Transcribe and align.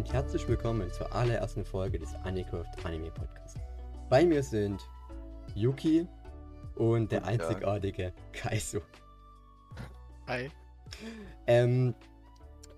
und 0.00 0.10
herzlich 0.14 0.48
willkommen 0.48 0.90
zur 0.90 1.14
allerersten 1.14 1.62
Folge 1.62 1.98
des 1.98 2.14
Anicraft 2.24 2.70
Anime 2.84 3.10
Podcasts. 3.10 3.60
Bei 4.08 4.24
mir 4.24 4.42
sind 4.42 4.80
Yuki 5.54 6.08
und 6.76 7.12
der 7.12 7.22
einzigartige 7.26 8.14
Kaiso. 8.32 8.80
Hi. 10.26 10.50
Ähm, 11.46 11.94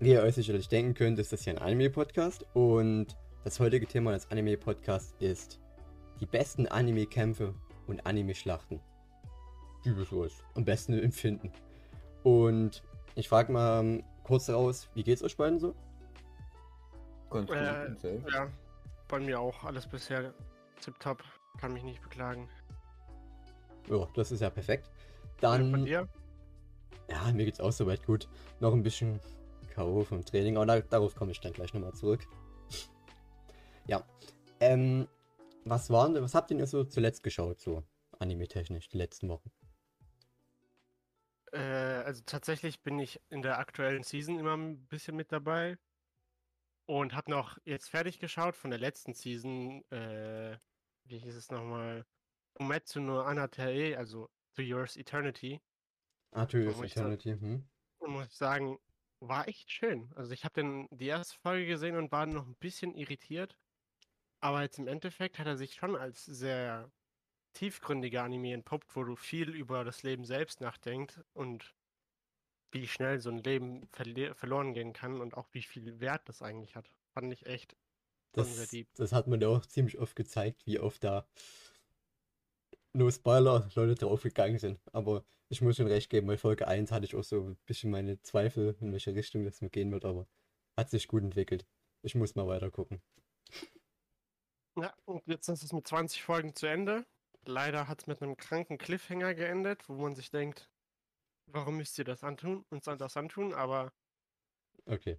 wie 0.00 0.10
ihr 0.10 0.22
euch 0.22 0.34
sicherlich 0.34 0.66
denken 0.66 0.94
könnt, 0.94 1.20
ist 1.20 1.32
das 1.32 1.44
hier 1.44 1.52
ein 1.52 1.60
Anime-Podcast 1.60 2.44
und 2.54 3.16
das 3.44 3.60
heutige 3.60 3.86
Thema 3.86 4.10
des 4.10 4.28
Anime-Podcasts 4.32 5.14
ist 5.20 5.60
die 6.18 6.26
besten 6.26 6.66
Anime-Kämpfe 6.66 7.54
und 7.86 8.04
Anime-Schlachten. 8.04 8.80
Die 9.84 9.96
wir 9.96 10.04
so 10.06 10.24
als 10.24 10.42
am 10.56 10.64
besten 10.64 10.98
empfinden. 10.98 11.52
Und 12.24 12.82
ich 13.14 13.28
frage 13.28 13.52
mal 13.52 13.78
ähm, 13.78 14.02
kurz 14.24 14.50
raus, 14.50 14.88
wie 14.94 15.04
geht's 15.04 15.22
euch 15.22 15.36
beiden 15.36 15.60
so? 15.60 15.76
Ganz 17.32 17.48
gut. 17.48 18.04
Äh? 18.04 18.20
Ja, 18.30 18.48
bei 19.08 19.20
mir 19.20 19.40
auch 19.40 19.64
alles 19.64 19.86
bisher 19.86 20.34
tipptopp. 20.80 21.22
Kann 21.58 21.72
mich 21.72 21.82
nicht 21.82 22.02
beklagen. 22.02 22.48
Ja, 23.88 24.08
das 24.14 24.32
ist 24.32 24.40
ja 24.40 24.50
perfekt. 24.50 24.88
Und 24.88 25.40
bei 25.40 25.58
Dann, 25.58 25.84
dir? 25.84 26.08
ja, 27.10 27.32
mir 27.32 27.44
geht's 27.44 27.60
auch 27.60 27.72
soweit 27.72 28.04
gut. 28.06 28.28
Noch 28.60 28.72
ein 28.72 28.82
bisschen 28.82 29.20
K.O. 29.74 30.04
vom 30.04 30.24
Training, 30.24 30.56
aber 30.56 30.66
da, 30.66 30.80
darauf 30.80 31.14
komme 31.14 31.32
ich 31.32 31.40
dann 31.40 31.52
gleich 31.52 31.74
nochmal 31.74 31.94
zurück. 31.94 32.26
ja, 33.86 34.02
ähm, 34.60 35.08
was 35.64 35.90
waren, 35.90 36.14
was 36.14 36.34
habt 36.34 36.50
ihr 36.50 36.66
so 36.66 36.84
zuletzt 36.84 37.22
geschaut, 37.22 37.60
so 37.60 37.82
anime-technisch, 38.18 38.88
die 38.88 38.98
letzten 38.98 39.28
Wochen? 39.28 39.50
Äh, 41.52 41.58
also 41.58 42.22
tatsächlich 42.24 42.82
bin 42.82 42.98
ich 42.98 43.20
in 43.28 43.42
der 43.42 43.58
aktuellen 43.58 44.02
Season 44.02 44.38
immer 44.38 44.56
ein 44.56 44.86
bisschen 44.86 45.16
mit 45.16 45.32
dabei. 45.32 45.76
Und 46.86 47.14
habe 47.14 47.30
noch 47.30 47.58
jetzt 47.64 47.88
fertig 47.88 48.18
geschaut 48.18 48.56
von 48.56 48.70
der 48.70 48.78
letzten 48.80 49.14
Season. 49.14 49.82
Äh, 49.90 50.58
wie 51.04 51.18
hieß 51.18 51.36
es 51.36 51.50
nochmal? 51.50 52.06
Umetsu 52.54 53.00
no 53.00 53.20
Anatae, 53.22 53.96
also 53.96 54.28
To 54.54 54.62
Yours 54.62 54.96
Eternity. 54.96 55.60
Of 56.32 56.52
ich 56.54 56.74
sag- 56.74 56.84
Eternity, 56.84 57.30
hm? 57.38 57.68
Und 57.98 58.10
muss 58.10 58.26
ich 58.26 58.34
sagen, 58.34 58.78
war 59.20 59.46
echt 59.48 59.70
schön. 59.70 60.12
Also 60.16 60.32
ich 60.32 60.44
habe 60.44 60.54
den 60.54 60.88
die 60.90 61.06
erste 61.06 61.38
Folge 61.38 61.66
gesehen 61.66 61.96
und 61.96 62.10
war 62.10 62.26
noch 62.26 62.46
ein 62.46 62.56
bisschen 62.56 62.94
irritiert. 62.94 63.56
Aber 64.40 64.62
jetzt 64.62 64.78
im 64.78 64.88
Endeffekt 64.88 65.38
hat 65.38 65.46
er 65.46 65.56
sich 65.56 65.74
schon 65.74 65.94
als 65.94 66.24
sehr 66.24 66.90
tiefgründiger 67.52 68.24
Anime 68.24 68.54
entpuppt, 68.54 68.96
wo 68.96 69.04
du 69.04 69.14
viel 69.14 69.50
über 69.50 69.84
das 69.84 70.02
Leben 70.02 70.24
selbst 70.24 70.60
nachdenkst 70.60 71.20
und 71.32 71.74
wie 72.72 72.86
schnell 72.86 73.20
so 73.20 73.30
ein 73.30 73.38
Leben 73.38 73.88
verloren 73.90 74.74
gehen 74.74 74.92
kann 74.92 75.20
und 75.20 75.36
auch 75.36 75.48
wie 75.52 75.62
viel 75.62 76.00
Wert 76.00 76.28
das 76.28 76.42
eigentlich 76.42 76.76
hat. 76.76 76.90
Fand 77.12 77.32
ich 77.32 77.46
echt 77.46 77.76
Das, 78.32 78.74
das 78.94 79.12
hat 79.12 79.26
man 79.26 79.40
ja 79.40 79.48
auch 79.48 79.66
ziemlich 79.66 79.98
oft 79.98 80.16
gezeigt, 80.16 80.66
wie 80.66 80.80
oft 80.80 81.04
da 81.04 81.26
no 82.92 83.10
Spoiler 83.10 83.68
Leute 83.74 83.94
draufgegangen 83.94 84.58
sind. 84.58 84.80
Aber 84.92 85.24
ich 85.48 85.60
muss 85.60 85.76
schon 85.76 85.86
recht 85.86 86.10
geben, 86.10 86.26
bei 86.26 86.38
Folge 86.38 86.66
1 86.66 86.90
hatte 86.92 87.04
ich 87.04 87.14
auch 87.14 87.24
so 87.24 87.42
ein 87.42 87.56
bisschen 87.66 87.90
meine 87.90 88.20
Zweifel, 88.22 88.76
in 88.80 88.92
welche 88.92 89.14
Richtung 89.14 89.44
das 89.44 89.60
gehen 89.60 89.92
wird, 89.92 90.04
aber 90.04 90.26
hat 90.76 90.90
sich 90.90 91.08
gut 91.08 91.22
entwickelt. 91.22 91.66
Ich 92.02 92.14
muss 92.14 92.34
mal 92.34 92.46
weiter 92.46 92.70
gucken. 92.70 93.02
Ja, 94.76 94.94
und 95.04 95.26
jetzt 95.26 95.48
ist 95.48 95.62
es 95.62 95.72
mit 95.72 95.86
20 95.86 96.22
Folgen 96.22 96.54
zu 96.54 96.66
Ende. 96.66 97.04
Leider 97.44 97.88
hat 97.88 98.00
es 98.00 98.06
mit 98.06 98.22
einem 98.22 98.36
kranken 98.36 98.78
Cliffhanger 98.78 99.34
geendet, 99.34 99.88
wo 99.88 99.94
man 99.94 100.14
sich 100.14 100.30
denkt, 100.30 100.70
warum 101.52 101.76
müsst 101.76 101.98
ihr 101.98 102.04
das 102.04 102.24
antun, 102.24 102.64
uns 102.70 102.84
das 102.84 103.16
antun, 103.16 103.54
aber 103.54 103.92
Okay. 104.86 105.18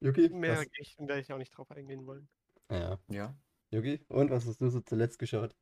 Yuki? 0.00 0.28
Mehr 0.30 0.58
Was, 0.58 0.66
ich, 0.78 0.96
werde 0.98 1.20
ich 1.20 1.32
auch 1.32 1.38
nicht 1.38 1.50
drauf 1.56 1.70
eingehen 1.70 2.06
wollen. 2.06 2.28
ja. 2.70 2.98
Ja. 3.08 3.36
Yuki? 3.70 4.04
Und 4.08 4.30
was 4.30 4.46
hast 4.46 4.60
du 4.60 4.68
so 4.70 4.80
zuletzt 4.80 5.18
geschaut? 5.18 5.54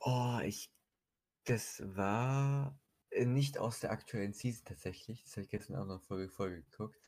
Oh, 0.00 0.40
ich. 0.44 0.70
Das 1.44 1.82
war 1.96 2.78
äh, 3.10 3.24
nicht 3.24 3.58
aus 3.58 3.80
der 3.80 3.90
aktuellen 3.92 4.32
Season 4.32 4.64
tatsächlich. 4.64 5.22
Das 5.24 5.32
habe 5.32 5.42
ich 5.42 5.48
gestern 5.50 5.76
auch 5.76 5.86
noch 5.86 6.02
Folge, 6.02 6.28
Folge 6.28 6.62
geguckt. 6.62 6.98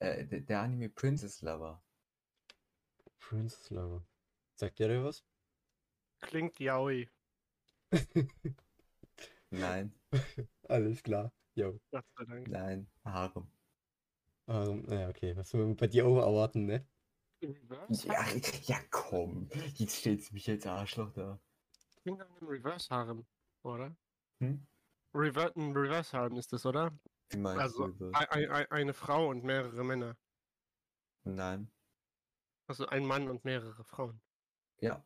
Äh, 0.00 0.26
der, 0.26 0.40
der 0.42 0.60
Anime 0.60 0.90
Princess 0.90 1.42
Lover. 1.42 1.82
Princess 3.20 3.70
Lover. 3.70 4.04
Sagt 4.56 4.80
ihr 4.80 4.88
dir 4.88 5.04
was? 5.04 5.24
Klingt 6.20 6.58
yaoi, 6.60 7.08
Nein, 9.50 9.92
Alles 10.68 11.02
klar. 11.02 11.32
Jo. 11.54 11.78
Gott 11.90 12.04
sei 12.16 12.24
Dank. 12.24 12.48
nein, 12.48 12.86
Harem. 13.04 13.50
Ähm, 14.48 14.84
ja, 14.88 15.08
okay. 15.08 15.36
Was 15.36 15.50
soll 15.50 15.64
man 15.66 15.76
bei 15.76 15.86
dir 15.86 16.06
auch 16.06 16.18
erwarten, 16.18 16.66
ne? 16.66 16.86
Reverse? 17.42 18.06
Ja, 18.08 18.24
ja, 18.64 18.78
komm. 18.90 19.48
Jetzt 19.74 19.96
stellst 19.96 20.30
du 20.30 20.34
mich 20.34 20.48
als 20.48 20.66
Arschloch 20.66 21.12
da. 21.12 21.40
Klingt 22.02 22.18
nach 22.18 22.28
einem 22.30 22.48
Reverse 22.48 22.88
Harem, 22.90 23.26
oder? 23.62 23.96
Hm? 24.40 24.66
Rever 25.14 25.52
ein 25.56 25.72
Reverse 25.76 26.16
Harem 26.16 26.36
ist 26.36 26.52
das, 26.52 26.64
oder? 26.66 26.92
Wie 27.30 27.38
meinst 27.38 27.62
Also 27.62 27.88
du 27.88 28.10
das? 28.10 28.28
ein, 28.30 28.50
ein, 28.50 28.66
eine 28.70 28.94
Frau 28.94 29.28
und 29.28 29.44
mehrere 29.44 29.84
Männer. 29.84 30.16
Nein. 31.24 31.70
Also 32.68 32.86
ein 32.86 33.04
Mann 33.04 33.28
und 33.28 33.44
mehrere 33.44 33.84
Frauen. 33.84 34.20
Ja. 34.80 35.04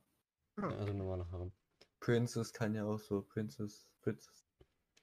Ja, 0.56 0.69
also 0.69 0.93
nach 0.93 1.31
Harem. 1.33 1.53
Princess 2.04 2.53
kann 2.53 2.75
ja 2.75 2.84
auch 2.84 2.98
so. 2.98 3.22
Princess. 3.22 3.88
Princess. 4.03 4.44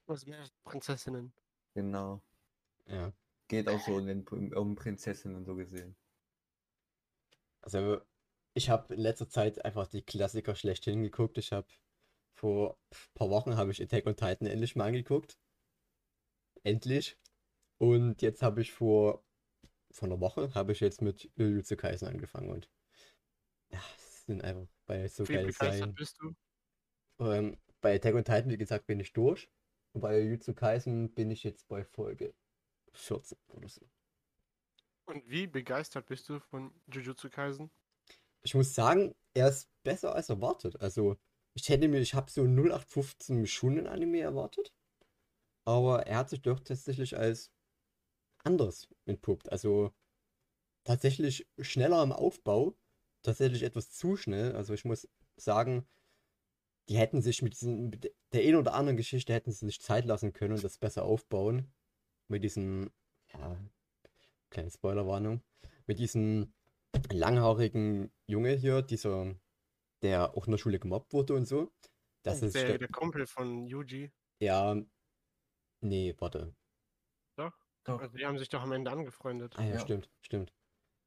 Also 0.06 0.30
Prinzessinnen. 0.62 1.32
Genau. 1.74 2.22
Ja. 2.86 3.12
Geht 3.48 3.68
auch 3.68 3.80
so 3.80 3.96
um, 3.96 4.06
den, 4.06 4.24
um 4.54 4.76
Prinzessinnen 4.76 5.44
so 5.44 5.56
gesehen. 5.56 5.96
Also, 7.60 8.00
ich 8.54 8.70
habe 8.70 8.94
in 8.94 9.00
letzter 9.00 9.28
Zeit 9.28 9.64
einfach 9.64 9.88
die 9.88 10.02
Klassiker 10.02 10.54
schlechthin 10.54 11.02
geguckt. 11.02 11.38
Ich 11.38 11.50
habe 11.50 11.66
vor 12.34 12.78
ein 12.92 12.96
paar 13.14 13.30
Wochen 13.30 13.56
habe 13.56 13.72
ich 13.72 13.82
Attack 13.82 14.06
on 14.06 14.14
Titan 14.14 14.46
endlich 14.46 14.76
mal 14.76 14.86
angeguckt. 14.86 15.40
Endlich. 16.62 17.18
Und 17.78 18.22
jetzt 18.22 18.42
habe 18.42 18.60
ich 18.60 18.72
vor, 18.72 19.24
vor 19.90 20.06
einer 20.06 20.20
Woche 20.20 20.54
habe 20.54 20.70
ich 20.70 20.78
jetzt 20.78 21.02
mit 21.02 21.28
Jujutsu 21.34 21.76
Kaisen 21.76 22.06
angefangen 22.06 22.50
und 22.50 22.70
ja, 23.70 23.80
es 23.96 24.26
sind 24.26 24.44
einfach 24.44 24.68
bei 24.86 25.08
so 25.08 25.28
Wie 25.28 25.50
geile 25.50 25.88
bist 25.88 26.20
du? 26.20 26.36
Ähm, 27.18 27.56
bei 27.80 27.96
Attack 27.96 28.14
on 28.14 28.24
Titan, 28.24 28.50
wie 28.50 28.56
gesagt, 28.56 28.86
bin 28.86 29.00
ich 29.00 29.12
durch. 29.12 29.48
Und 29.92 30.00
bei 30.00 30.20
Jujutsu 30.20 30.54
Kaisen 30.54 31.12
bin 31.12 31.30
ich 31.30 31.44
jetzt 31.44 31.68
bei 31.68 31.84
Folge 31.84 32.34
14 32.92 33.38
oder 33.48 33.68
so. 33.68 33.82
Und 35.06 35.28
wie 35.28 35.46
begeistert 35.46 36.06
bist 36.06 36.28
du 36.28 36.40
von 36.40 36.72
Jujutsu 36.86 37.28
Kaisen? 37.28 37.70
Ich 38.42 38.54
muss 38.54 38.74
sagen, 38.74 39.14
er 39.34 39.48
ist 39.48 39.68
besser 39.82 40.14
als 40.14 40.28
erwartet. 40.28 40.80
Also, 40.80 41.16
ich 41.54 41.68
hätte 41.68 41.88
mir, 41.88 42.00
ich 42.00 42.14
habe 42.14 42.30
so 42.30 42.42
0815 42.42 43.46
Shonen 43.46 43.86
Anime 43.86 44.20
erwartet. 44.20 44.72
Aber 45.64 46.06
er 46.06 46.18
hat 46.18 46.30
sich 46.30 46.42
doch 46.42 46.60
tatsächlich 46.60 47.16
als 47.16 47.52
anders 48.44 48.88
entpuppt. 49.04 49.50
Also, 49.52 49.92
tatsächlich 50.84 51.48
schneller 51.60 52.02
im 52.02 52.12
Aufbau. 52.12 52.76
Tatsächlich 53.22 53.62
etwas 53.62 53.90
zu 53.90 54.16
schnell. 54.16 54.56
Also, 54.56 54.74
ich 54.74 54.84
muss 54.84 55.08
sagen, 55.36 55.86
die 56.88 56.96
hätten 56.98 57.22
sich 57.22 57.42
mit 57.42 57.54
diesen, 57.54 57.90
mit 57.90 58.14
der 58.32 58.42
einen 58.42 58.56
oder 58.56 58.74
anderen 58.74 58.96
Geschichte 58.96 59.32
hätten 59.32 59.52
sie 59.52 59.66
sich 59.66 59.80
Zeit 59.80 60.04
lassen 60.04 60.32
können 60.32 60.54
und 60.54 60.64
das 60.64 60.78
besser 60.78 61.04
aufbauen. 61.04 61.72
Mit 62.28 62.44
diesem, 62.44 62.90
ja, 63.32 63.56
kleine 64.50 64.70
Spoilerwarnung, 64.70 65.42
mit 65.86 65.98
diesem 65.98 66.54
langhaarigen 67.10 68.12
Junge 68.26 68.52
hier, 68.54 68.82
dieser, 68.82 69.34
der 70.02 70.36
auch 70.36 70.46
in 70.46 70.52
der 70.52 70.58
Schule 70.58 70.78
gemobbt 70.78 71.12
wurde 71.12 71.34
und 71.34 71.46
so. 71.46 71.72
Das 72.22 72.42
ist, 72.42 72.54
der, 72.54 72.78
der 72.78 72.88
Kumpel 72.88 73.26
von 73.26 73.66
Yuji. 73.66 74.12
ja, 74.40 74.76
nee, 75.80 76.14
warte. 76.18 76.54
Doch. 77.36 77.52
Also 77.84 78.16
die 78.16 78.24
haben 78.24 78.38
sich 78.38 78.48
doch 78.48 78.62
am 78.62 78.72
Ende 78.72 78.90
angefreundet. 78.92 79.54
Ah 79.58 79.64
ja, 79.64 79.74
Ja. 79.74 79.80
stimmt, 79.80 80.08
stimmt. 80.20 80.52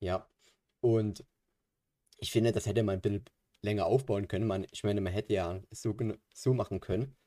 Ja, 0.01 0.29
und 0.81 1.25
ich 2.19 2.31
finde, 2.31 2.51
das 2.51 2.65
hätte 2.65 2.83
man 2.83 2.95
ein 2.95 3.01
bisschen 3.01 3.25
länger 3.65 3.85
aufbauen 3.85 4.27
können. 4.27 4.47
Man, 4.47 4.65
ich 4.71 4.83
meine, 4.83 5.01
man 5.01 5.11
hätte 5.11 5.33
ja 5.33 5.61
so, 5.71 5.95
so 6.33 6.53
machen 6.53 6.79
können, 6.79 7.17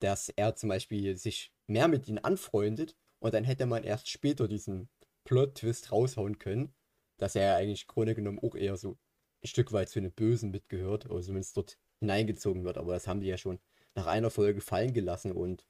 dass 0.00 0.30
er 0.30 0.54
zum 0.54 0.70
Beispiel 0.70 1.16
sich 1.16 1.52
mehr 1.66 1.88
mit 1.88 2.08
ihnen 2.08 2.18
anfreundet 2.18 2.96
und 3.18 3.34
dann 3.34 3.44
hätte 3.44 3.66
man 3.66 3.84
erst 3.84 4.08
später 4.08 4.48
diesen 4.48 4.88
Plot-Twist 5.24 5.92
raushauen 5.92 6.38
können, 6.38 6.74
dass 7.18 7.34
er 7.34 7.56
eigentlich 7.56 7.82
im 7.82 7.88
Grunde 7.88 8.14
genommen 8.14 8.38
auch 8.38 8.54
eher 8.54 8.76
so 8.76 8.96
ein 9.42 9.48
Stück 9.48 9.72
weit 9.72 9.88
zu 9.88 10.00
den 10.00 10.12
Bösen 10.12 10.50
mitgehört 10.50 11.06
oder 11.10 11.20
zumindest 11.20 11.56
dort 11.56 11.78
hineingezogen 12.00 12.64
wird. 12.64 12.78
Aber 12.78 12.92
das 12.94 13.06
haben 13.06 13.20
die 13.20 13.26
ja 13.26 13.36
schon 13.36 13.58
nach 13.94 14.06
einer 14.06 14.30
Folge 14.30 14.60
fallen 14.60 14.94
gelassen 14.94 15.32
und 15.32 15.66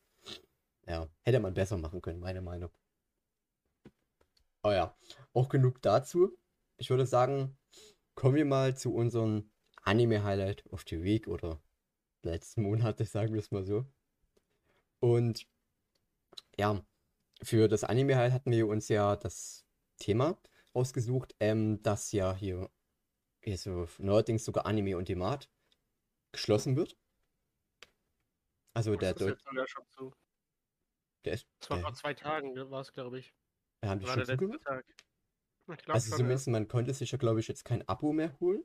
ja, 0.87 1.09
hätte 1.23 1.41
man 1.41 1.55
besser 1.55 1.77
machen 1.77 2.01
können, 2.01 2.21
meine 2.21 2.41
Meinung. 2.41 2.71
Oh 4.63 4.71
ja, 4.71 4.97
auch 5.33 5.49
genug 5.49 5.83
dazu. 5.83 6.37
Ich 6.77 6.91
würde 6.91 7.07
sagen, 7.07 7.57
kommen 8.15 8.35
wir 8.35 8.45
mal 8.45 8.77
zu 8.77 8.95
unserem 8.95 9.51
Anime-Highlight 9.83 10.67
of 10.73 10.85
the 10.89 11.03
Week 11.03 11.29
oder 11.29 11.61
letzten 12.23 12.63
Monate, 12.63 13.05
sagen 13.05 13.33
wir 13.33 13.41
es 13.41 13.51
mal 13.51 13.65
so. 13.65 13.87
Und 15.01 15.47
ja, 16.59 16.85
für 17.43 17.69
das 17.69 17.85
Anime-Highlight 17.85 18.33
hatten 18.33 18.51
wir 18.51 18.67
uns 18.69 18.89
ja 18.89 19.17
das 19.17 19.65
Thema 19.99 20.39
ausgesucht, 20.73 21.35
ähm, 21.41 21.83
dass 21.83 22.13
ja 22.13 22.35
hier, 22.35 22.71
hier 23.43 23.59
so 23.59 23.87
neuerdings 23.99 24.45
sogar 24.45 24.67
Anime 24.67 24.97
und 24.97 25.09
Demand 25.09 25.51
geschlossen 26.33 26.77
wird. 26.77 26.97
Also 28.75 28.97
der, 28.97 29.15
Das 29.15 29.21
ist 29.21 29.21
Deut 29.21 29.31
jetzt 29.31 29.45
sogar 29.45 29.69
schon 29.69 29.85
zu. 29.89 30.15
der 31.25 31.35
ist, 31.35 31.47
Das 31.61 31.71
war 31.71 31.81
vor 31.81 31.95
zwei 31.95 32.15
Tagen, 32.15 32.55
war 32.71 32.81
es, 32.81 32.93
glaube 32.93 33.19
ich. 33.19 33.35
haben 33.85 34.01
die 34.01 34.07
schon 34.07 34.17
der 34.17 34.27
letzte 34.27 34.37
zugemacht? 34.37 34.63
Tag. 34.65 34.85
Ich 35.71 35.79
glaube 35.85 35.93
Also 35.93 36.11
schon, 36.11 36.13
ja. 36.13 36.17
zumindest, 36.19 36.49
man 36.49 36.69
konnte 36.69 36.95
sich 36.95 37.11
ja, 37.11 37.19
glaube 37.19 37.41
ich, 37.41 37.49
jetzt 37.49 37.65
kein 37.65 37.87
Abo 37.89 38.13
mehr 38.13 38.39
holen. 38.41 38.65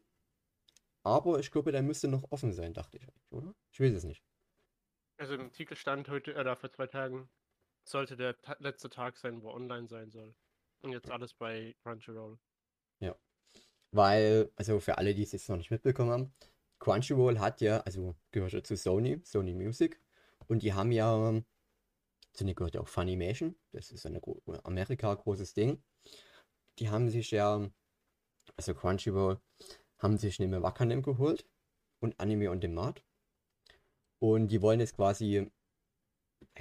Aber 1.04 1.40
ich 1.40 1.52
glaube, 1.52 1.72
der 1.72 1.84
müsste 1.84 2.08
noch 2.08 2.32
offen 2.32 2.54
sein, 2.54 2.74
dachte 2.74 2.98
ich, 2.98 3.04
eigentlich, 3.04 3.32
oder? 3.32 3.54
Ich 3.72 3.80
weiß 3.80 3.94
es 3.94 4.04
nicht. 4.04 4.24
Also 5.18 5.36
im 5.36 5.42
Artikel 5.42 5.76
stand 5.78 6.10
heute, 6.10 6.36
oder 6.36 6.56
vor 6.56 6.72
zwei 6.72 6.88
Tagen, 6.88 7.30
sollte 7.88 8.16
der 8.16 8.42
ta 8.42 8.56
letzte 8.60 8.90
Tag 8.90 9.18
sein, 9.18 9.42
wo 9.42 9.50
online 9.52 9.88
sein 9.88 10.12
soll. 10.12 10.34
Und 10.82 10.92
jetzt 10.92 11.12
alles 11.12 11.34
bei 11.34 11.76
Crunchyroll. 11.84 12.40
Weil, 13.94 14.52
also 14.56 14.80
für 14.80 14.98
alle, 14.98 15.14
die 15.14 15.22
es 15.22 15.34
jetzt 15.34 15.48
noch 15.50 15.58
nicht 15.58 15.70
mitbekommen 15.70 16.12
haben, 16.12 16.34
Crunchyroll 16.80 17.40
hat 17.40 17.62
ja, 17.62 17.80
also 17.82 18.16
gehört 18.32 18.52
ja 18.54 18.64
zu 18.64 18.76
Sony, 18.76 19.22
Sony 19.24 19.54
Music. 19.54 20.02
Und 20.48 20.64
die 20.64 20.74
haben 20.74 20.92
ja, 20.92 21.42
zu 22.34 22.44
denen 22.44 22.56
gehört 22.56 22.74
ja 22.74 22.82
auch 22.82 22.88
Funimation, 22.88 23.56
das 23.72 23.92
ist 23.92 24.08
gro 24.22 24.42
Amerika 24.64 25.14
großes 25.14 25.54
Ding. 25.54 25.84
Die 26.80 26.90
haben 26.90 27.08
sich 27.08 27.30
ja, 27.30 27.70
also 28.58 28.74
Crunchyroll, 28.74 29.40
haben 30.04 30.18
sich 30.18 30.40
eine 30.40 30.62
Wakanim 30.62 31.02
geholt 31.02 31.48
und 32.00 32.20
Anime 32.20 32.52
on 32.52 32.60
Demand. 32.60 33.04
Und 34.20 34.50
die 34.50 34.62
wollen 34.62 34.80
jetzt 34.80 34.96
quasi, 34.96 35.50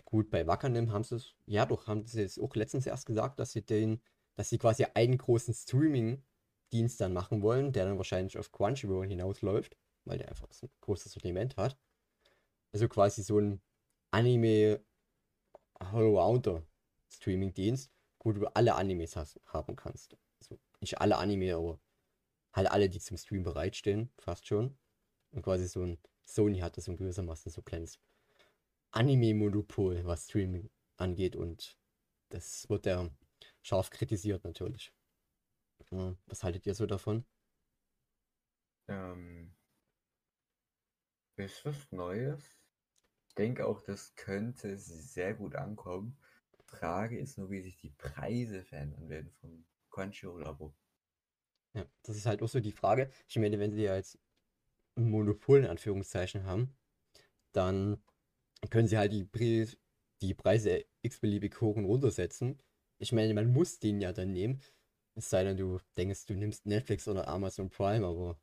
gut, 0.05 0.31
bei 0.31 0.47
Wakanim 0.47 0.93
haben 0.93 1.05
sie 1.05 1.17
es, 1.17 1.35
ja 1.47 1.67
doch, 1.67 1.87
haben 1.87 2.07
sie 2.07 2.23
jetzt 2.23 2.41
auch 2.41 2.55
letztens 2.55 2.87
erst 2.87 3.05
gesagt, 3.07 3.39
dass 3.39 3.53
sie 3.53 3.63
den, 3.63 4.01
dass 4.37 4.49
sie 4.49 4.59
quasi 4.59 4.87
einen 4.95 5.19
großen 5.19 5.53
Streaming-Dienst 5.53 7.01
dann 7.01 7.13
machen 7.13 7.43
wollen, 7.43 7.73
der 7.73 7.85
dann 7.85 7.99
wahrscheinlich 7.99 8.39
auf 8.39 8.53
Crunchyroll 8.53 9.07
hinausläuft, 9.07 9.77
weil 10.05 10.19
der 10.19 10.29
einfach 10.29 10.49
ein 10.49 10.71
großes 10.81 11.13
Sortiment 11.13 11.57
hat. 11.57 11.77
Also 12.73 12.89
quasi 12.89 13.23
so 13.23 13.39
ein 13.39 13.61
Anime 14.13 14.85
Allrounder 15.75 16.67
Streaming-Dienst, 17.11 17.93
wo 18.21 18.33
du 18.33 18.47
alle 18.55 18.77
Animes 18.77 19.17
hast, 19.17 19.41
haben 19.47 19.77
kannst. 19.77 20.17
Also 20.41 20.59
nicht 20.81 21.01
alle 21.01 21.19
Anime, 21.19 21.55
aber 21.55 21.81
halt 22.53 22.71
alle, 22.71 22.89
die 22.89 23.01
zum 23.01 23.17
Stream 23.17 23.43
bereitstehen, 23.43 24.11
fast 24.19 24.47
schon. 24.47 24.77
Und 25.31 25.43
quasi 25.43 25.67
so 25.67 25.83
ein 25.83 25.99
Sony 26.25 26.59
hat 26.59 26.77
das 26.77 26.85
so 26.85 26.97
gewissermaßen 26.97 27.51
so 27.51 27.61
ein 27.61 27.65
kleines 27.65 27.99
Anime-Monopol, 28.91 30.05
was 30.05 30.25
Streaming 30.25 30.71
angeht 30.97 31.37
und 31.37 31.79
das 32.29 32.69
wird 32.69 32.87
ja 32.87 33.11
scharf 33.63 33.91
kritisiert 33.91 34.45
natürlich. 34.45 34.93
Ja, 35.91 36.15
was 36.27 36.45
haltet 36.45 36.67
ihr 36.67 36.75
so 36.75 36.87
davon? 36.87 37.25
Ähm, 38.89 39.55
ist 41.37 41.65
was 41.65 41.91
Neues. 41.91 42.61
Ich 43.29 43.35
denke 43.35 43.67
auch, 43.67 43.81
das 43.81 44.15
könnte 44.15 44.79
sehr 44.79 45.35
gut 45.35 45.55
ankommen. 45.55 46.19
Frage 46.65 47.19
ist 47.19 47.37
nur, 47.37 47.51
wie 47.51 47.61
sich 47.61 47.77
die 47.77 47.91
Preise 47.91 48.65
verändern 48.65 49.09
werden 49.09 49.31
vom 49.41 49.65
Crunchyroll-Abo. 49.91 50.75
Ja, 51.75 51.87
das 52.03 52.17
ist 52.17 52.27
halt 52.27 52.43
auch 52.43 52.49
so 52.49 52.61
die 52.61 52.73
Frage. 52.73 53.11
Ich 53.29 53.37
meine, 53.39 53.59
wenn 53.59 53.73
sie 53.73 53.83
ja 53.85 53.97
jetzt 53.97 54.19
ein 54.97 55.11
Monopol 55.11 55.61
in 55.61 55.67
Anführungszeichen 55.67 56.45
haben, 56.45 56.77
dann 57.53 58.03
können 58.71 58.89
sie 58.89 58.99
halt 58.99 59.13
die, 59.13 59.25
Pre 59.25 59.67
die 60.21 60.35
Preise 60.35 60.85
x-beliebig 61.03 61.61
hoch 61.61 61.77
und 61.77 61.85
runter 61.85 62.11
setzen. 62.11 62.63
Ich 62.99 63.13
meine, 63.13 63.35
man 63.35 63.53
muss 63.53 63.79
den 63.79 64.01
ja 64.01 64.13
dann 64.13 64.33
nehmen. 64.33 64.61
Es 65.15 65.31
sei 65.31 65.45
denn, 65.45 65.57
du 65.57 65.79
denkst, 65.97 66.27
du 66.27 66.35
nimmst 66.35 66.67
Netflix 66.67 67.09
oder 67.09 67.29
Amazon 67.29 67.71
Prime, 67.71 68.07
aber 68.07 68.41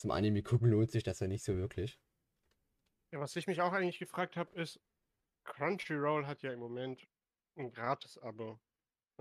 zum 0.00 0.10
Anime 0.10 0.42
gucken 0.42 0.68
lohnt 0.68 0.90
sich 0.90 1.02
das 1.02 1.20
ja 1.20 1.28
nicht 1.28 1.44
so 1.44 1.56
wirklich. 1.56 2.00
Ja, 3.12 3.20
was 3.20 3.36
ich 3.36 3.46
mich 3.46 3.60
auch 3.60 3.72
eigentlich 3.72 3.98
gefragt 3.98 4.36
habe, 4.36 4.58
ist, 4.60 4.80
Crunchyroll 5.44 6.26
hat 6.26 6.42
ja 6.42 6.52
im 6.52 6.60
Moment 6.60 7.06
ein 7.56 7.70
Gratis-Abo. 7.70 8.58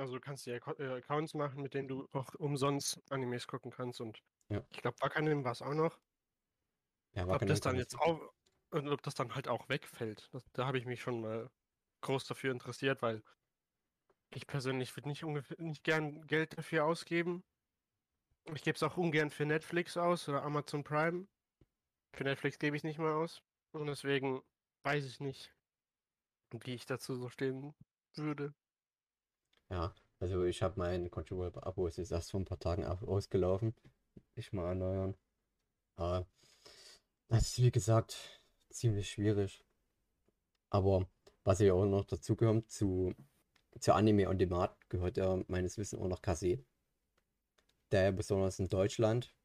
Also 0.02 0.16
du 0.16 0.20
kannst 0.22 0.46
dir 0.46 0.56
äh, 0.80 0.88
Accounts 0.98 1.34
machen, 1.34 1.62
mit 1.64 1.74
denen 1.74 1.88
du 1.88 2.08
auch 2.14 2.34
umsonst 2.36 3.00
Animes 3.10 3.48
gucken 3.48 3.72
kannst 3.72 4.02
und 4.02 4.20
Ja. 4.50 4.66
ich 4.72 4.80
glaube, 4.82 4.98
Wakanim 5.02 5.44
war 5.46 5.54
es 5.54 5.62
auch 5.62 5.74
noch. 5.76 6.00
Ja, 7.14 7.26
Ob 7.30 7.46
das 7.48 7.62
dann 7.62 7.78
jetzt 7.78 7.98
auch, 7.98 8.32
und 8.72 8.88
ob 8.90 9.02
das 9.02 9.16
dann 9.16 9.34
halt 9.36 9.48
auch 9.48 9.70
wegfällt, 9.70 10.30
das, 10.34 10.46
da 10.54 10.66
habe 10.68 10.78
ich 10.78 10.86
mich 10.86 11.02
schon 11.02 11.22
mal 11.22 11.50
groß 12.02 12.26
dafür 12.26 12.52
interessiert, 12.52 13.02
weil 13.02 13.24
ich 14.34 14.48
persönlich 14.48 14.96
würde 14.98 15.10
nicht, 15.10 15.24
ungefähr, 15.24 15.58
nicht 15.62 15.84
gern 15.84 16.26
Geld 16.28 16.58
dafür 16.58 16.86
ausgeben. 16.86 17.44
Ich 18.54 18.62
gebe 18.62 18.76
es 18.76 18.84
auch 18.84 18.98
ungern 18.98 19.32
für 19.32 19.46
Netflix 19.48 19.98
aus 19.98 20.30
oder 20.30 20.44
Amazon 20.44 20.84
Prime. 20.84 21.28
Für 22.16 22.24
Netflix 22.26 22.60
gebe 22.60 22.78
ich 22.78 22.84
nicht 22.84 23.00
mal 23.00 23.14
aus. 23.14 23.42
Und 23.74 23.88
deswegen 23.88 24.42
weiß 24.84 25.06
ich 25.06 25.20
nicht, 25.22 25.56
wie 26.52 26.76
ich 26.76 26.86
dazu 26.86 27.16
so 27.16 27.30
stehen 27.30 27.74
würde. 28.16 28.54
Ja, 29.72 29.94
also 30.20 30.44
ich 30.44 30.62
habe 30.62 30.76
mein 30.78 31.10
Crunchyroll-Abo 31.10 31.88
ist 31.88 31.98
jetzt 31.98 32.12
erst 32.12 32.30
vor 32.32 32.40
ein 32.40 32.46
paar 32.46 32.60
Tagen 32.60 32.86
au- 32.86 33.08
ausgelaufen. 33.08 33.74
Ich 34.36 34.54
mal 34.54 34.68
erneuern. 34.70 35.16
Aber 35.98 36.28
das 37.30 37.48
ist 37.48 37.58
wie 37.64 37.72
gesagt 37.72 38.16
ziemlich 38.70 39.10
schwierig. 39.10 39.66
Aber 40.72 41.08
was 41.44 41.60
ja 41.60 41.74
auch 41.74 41.86
noch 41.86 42.04
dazu 42.06 42.36
gehört, 42.36 42.70
zu, 42.72 43.14
zu 43.80 43.94
Anime 43.94 44.28
on 44.30 44.40
Demand 44.40 44.72
gehört 44.90 45.18
ja 45.18 45.40
meines 45.48 45.78
Wissens 45.78 46.02
auch 46.02 46.08
noch 46.08 46.22
Kase. 46.24 46.64
Der 47.92 48.12
besonders 48.12 48.58
in 48.58 48.70
Deutschland 48.70 49.36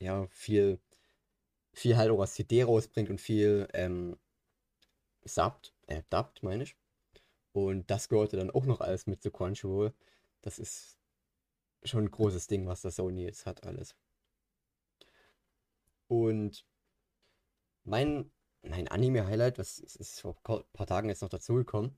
ja 0.00 0.26
viel, 0.30 0.80
viel 1.74 1.96
halt 1.96 2.10
auch 2.10 2.20
als 2.20 2.34
CD 2.34 2.64
rausbringt 2.64 3.10
und 3.10 3.20
viel 3.20 3.68
ähm, 3.74 4.16
subbed, 5.24 5.72
äh, 5.86 6.02
dubbed, 6.10 6.42
meine 6.42 6.64
ich. 6.64 6.76
Und 7.52 7.90
das 7.90 8.08
gehörte 8.08 8.36
dann 8.36 8.50
auch 8.50 8.66
noch 8.66 8.80
alles 8.80 9.06
mit 9.06 9.22
zu 9.22 9.30
Crunchyroll. 9.30 9.92
Das 10.42 10.58
ist 10.58 10.98
schon 11.84 12.04
ein 12.04 12.10
großes 12.10 12.46
Ding, 12.46 12.66
was 12.66 12.82
das 12.82 12.96
Sony 12.96 13.24
jetzt 13.24 13.46
hat, 13.46 13.64
alles. 13.64 13.94
Und 16.08 16.64
mein, 17.84 18.30
mein 18.62 18.88
Anime-Highlight, 18.88 19.58
was 19.58 19.78
ist, 19.78 20.20
vor 20.20 20.36
ein 20.44 20.62
paar 20.72 20.86
Tagen 20.86 21.08
jetzt 21.08 21.22
noch 21.22 21.28
dazugekommen, 21.28 21.96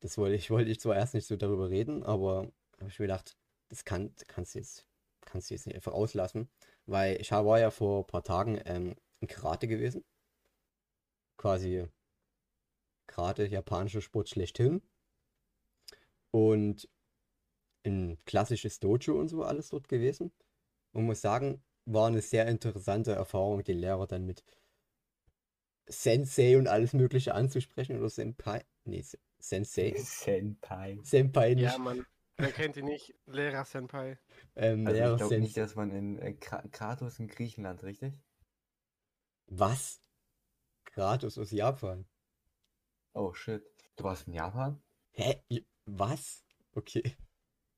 das 0.00 0.18
wollte 0.18 0.36
ich, 0.36 0.50
wollte 0.50 0.70
ich 0.70 0.80
zwar 0.80 0.96
erst 0.96 1.14
nicht 1.14 1.26
so 1.26 1.36
darüber 1.36 1.70
reden, 1.70 2.02
aber 2.02 2.50
habe 2.78 2.90
ich 2.90 2.98
mir 2.98 3.06
gedacht, 3.06 3.36
das 3.68 3.84
kann, 3.84 4.14
kannst 4.28 4.54
du 4.54 4.58
jetzt, 4.58 4.86
kannst 5.22 5.50
du 5.50 5.54
jetzt 5.54 5.66
nicht 5.66 5.76
einfach 5.76 5.92
auslassen, 5.92 6.48
weil 6.86 7.20
ich 7.20 7.32
war 7.32 7.58
ja 7.58 7.70
vor 7.70 8.04
ein 8.04 8.06
paar 8.06 8.22
Tagen 8.22 8.60
ähm, 8.64 8.96
in 9.20 9.28
Karate 9.28 9.66
gewesen. 9.68 10.04
Quasi 11.36 11.86
Karate, 13.06 13.46
japanischer 13.46 14.00
Sport 14.02 14.28
schlechthin. 14.28 14.82
Und 16.30 16.88
ein 17.86 18.18
klassisches 18.26 18.80
Dojo 18.80 19.18
und 19.18 19.28
so 19.28 19.42
alles 19.44 19.70
dort 19.70 19.88
gewesen. 19.88 20.32
Und 20.92 21.06
muss 21.06 21.20
sagen, 21.22 21.62
war 21.86 22.08
eine 22.08 22.22
sehr 22.22 22.46
interessante 22.48 23.12
Erfahrung, 23.12 23.64
den 23.64 23.78
Lehrer 23.78 24.06
dann 24.06 24.26
mit 24.26 24.44
Sensei 25.88 26.56
und 26.58 26.68
alles 26.68 26.92
Mögliche 26.92 27.34
anzusprechen 27.34 27.98
oder 27.98 28.08
Senpai. 28.08 28.64
Nee, 28.84 29.02
Se- 29.02 29.18
Sensei. 29.38 29.94
Senpai. 29.94 30.98
Senpai 31.02 31.54
nicht. 31.54 31.74
Ja, 31.74 31.78
man, 31.78 32.06
wer 32.38 32.52
kennt 32.52 32.76
ihn 32.76 32.84
nicht? 32.86 33.14
Lehrer 33.26 33.64
Senpai. 33.64 34.18
Ähm, 34.56 34.84
Also 34.84 34.94
Lehrer 34.94 35.10
ich 35.12 35.16
glaube 35.16 35.38
nicht, 35.38 35.56
dass 35.56 35.74
man 35.76 35.90
in 35.90 36.18
äh, 36.18 36.30
Kra- 36.40 36.68
Kratos 36.70 37.18
in 37.18 37.28
Griechenland, 37.28 37.82
richtig? 37.84 38.14
Was? 39.48 40.00
Kratos 40.84 41.38
aus 41.38 41.50
Japan. 41.52 42.06
Oh 43.16 43.32
shit. 43.32 43.62
Du 43.96 44.04
warst 44.04 44.28
in 44.28 44.34
Japan? 44.34 44.78
Hä? 45.12 45.40
Was? 45.86 46.44
Okay. 46.74 47.16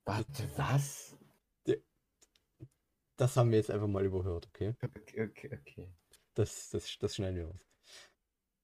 Warte, 0.05 0.51
was? 0.57 1.17
Das 3.17 3.37
haben 3.37 3.53
wir 3.53 3.59
jetzt 3.59 3.71
einfach 3.71 3.87
mal 3.87 4.05
überhört, 4.05 4.49
okay? 4.49 4.75
Okay, 4.83 5.29
okay, 5.29 5.59
okay. 5.61 5.93
Das, 6.35 6.71
das, 6.71 6.99
das 6.99 7.15
schneiden 7.15 7.37
wir 7.37 7.49
aus. 7.49 7.69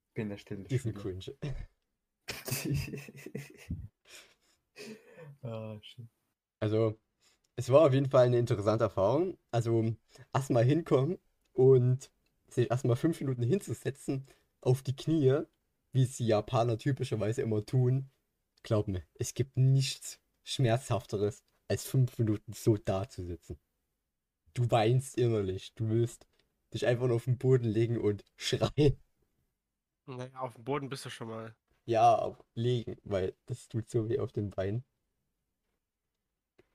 Ich 0.09 0.15
bin 0.15 0.29
der 0.29 0.37
stille 0.37 0.65
Diesen. 0.65 0.95
Cringe. 0.95 1.25
Ah, 5.43 5.79
shit. 5.83 6.07
Also, 6.59 6.99
es 7.57 7.71
war 7.71 7.83
auf 7.83 7.93
jeden 7.93 8.09
Fall 8.09 8.27
eine 8.27 8.39
interessante 8.39 8.85
Erfahrung. 8.85 9.37
Also, 9.51 9.95
erstmal 10.33 10.65
hinkommen 10.65 11.19
und 11.53 12.11
sich 12.49 12.71
erstmal 12.71 12.97
fünf 12.97 13.21
Minuten 13.21 13.43
hinzusetzen 13.43 14.27
auf 14.63 14.83
die 14.83 14.97
Knie, 14.97 15.43
wie 15.95 16.03
es 16.03 16.17
die 16.17 16.27
Japaner 16.27 16.77
typischerweise 16.77 17.41
immer 17.41 17.65
tun. 17.65 18.11
Glaub 18.65 18.89
mir, 18.89 19.03
es 19.15 19.33
gibt 19.35 19.57
nichts 19.57 20.21
Schmerzhafteres, 20.43 21.45
als 21.69 21.87
fünf 21.87 22.19
Minuten 22.19 22.53
so 22.53 22.77
da 22.77 23.09
zu 23.09 23.25
sitzen. 23.25 23.59
Du 24.55 24.71
weinst 24.71 25.17
innerlich. 25.17 25.73
Du 25.75 25.89
willst 25.89 26.27
dich 26.73 26.87
einfach 26.87 27.07
nur 27.07 27.17
auf 27.17 27.25
den 27.25 27.39
Boden 27.39 27.69
legen 27.69 27.99
und 27.99 28.25
schreien. 28.37 28.99
Naja, 30.07 30.41
auf 30.41 30.55
dem 30.55 30.65
Boden 30.65 30.89
bist 30.89 31.05
du 31.05 31.11
schon 31.11 31.29
mal. 31.29 31.55
Ja, 31.87 32.37
legen, 32.55 32.97
weil 33.05 33.35
das 33.47 33.69
tut 33.69 33.89
so 33.89 34.09
weh 34.09 34.19
auf 34.19 34.33
den 34.33 34.51
Beinen. 34.51 34.85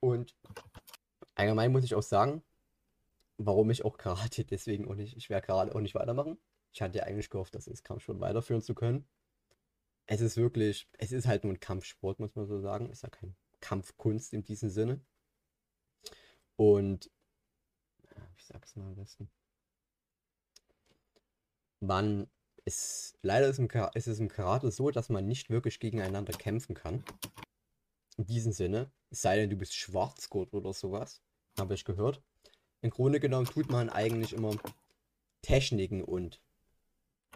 Und 0.00 0.34
allgemein 1.34 1.72
muss 1.72 1.84
ich 1.84 1.94
auch 1.94 2.02
sagen, 2.02 2.42
warum 3.36 3.70
ich 3.70 3.84
auch 3.84 3.98
Karate 3.98 4.44
deswegen 4.44 4.88
auch 4.88 4.94
nicht, 4.94 5.16
ich 5.16 5.28
werde 5.28 5.46
Karate 5.46 5.74
auch 5.74 5.80
nicht 5.80 5.94
weitermachen. 5.94 6.38
Ich 6.72 6.82
hatte 6.82 7.04
eigentlich 7.04 7.30
gehofft, 7.30 7.54
dass 7.54 7.66
es 7.66 7.82
Kampfsport 7.82 8.20
weiterführen 8.20 8.62
zu 8.62 8.74
können. 8.74 9.04
Es 10.06 10.20
ist 10.20 10.36
wirklich, 10.36 10.88
es 10.98 11.12
ist 11.12 11.26
halt 11.26 11.44
nur 11.44 11.52
ein 11.52 11.60
Kampfsport, 11.60 12.18
muss 12.18 12.34
man 12.34 12.46
so 12.46 12.60
sagen. 12.60 12.90
Ist 12.90 13.02
ja 13.02 13.08
kein 13.08 13.36
Kampfkunst 13.60 14.32
in 14.32 14.42
diesem 14.42 14.70
Sinne. 14.70 15.00
Und, 16.56 17.10
ich 18.36 18.44
sag's 18.44 18.76
mal 18.76 18.86
am 18.86 18.96
besten. 18.96 19.30
Man 21.80 22.28
ist, 22.64 23.18
leider 23.22 23.48
ist, 23.48 23.58
im, 23.58 23.68
ist 23.94 24.06
es 24.06 24.20
im 24.20 24.28
Karate 24.28 24.70
so, 24.70 24.90
dass 24.90 25.08
man 25.08 25.26
nicht 25.26 25.50
wirklich 25.50 25.80
gegeneinander 25.80 26.32
kämpfen 26.32 26.74
kann. 26.74 27.04
In 28.16 28.26
diesem 28.26 28.52
Sinne. 28.52 28.92
Es 29.10 29.22
sei 29.22 29.36
denn, 29.36 29.50
du 29.50 29.56
bist 29.56 29.74
Schwarzgurt 29.74 30.52
oder 30.52 30.72
sowas. 30.72 31.22
Habe 31.58 31.74
ich 31.74 31.84
gehört. 31.84 32.22
Im 32.82 32.90
Grunde 32.90 33.20
genommen 33.20 33.46
tut 33.46 33.70
man 33.70 33.88
eigentlich 33.90 34.32
immer 34.32 34.56
Techniken 35.42 36.02
und 36.04 36.40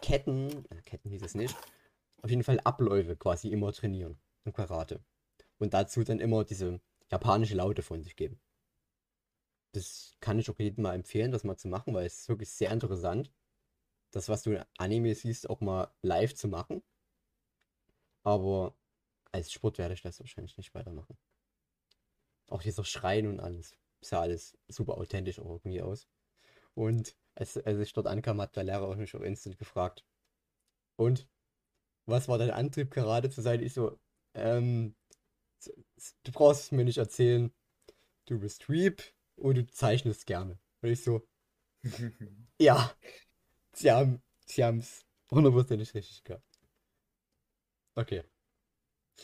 Ketten, 0.01 0.65
äh, 0.69 0.81
Ketten 0.83 1.09
hieß 1.09 1.23
es 1.23 1.35
nicht, 1.35 1.55
auf 2.21 2.29
jeden 2.29 2.43
Fall 2.43 2.59
Abläufe 2.61 3.15
quasi 3.15 3.49
immer 3.49 3.71
trainieren 3.71 4.17
im 4.45 4.53
Karate. 4.53 5.03
Und 5.57 5.73
dazu 5.73 6.03
dann 6.03 6.19
immer 6.19 6.43
diese 6.43 6.79
japanische 7.09 7.55
Laute 7.55 7.81
von 7.81 8.01
sich 8.01 8.15
geben. 8.15 8.39
Das 9.71 10.15
kann 10.19 10.39
ich 10.39 10.49
auch 10.49 10.59
jedem 10.59 10.83
mal 10.83 10.95
empfehlen, 10.95 11.31
das 11.31 11.43
mal 11.43 11.57
zu 11.57 11.67
machen, 11.67 11.93
weil 11.93 12.05
es 12.05 12.21
ist 12.21 12.29
wirklich 12.29 12.49
sehr 12.49 12.71
interessant, 12.71 13.31
das, 14.11 14.29
was 14.29 14.43
du 14.43 14.51
in 14.51 14.63
Anime 14.77 15.13
siehst, 15.13 15.49
auch 15.49 15.59
mal 15.59 15.93
live 16.01 16.33
zu 16.33 16.47
machen. 16.47 16.81
Aber 18.23 18.73
als 19.31 19.51
Sport 19.51 19.77
werde 19.77 19.93
ich 19.93 20.01
das 20.01 20.19
wahrscheinlich 20.19 20.57
nicht 20.57 20.73
weitermachen. 20.73 21.17
Auch 22.49 22.61
dieser 22.61 22.85
Schreien 22.85 23.27
und 23.27 23.39
alles. 23.39 23.75
Sah 24.01 24.21
alles 24.21 24.57
super 24.67 24.97
authentisch 24.97 25.39
auch 25.39 25.49
irgendwie 25.49 25.81
aus. 25.81 26.07
Und 26.73 27.15
als, 27.35 27.57
als 27.57 27.79
ich 27.79 27.93
dort 27.93 28.07
ankam, 28.07 28.41
hat 28.41 28.55
der 28.55 28.63
Lehrer 28.63 28.87
auch 28.87 28.95
mich 28.95 29.15
auf 29.15 29.23
Instant 29.23 29.57
gefragt. 29.57 30.05
Und? 30.97 31.27
Was 32.07 32.27
war 32.27 32.37
dein 32.37 32.51
Antrieb, 32.51 32.91
Karate 32.91 33.31
zu 33.31 33.41
sein? 33.41 33.63
Ich 33.63 33.73
so, 33.73 33.99
ähm, 34.35 34.95
du 36.23 36.31
brauchst 36.31 36.63
es 36.63 36.71
mir 36.71 36.85
nicht 36.85 36.99
erzählen. 36.99 37.51
Du 38.25 38.39
bist 38.39 38.69
Weep 38.69 39.01
und 39.35 39.55
du 39.55 39.65
zeichnest 39.67 40.25
gerne. 40.25 40.59
Und 40.81 40.89
ich 40.89 41.03
so, 41.03 41.27
ja, 42.59 42.95
sie 43.73 43.91
haben, 43.91 44.21
sie 44.45 44.63
haben 44.63 44.79
es 44.79 45.05
hundertprozentig 45.31 45.93
richtig 45.93 46.23
gehabt. 46.23 46.45
Okay. 47.95 48.23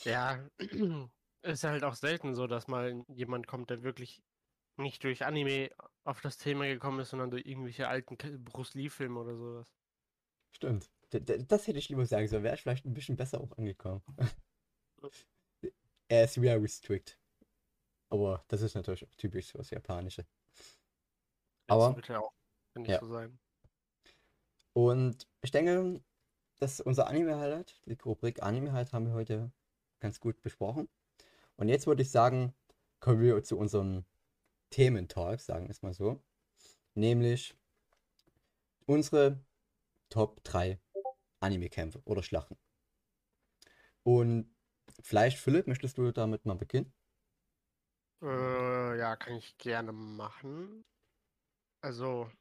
Ja, 0.03 0.47
ist 1.43 1.63
halt 1.63 1.83
auch 1.83 1.95
selten 1.95 2.33
so, 2.33 2.47
dass 2.47 2.67
mal 2.67 3.03
jemand 3.09 3.47
kommt, 3.47 3.69
der 3.69 3.83
wirklich 3.83 4.23
nicht 4.81 5.03
durch 5.03 5.25
Anime 5.25 5.69
auf 6.03 6.21
das 6.21 6.37
Thema 6.37 6.65
gekommen 6.65 6.99
ist, 6.99 7.09
sondern 7.11 7.31
durch 7.31 7.45
irgendwelche 7.45 7.87
alten 7.87 8.17
Bruce 8.43 8.73
Lee-Filme 8.73 9.19
oder 9.19 9.35
sowas. 9.35 9.73
Stimmt. 10.51 10.89
Das 11.11 11.67
hätte 11.67 11.79
ich 11.79 11.89
lieber 11.89 12.05
sagen 12.05 12.27
sollen. 12.27 12.43
Wäre 12.43 12.55
ich 12.55 12.61
vielleicht 12.61 12.85
ein 12.85 12.93
bisschen 12.93 13.17
besser 13.17 13.41
auch 13.41 13.57
angekommen. 13.57 14.01
er 16.07 16.23
ist 16.25 16.35
very 16.35 16.67
strict. 16.67 17.17
Aber 18.09 18.43
das 18.47 18.61
ist 18.61 18.75
natürlich 18.75 19.05
auch 19.05 19.15
typisch 19.15 19.51
für 19.51 19.57
das 19.59 19.69
Japanische. 19.71 20.25
Das 21.67 21.77
Aber- 21.77 21.95
wird 21.95 22.07
ja 22.09 22.19
auch, 22.19 22.33
finde 22.73 22.87
ich, 22.89 22.93
Ja. 22.93 22.99
so 22.99 23.07
sein. 23.07 23.39
Und 24.73 25.27
ich 25.41 25.51
denke, 25.51 26.01
dass 26.59 26.79
unser 26.79 27.07
Anime-Highlight, 27.07 27.81
die 27.85 27.97
Rubrik 28.05 28.41
Anime-Highlight, 28.41 28.93
haben 28.93 29.07
wir 29.07 29.13
heute 29.13 29.51
ganz 29.99 30.19
gut 30.19 30.41
besprochen. 30.41 30.89
Und 31.57 31.67
jetzt 31.67 31.87
würde 31.87 32.01
ich 32.03 32.11
sagen, 32.11 32.53
kommen 32.99 33.19
wir 33.21 33.41
zu 33.43 33.57
unserem 33.57 34.05
Thementalk, 34.71 35.39
sagen 35.41 35.65
wir 35.65 35.71
es 35.71 35.83
mal 35.83 35.93
so. 35.93 36.23
Nämlich 36.95 37.55
unsere 38.85 39.43
Top 40.09 40.43
3 40.43 40.79
Anime-Kämpfe 41.41 42.01
oder 42.05 42.23
Schlachten. 42.23 42.57
Und 44.03 44.55
vielleicht, 45.01 45.37
Philipp, 45.39 45.67
möchtest 45.67 45.97
du 45.97 46.11
damit 46.11 46.45
mal 46.45 46.55
beginnen? 46.55 46.93
Äh, 48.23 48.97
ja, 48.99 49.15
kann 49.15 49.35
ich 49.35 49.57
gerne 49.57 49.91
machen. 49.91 50.85
Also, 51.81 52.31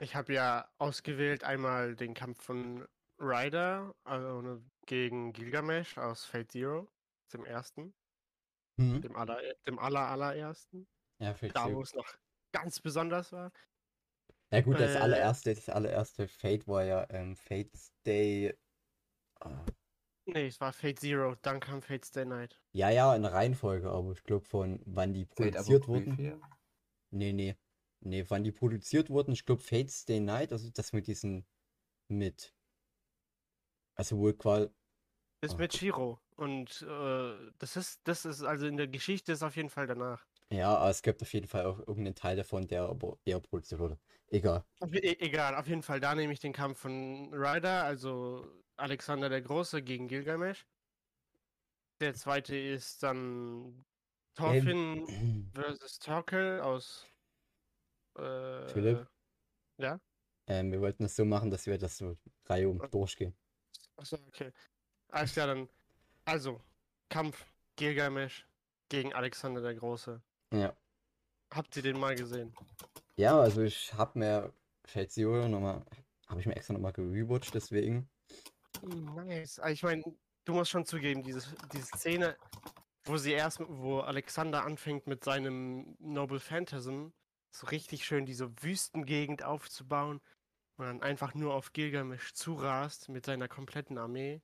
ich 0.00 0.16
habe 0.16 0.34
ja 0.34 0.70
ausgewählt 0.78 1.44
einmal 1.44 1.96
den 1.96 2.14
Kampf 2.14 2.42
von 2.44 2.86
Ryder 3.20 3.94
also 4.04 4.42
ne, 4.42 4.64
gegen 4.86 5.32
Gilgamesh 5.32 5.98
aus 5.98 6.24
Fate 6.26 6.52
Zero, 6.52 6.88
dem 7.32 7.44
ersten, 7.44 7.94
Hm? 8.78 9.04
dem 9.04 9.14
aller, 9.16 9.40
dem 9.66 9.78
aller 9.78 10.00
allerersten, 10.08 10.88
Ja, 11.20 11.34
vielleicht 11.34 11.56
da 11.56 11.72
wo 11.72 11.82
es 11.82 11.94
noch 11.94 12.06
ganz 12.52 12.80
besonders 12.80 13.32
war. 13.32 13.52
Ja 14.52 14.60
gut, 14.60 14.78
das 14.78 14.94
Äh, 14.94 14.98
allererste, 15.00 15.54
das 15.54 15.68
allererste 15.68 16.28
Fate 16.28 16.66
war 16.68 16.84
ja 16.84 17.06
ähm, 17.10 17.36
Fate's 17.36 17.92
Day. 18.06 18.54
ah, 19.40 19.64
Nee, 20.26 20.46
es 20.46 20.60
war 20.60 20.72
Fate 20.72 21.00
Zero, 21.00 21.34
dann 21.42 21.60
kam 21.60 21.82
Fate 21.82 22.04
Stay 22.04 22.24
Night. 22.24 22.58
Ja, 22.72 22.90
ja, 22.90 23.14
in 23.14 23.22
der 23.22 23.32
Reihenfolge, 23.32 23.90
aber 23.90 24.12
ich 24.12 24.22
glaube 24.24 24.44
von 24.44 24.80
wann 24.86 25.12
die 25.12 25.26
produziert 25.26 25.86
wurden. 25.86 26.40
Nee, 27.10 27.32
nee. 27.32 27.56
Nee, 28.00 28.24
wann 28.28 28.44
die 28.44 28.52
produziert 28.52 29.10
wurden, 29.10 29.32
ich 29.32 29.46
glaube 29.46 29.62
Fate's 29.62 30.04
Day 30.04 30.20
Night, 30.20 30.52
also 30.52 30.70
das 30.70 30.92
mit 30.92 31.06
diesen 31.06 31.46
mit. 32.08 32.54
Also 33.96 34.18
wohl 34.18 34.34
quasi. 34.34 34.68
Ist 35.42 35.54
Ah. 35.54 35.58
mit 35.58 35.74
Shiro. 35.74 36.20
Und 36.36 36.82
äh, 36.82 37.52
das 37.58 37.76
ist, 37.76 38.00
das 38.04 38.24
ist, 38.24 38.42
also 38.42 38.66
in 38.66 38.76
der 38.76 38.88
Geschichte 38.88 39.32
ist 39.32 39.42
auf 39.42 39.56
jeden 39.56 39.70
Fall 39.70 39.86
danach. 39.86 40.26
Ja, 40.50 40.76
aber 40.76 40.90
es 40.90 41.02
gibt 41.02 41.22
auf 41.22 41.32
jeden 41.32 41.48
Fall 41.48 41.66
auch 41.66 41.78
irgendeinen 41.78 42.14
Teil 42.14 42.36
davon, 42.36 42.66
der 42.66 42.82
aber 42.82 43.18
eher 43.24 43.40
produziert 43.40 43.80
wurde. 43.80 43.98
Egal. 44.28 44.64
E 44.92 45.16
egal, 45.20 45.54
auf 45.54 45.66
jeden 45.66 45.82
Fall, 45.82 46.00
da 46.00 46.14
nehme 46.14 46.32
ich 46.32 46.40
den 46.40 46.52
Kampf 46.52 46.80
von 46.80 47.32
Ryder, 47.32 47.84
also 47.84 48.46
Alexander 48.76 49.28
der 49.28 49.42
Große 49.42 49.82
gegen 49.82 50.08
Gilgamesh. 50.08 50.66
Der 52.00 52.14
zweite 52.14 52.56
ist 52.56 53.02
dann 53.02 53.84
Thorfinn 54.34 55.50
versus 55.54 55.98
Torkel 55.98 56.60
aus. 56.60 57.06
Äh, 58.18 58.68
Philipp? 58.68 59.06
Ja? 59.78 60.00
Ähm, 60.46 60.72
wir 60.72 60.80
wollten 60.80 61.04
das 61.04 61.16
so 61.16 61.24
machen, 61.24 61.50
dass 61.50 61.66
wir 61.66 61.78
das 61.78 61.96
so 61.96 62.16
Reihe 62.46 62.68
um 62.68 62.78
durchgehen. 62.90 63.34
Achso, 63.96 64.16
okay. 64.26 64.52
Alles 65.08 65.32
klar, 65.32 65.46
dann. 65.46 65.68
Also, 66.24 66.60
Kampf 67.08 67.46
Gilgamesh 67.76 68.46
gegen 68.88 69.12
Alexander 69.14 69.60
der 69.60 69.74
Große. 69.74 70.20
Ja. 70.54 70.76
Habt 71.52 71.76
ihr 71.76 71.82
den 71.82 71.98
mal 71.98 72.14
gesehen? 72.14 72.54
Ja, 73.16 73.38
also 73.38 73.62
ich 73.62 73.92
habe 73.94 74.18
mir 74.18 74.52
Zero 75.08 75.48
nochmal, 75.48 75.84
habe 76.28 76.40
ich 76.40 76.46
mir 76.46 76.56
extra 76.56 76.74
nochmal 76.74 76.92
gerewatcht, 76.92 77.54
deswegen. 77.54 78.08
Nice. 78.82 79.58
Ah, 79.60 79.70
Ich 79.70 79.82
meine, 79.82 80.02
du 80.44 80.52
musst 80.52 80.70
schon 80.70 80.84
zugeben, 80.84 81.22
diese, 81.22 81.54
diese 81.72 81.86
Szene, 81.96 82.36
wo 83.04 83.16
sie 83.16 83.32
erst, 83.32 83.60
wo 83.60 84.00
Alexander 84.00 84.64
anfängt 84.64 85.06
mit 85.06 85.24
seinem 85.24 85.96
Noble 86.00 86.40
Phantasm, 86.40 87.08
so 87.52 87.66
richtig 87.68 88.04
schön 88.04 88.26
diese 88.26 88.50
Wüstengegend 88.62 89.44
aufzubauen 89.44 90.20
und 90.76 90.86
dann 90.86 91.02
einfach 91.02 91.34
nur 91.34 91.54
auf 91.54 91.72
Gilgamesh 91.72 92.32
zurast 92.34 93.08
mit 93.08 93.26
seiner 93.26 93.48
kompletten 93.48 93.96
Armee. 93.96 94.42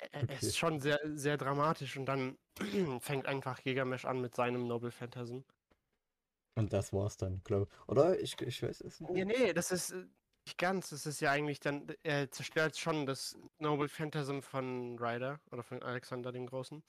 Ä- 0.00 0.08
Es 0.12 0.22
Okay. 0.22 0.46
ist 0.46 0.58
schon 0.58 0.80
sehr, 0.80 1.00
sehr 1.14 1.36
dramatisch 1.36 1.96
und 1.96 2.06
dann 2.06 2.38
fängt 3.00 3.26
einfach 3.26 3.62
Gilgamesh 3.62 4.04
an 4.04 4.20
mit 4.20 4.34
seinem 4.34 4.66
Noble 4.66 4.90
Phantasm. 4.90 5.40
Und 6.54 6.72
das 6.72 6.92
war's 6.92 7.16
dann, 7.16 7.42
glaube 7.44 7.68
ich. 7.68 7.88
Oder? 7.88 8.18
Ich, 8.18 8.40
ich 8.40 8.62
weiß 8.62 8.80
es 8.80 9.00
nicht. 9.00 9.16
Ja, 9.16 9.24
nee, 9.24 9.52
das 9.52 9.70
ist 9.72 9.90
äh, 9.90 10.06
nicht 10.46 10.58
ganz. 10.58 10.90
Das 10.90 11.04
ist 11.04 11.20
ja 11.20 11.30
eigentlich 11.30 11.60
dann, 11.60 11.86
er 12.02 12.30
zerstört 12.30 12.78
schon 12.78 13.04
das 13.04 13.36
Noble 13.58 13.88
Phantasm 13.88 14.40
von 14.40 14.98
Ryder 14.98 15.38
oder 15.50 15.62
von 15.62 15.82
Alexander 15.82 16.32
dem 16.32 16.46
Großen. 16.46 16.82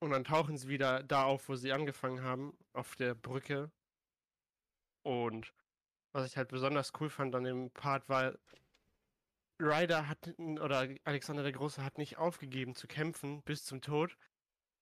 Und 0.00 0.10
dann 0.10 0.24
tauchen 0.24 0.56
sie 0.56 0.68
wieder 0.68 1.02
da 1.02 1.24
auf, 1.24 1.48
wo 1.48 1.54
sie 1.54 1.72
angefangen 1.72 2.22
haben, 2.22 2.56
auf 2.72 2.96
der 2.96 3.14
Brücke. 3.14 3.70
Und 5.04 5.52
was 6.12 6.26
ich 6.26 6.36
halt 6.36 6.48
besonders 6.48 6.92
cool 6.98 7.10
fand 7.10 7.34
an 7.34 7.44
dem 7.44 7.70
Part 7.70 8.08
war, 8.08 8.38
Ryder 9.60 10.08
hat, 10.08 10.34
oder 10.38 10.88
Alexander 11.04 11.42
der 11.42 11.52
Große 11.52 11.84
hat 11.84 11.98
nicht 11.98 12.18
aufgegeben 12.18 12.74
zu 12.74 12.86
kämpfen 12.86 13.42
bis 13.42 13.64
zum 13.64 13.80
Tod. 13.80 14.16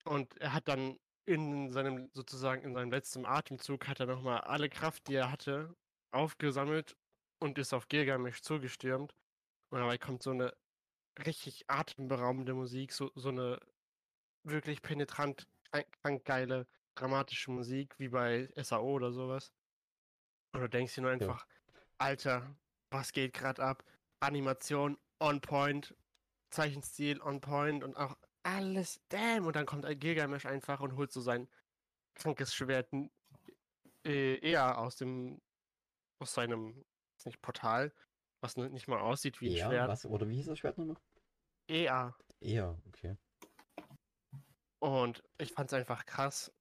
Und 0.04 0.36
er 0.38 0.52
hat 0.52 0.68
dann 0.68 0.98
in 1.26 1.70
seinem, 1.70 2.10
sozusagen 2.12 2.62
in 2.62 2.74
seinem 2.74 2.90
letzten 2.90 3.26
Atemzug, 3.26 3.86
hat 3.86 4.00
er 4.00 4.06
nochmal 4.06 4.40
alle 4.40 4.68
Kraft, 4.68 5.06
die 5.08 5.14
er 5.14 5.30
hatte, 5.30 5.74
aufgesammelt 6.12 6.96
und 7.38 7.58
ist 7.58 7.72
auf 7.72 7.88
Gilgamesh 7.88 8.42
zugestürmt. 8.42 9.14
Und 9.70 9.78
dabei 9.78 9.98
kommt 9.98 10.22
so 10.22 10.30
eine 10.30 10.54
richtig 11.24 11.64
atemberaubende 11.68 12.54
Musik, 12.54 12.92
so, 12.92 13.10
so 13.14 13.28
eine 13.28 13.60
wirklich 14.42 14.82
penetrant, 14.82 15.46
krank 16.02 16.24
geile, 16.24 16.66
dramatische 16.94 17.50
Musik, 17.50 17.98
wie 17.98 18.08
bei 18.08 18.48
SAO 18.56 18.94
oder 18.94 19.12
sowas. 19.12 19.52
Und 20.52 20.62
du 20.62 20.68
denkst 20.68 20.94
dir 20.94 21.02
nur 21.02 21.10
einfach, 21.10 21.46
Alter, 21.98 22.56
was 22.90 23.12
geht 23.12 23.34
gerade 23.34 23.62
ab? 23.62 23.84
Animation 24.20 24.98
on 25.20 25.40
point, 25.40 25.94
Zeichenstil 26.50 27.20
on 27.22 27.40
point 27.40 27.84
und 27.84 27.96
auch 27.96 28.16
alles, 28.42 29.00
damn! 29.08 29.46
Und 29.46 29.56
dann 29.56 29.66
kommt 29.66 29.84
ein 29.84 29.98
Gilgamesh 29.98 30.46
einfach 30.46 30.80
und 30.80 30.96
holt 30.96 31.12
so 31.12 31.20
sein 31.20 31.48
krankes 32.14 32.54
Schwert 32.54 32.92
äh, 34.04 34.38
eher 34.38 34.78
aus 34.78 34.96
dem 34.96 35.40
aus 36.20 36.34
seinem 36.34 36.84
nicht 37.24 37.40
Portal, 37.42 37.92
was 38.42 38.56
nicht 38.56 38.88
mal 38.88 39.00
aussieht 39.00 39.40
wie 39.40 39.50
ein 39.50 39.56
Ja, 39.56 39.68
Schwert. 39.68 39.88
was? 39.88 40.04
Oder 40.06 40.28
wie 40.28 40.36
hieß 40.36 40.46
das 40.46 40.58
Schwert 40.58 40.78
nochmal? 40.78 40.96
EA. 41.68 42.14
Eher, 42.40 42.78
okay. 42.88 43.16
Und 44.80 45.22
ich 45.38 45.52
fand 45.52 45.70
es 45.70 45.74
einfach 45.78 46.06
krass, 46.06 46.52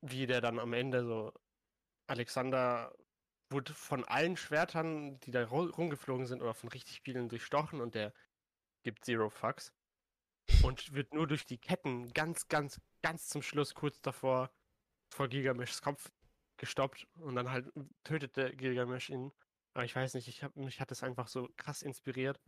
wie 0.00 0.26
der 0.26 0.40
dann 0.40 0.58
am 0.58 0.72
Ende 0.72 1.04
so 1.04 1.32
Alexander 2.08 2.94
wurde 3.50 3.74
von 3.74 4.04
allen 4.04 4.36
Schwertern, 4.36 5.18
die 5.20 5.30
da 5.30 5.42
ru- 5.44 5.70
rumgeflogen 5.70 6.26
sind, 6.26 6.42
oder 6.42 6.54
von 6.54 6.68
richtig 6.68 7.00
vielen 7.00 7.28
durchstochen 7.28 7.80
und 7.80 7.94
der 7.94 8.12
gibt 8.84 9.04
Zero 9.04 9.28
Fucks. 9.30 9.72
Und 10.62 10.92
wird 10.94 11.12
nur 11.12 11.26
durch 11.26 11.44
die 11.44 11.58
Ketten 11.58 12.12
ganz, 12.12 12.48
ganz, 12.48 12.80
ganz 13.02 13.28
zum 13.28 13.42
Schluss, 13.42 13.74
kurz 13.74 14.00
davor, 14.00 14.50
vor 15.10 15.28
Gilgameshs 15.28 15.82
Kopf 15.82 16.10
gestoppt 16.56 17.06
und 17.16 17.36
dann 17.36 17.50
halt 17.50 17.70
tötete 18.04 18.54
Gilgamesh 18.54 19.10
ihn. 19.10 19.32
Aber 19.74 19.84
ich 19.84 19.94
weiß 19.94 20.14
nicht, 20.14 20.28
ich 20.28 20.42
hab, 20.42 20.56
mich 20.56 20.80
hat 20.80 20.90
es 20.90 21.02
einfach 21.02 21.28
so 21.28 21.48
krass 21.56 21.82
inspiriert. 21.82 22.40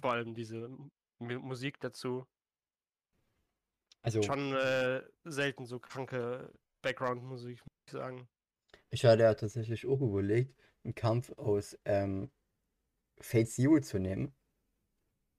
Vor 0.00 0.12
allem 0.12 0.34
diese 0.34 0.64
M 0.64 0.90
Musik 1.18 1.78
dazu. 1.80 2.26
Also, 4.02 4.22
Schon 4.22 4.54
äh, 4.54 5.02
selten 5.24 5.66
so 5.66 5.78
kranke 5.78 6.50
Background-Musik, 6.80 7.58
muss 7.58 7.68
ich 7.86 7.92
sagen. 7.92 8.28
ich 8.88 9.04
hatte 9.04 9.22
ja 9.22 9.34
tatsächlich 9.34 9.86
auch 9.86 10.00
überlegt, 10.00 10.58
einen 10.84 10.94
Kampf 10.94 11.30
aus 11.32 11.78
ähm, 11.84 12.30
Fate 13.20 13.48
Zero 13.48 13.80
zu 13.80 13.98
nehmen. 13.98 14.34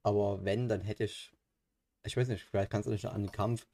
Aber 0.04 0.44
wenn, 0.46 0.70
dann 0.70 0.82
hätte 0.82 1.06
ich, 1.06 1.32
ich 2.04 2.18
weiß 2.18 2.28
nicht, 2.28 2.44
vielleicht 2.44 2.72
kannst 2.72 2.88
du 2.88 2.92
dich 2.92 3.04
noch 3.04 3.14
an 3.14 3.24
den 3.24 3.32
Kampf 3.32 3.68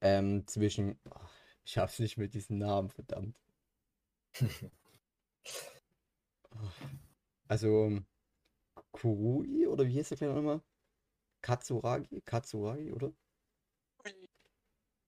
ähm, 0.00 0.46
zwischen, 0.46 0.98
ach, 1.10 1.30
ich 1.64 1.78
hab's 1.78 1.98
nicht 1.98 2.16
mit 2.16 2.34
diesem 2.34 2.58
Namen, 2.58 2.88
verdammt. 2.90 3.38
Also, 7.50 7.98
Kurui, 8.92 9.66
oder 9.66 9.86
wie 9.86 9.92
hieß 9.92 10.10
der 10.10 10.18
gleich 10.18 10.34
nochmal? 10.34 10.60
Katsuragi? 11.40 12.20
Katsuragi, 12.22 12.92
oder? 12.92 13.12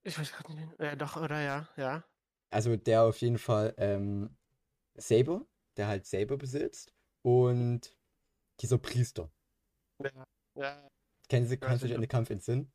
Ich 0.03 0.19
weiß 0.19 0.33
gerade 0.33 0.55
nicht. 0.55 0.81
Ja, 0.81 0.97
doch, 0.97 1.17
oder 1.17 1.41
ja, 1.41 1.69
ja. 1.77 2.05
Also 2.51 2.77
der 2.77 3.03
auf 3.03 3.21
jeden 3.21 3.39
Fall 3.39 3.75
ähm, 3.77 4.37
Saber, 4.95 5.47
der 5.77 5.89
halt 5.89 6.07
Saber 6.07 6.37
besitzt 6.37 6.95
und 7.23 7.97
dieser 8.61 8.79
Priester. 8.79 9.31
Ja, 10.03 10.25
ja. 10.57 10.89
Kennen 11.31 11.47
Sie, 11.47 11.61
weiß 11.61 11.67
kannst 11.67 11.83
du 11.85 11.87
dich 11.87 11.95
an 11.95 12.03
den 12.03 12.09
Kampf 12.09 12.29
entsinnen? 12.31 12.73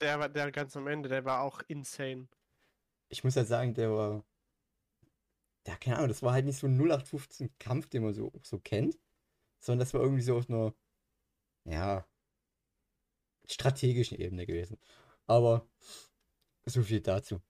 Der 0.00 0.20
war 0.20 0.28
der 0.28 0.52
ganz 0.52 0.76
am 0.76 0.86
Ende, 0.86 1.08
der 1.08 1.24
war 1.24 1.42
auch 1.42 1.60
insane. 1.66 2.28
Ich 3.08 3.24
muss 3.24 3.34
halt 3.36 3.48
sagen, 3.48 3.74
der 3.74 3.90
war, 3.90 4.24
ja, 5.66 5.76
keine 5.76 5.96
Ahnung, 5.96 6.08
das 6.08 6.22
war 6.22 6.32
halt 6.32 6.44
nicht 6.44 6.58
so 6.58 6.68
ein 6.68 6.78
0815 6.78 7.58
Kampf, 7.58 7.88
den 7.88 8.04
man 8.04 8.14
so, 8.14 8.32
so 8.42 8.60
kennt, 8.60 8.96
sondern 9.58 9.80
das 9.80 9.92
war 9.94 10.00
irgendwie 10.00 10.22
so 10.22 10.36
auf 10.36 10.48
einer, 10.48 10.72
ja, 11.64 12.06
strategischen 13.46 14.18
Ebene 14.18 14.46
gewesen. 14.46 14.78
Aber 15.26 15.68
so 16.66 16.82
viel 16.82 17.00
dazu. 17.00 17.42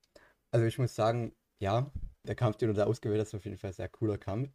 Also 0.51 0.65
ich 0.65 0.79
muss 0.79 0.95
sagen, 0.95 1.37
ja, 1.59 1.93
der 2.23 2.37
Kampf, 2.37 2.57
den 2.57 2.69
du 2.69 2.75
da 2.75 2.87
ausgewählt 2.87 3.21
hast, 3.21 3.29
ist 3.29 3.35
auf 3.35 3.45
jeden 3.45 3.59
Fall 3.59 3.71
ein 3.71 3.75
sehr 3.75 3.89
cooler 3.91 4.17
Kampf. 4.17 4.51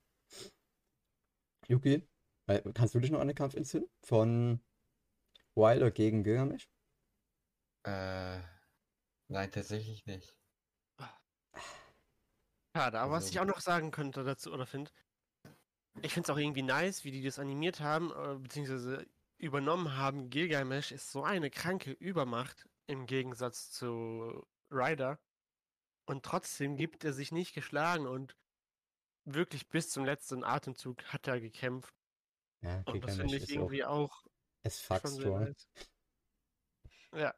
Yuki, 1.68 2.08
äh, 2.48 2.62
kannst 2.74 2.96
du 2.96 3.00
dich 3.00 3.12
noch 3.12 3.20
an 3.20 3.28
den 3.28 3.36
Kampf 3.36 3.54
entsinnen? 3.54 3.88
Von 4.02 4.60
Wilder 5.56 5.92
gegen 5.92 6.24
Gilgamesh? 6.24 6.68
Äh, 7.86 8.40
nein, 9.30 9.52
tatsächlich 9.52 10.06
nicht. 10.06 10.36
Schade, 12.76 13.00
aber 13.00 13.12
was 13.12 13.26
Also- 13.26 13.34
ich 13.34 13.40
auch 13.40 13.46
noch 13.46 13.60
sagen 13.60 13.92
könnte 13.92 14.24
dazu, 14.24 14.52
oder 14.52 14.66
finde, 14.66 14.92
ich 16.02 16.14
finde 16.14 16.26
es 16.28 16.30
auch 16.32 16.40
irgendwie 16.40 16.64
nice, 16.64 17.04
wie 17.04 17.12
die 17.12 17.22
das 17.22 17.38
animiert 17.40 17.82
haben, 17.82 18.12
äh, 18.12 18.40
beziehungsweise 18.40 19.06
übernommen 19.38 19.96
haben. 19.96 20.30
Gilgamesh 20.30 20.92
ist 20.92 21.12
so 21.12 21.24
eine 21.24 21.52
kranke 21.52 21.92
Übermacht 21.92 22.68
im 22.88 23.06
Gegensatz 23.06 23.70
zu 23.72 24.46
Ryder. 24.72 25.20
Und 26.06 26.26
trotzdem 26.26 26.76
gibt 26.76 27.04
er 27.04 27.14
sich 27.14 27.32
nicht 27.32 27.54
geschlagen 27.54 28.08
und 28.08 28.36
wirklich 29.26 29.70
bis 29.70 29.90
zum 29.90 30.04
letzten 30.04 30.44
Atemzug 30.44 31.04
hat 31.14 31.28
er 31.28 31.40
gekämpft. 31.40 31.94
Ja, 32.62 32.82
Und 32.86 33.04
das 33.04 33.18
finde 33.18 33.38
ich 33.38 33.50
irgendwie 33.50 33.86
auch 33.86 34.26
as 34.66 34.80
fuck 34.80 35.02
schon 35.02 35.12
sehr 35.12 35.22
strong. 35.22 35.46
nice. 35.46 35.68
Ja, 37.12 37.34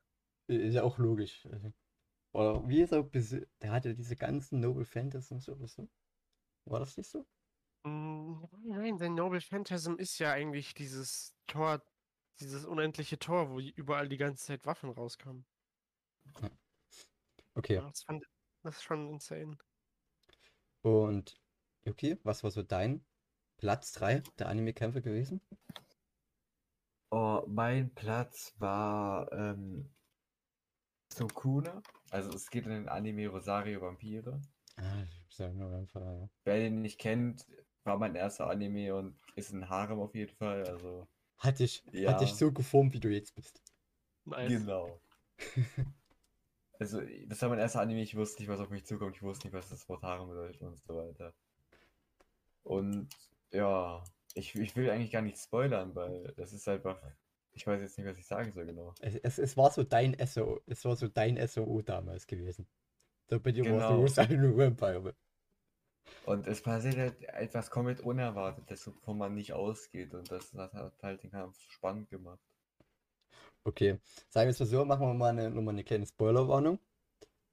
Ist 0.47 0.73
ja 0.73 0.83
auch 0.83 0.97
logisch. 0.97 1.45
Also, 1.51 1.71
Oder 2.33 2.67
wie 2.69 2.81
ist 2.81 2.93
er 2.93 3.03
Der 3.61 3.71
hatte 3.71 3.95
diese 3.95 4.15
ganzen 4.15 4.59
Noble 4.61 4.85
Phantasms 4.85 5.49
oder 5.49 5.67
so. 5.67 5.87
War 6.65 6.79
das 6.79 6.97
nicht 6.97 7.09
so? 7.09 7.25
Mm, 7.83 8.43
Nein, 8.63 8.97
sein 8.97 9.13
Noble 9.15 9.39
Phantasm 9.41 9.95
ist 9.95 10.19
ja 10.19 10.31
eigentlich 10.33 10.73
dieses 10.73 11.35
Tor, 11.47 11.81
dieses 12.39 12.65
unendliche 12.65 13.17
Tor, 13.19 13.49
wo 13.51 13.59
überall 13.59 14.09
die 14.09 14.17
ganze 14.17 14.45
Zeit 14.45 14.65
Waffen 14.65 14.89
rauskamen. 14.89 15.45
Okay. 17.57 17.75
Ja, 17.75 17.81
das, 17.89 18.03
fand, 18.03 18.23
das 18.63 18.75
ist 18.77 18.83
schon 18.83 19.07
insane. 19.09 19.57
Und 20.83 21.35
okay, 21.85 22.17
was 22.23 22.43
war 22.43 22.51
so 22.51 22.63
dein 22.63 23.03
Platz 23.57 23.91
3 23.93 24.21
der 24.39 24.47
Anime-Kämpfe 24.49 25.01
gewesen? 25.01 25.41
Oh, 27.17 27.45
mein 27.47 27.93
Platz 27.95 28.53
war 28.59 29.31
ähm, 29.31 29.89
Sukuna. 31.13 31.81
Also 32.09 32.29
es 32.31 32.49
geht 32.49 32.65
in 32.65 32.71
den 32.71 32.89
Anime 32.89 33.29
Rosario 33.29 33.79
Vampire. 33.79 34.41
Ah, 34.75 35.03
ich 35.29 35.33
sag 35.33 35.53
nur 35.55 35.71
ja. 35.71 36.29
Wer 36.43 36.57
den 36.57 36.81
nicht 36.81 36.99
kennt, 36.99 37.47
war 37.85 37.97
mein 37.97 38.15
erster 38.15 38.49
Anime 38.49 38.93
und 38.93 39.17
ist 39.37 39.53
ein 39.53 39.69
Harem 39.69 40.01
auf 40.01 40.13
jeden 40.13 40.35
Fall. 40.35 40.67
Also 40.67 41.07
Hat 41.37 41.59
dich, 41.59 41.85
hat 41.85 41.93
Ja. 41.93 42.17
dich 42.17 42.33
so 42.33 42.51
geformt, 42.51 42.93
wie 42.93 42.99
du 42.99 43.07
jetzt 43.07 43.33
bist. 43.33 43.61
Nice. 44.25 44.49
genau. 44.49 44.99
Also 46.77 46.99
das 47.27 47.41
war 47.41 47.47
mein 47.47 47.59
erster 47.59 47.79
Anime. 47.79 48.01
Ich 48.01 48.17
wusste 48.17 48.41
nicht, 48.41 48.49
was 48.49 48.59
auf 48.59 48.69
mich 48.69 48.85
zukommt. 48.85 49.15
Ich 49.15 49.23
wusste 49.23 49.47
nicht, 49.47 49.53
was 49.53 49.69
das 49.69 49.87
Wort 49.87 50.03
Harem 50.03 50.27
bedeutet 50.27 50.61
und 50.61 50.77
so 50.85 50.97
weiter. 50.97 51.33
Und 52.63 53.07
ja, 53.51 54.03
ich, 54.35 54.55
ich 54.55 54.75
will 54.75 54.89
eigentlich 54.89 55.11
gar 55.11 55.21
nicht 55.21 55.37
spoilern, 55.37 55.95
weil 55.95 56.33
das 56.37 56.53
ist 56.53 56.67
einfach. 56.67 57.01
Ich 57.53 57.65
weiß 57.65 57.81
jetzt 57.81 57.97
nicht, 57.97 58.07
was 58.07 58.17
ich 58.17 58.27
sagen 58.27 58.51
soll 58.51 58.65
genau. 58.65 58.93
Es, 59.01 59.15
es, 59.15 59.39
es 59.39 59.57
war 59.57 59.71
so 59.71 59.83
dein 59.83 60.15
SO, 60.27 60.61
es 60.67 60.83
war 60.85 60.95
so 60.97 61.07
dein 61.07 61.37
SOO 61.47 61.81
damals 61.81 62.27
gewesen. 62.27 62.67
Dir 63.29 63.43
war 63.69 63.79
es 63.79 63.87
Genau. 63.87 63.89
so 63.89 64.01
Rosario 64.01 64.57
Vampire. 64.57 65.15
Und 66.25 66.47
es 66.47 66.61
passiert 66.61 66.97
halt 66.97 67.23
etwas 67.23 67.69
komplett 67.71 68.01
Unerwartetes, 68.01 68.87
wovon 68.87 69.17
man 69.17 69.33
nicht 69.35 69.53
ausgeht. 69.53 70.13
Und 70.13 70.29
das 70.31 70.53
hat 70.53 70.73
halt 71.01 71.23
den 71.23 71.31
Kampf 71.31 71.57
spannend 71.71 72.09
gemacht. 72.09 72.39
Okay, 73.63 73.99
sagen 74.29 74.47
wir 74.47 74.51
es 74.51 74.59
mal 74.59 74.65
so, 74.67 74.85
machen 74.85 75.07
wir 75.07 75.13
mal 75.13 75.29
eine, 75.29 75.49
nochmal 75.49 75.73
eine 75.73 75.83
kleine 75.83 76.05
Spoilerwarnung. 76.05 76.79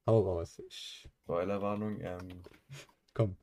Hau 0.07 0.21
raus. 0.21 0.61
Ich, 0.69 1.09
Spoilerwarnung, 1.25 2.01
ähm, 2.01 2.43
komm. 3.15 3.37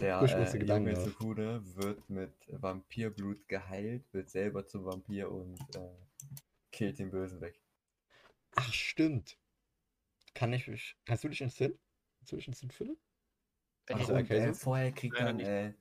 Der 0.00 0.20
äh, 0.54 0.58
Gedanken 0.58 0.88
junge. 0.90 1.00
Sukune 1.00 1.76
wird 1.76 2.08
mit 2.10 2.32
Vampirblut 2.48 3.48
geheilt, 3.48 4.04
wird 4.12 4.30
selber 4.30 4.66
zum 4.66 4.84
Vampir 4.84 5.30
und 5.30 5.58
äh, 5.74 5.88
killt 6.70 6.98
den 6.98 7.10
Bösen 7.10 7.40
weg. 7.40 7.60
Ach, 8.54 8.72
stimmt. 8.72 9.38
Kann 10.34 10.52
ich 10.52 10.68
mich, 10.68 10.96
kannst 11.06 11.24
du 11.24 11.28
dich 11.28 11.40
entsinnen? 11.40 11.78
Kannst 12.18 12.32
du 12.32 12.36
dich 12.36 12.48
entsinnen, 12.48 12.70
Philipp? 12.70 12.98
Also, 13.88 14.14
und 14.14 14.20
okay, 14.20 14.38
äh, 14.38 14.54
vorher 14.54 14.92
kriegt 14.92 15.18
nicht. 15.18 15.46
äh, 15.46 15.72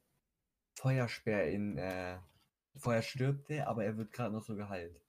Feuerspeer 0.76 1.50
in, 1.52 1.78
äh, 1.78 2.18
vorher 2.76 3.02
stirbt 3.02 3.50
er, 3.50 3.68
aber 3.68 3.84
er 3.86 3.98
wird 3.98 4.14
gerade 4.14 4.34
noch 4.34 4.44
so 4.44 4.56
geheilt. 4.56 5.02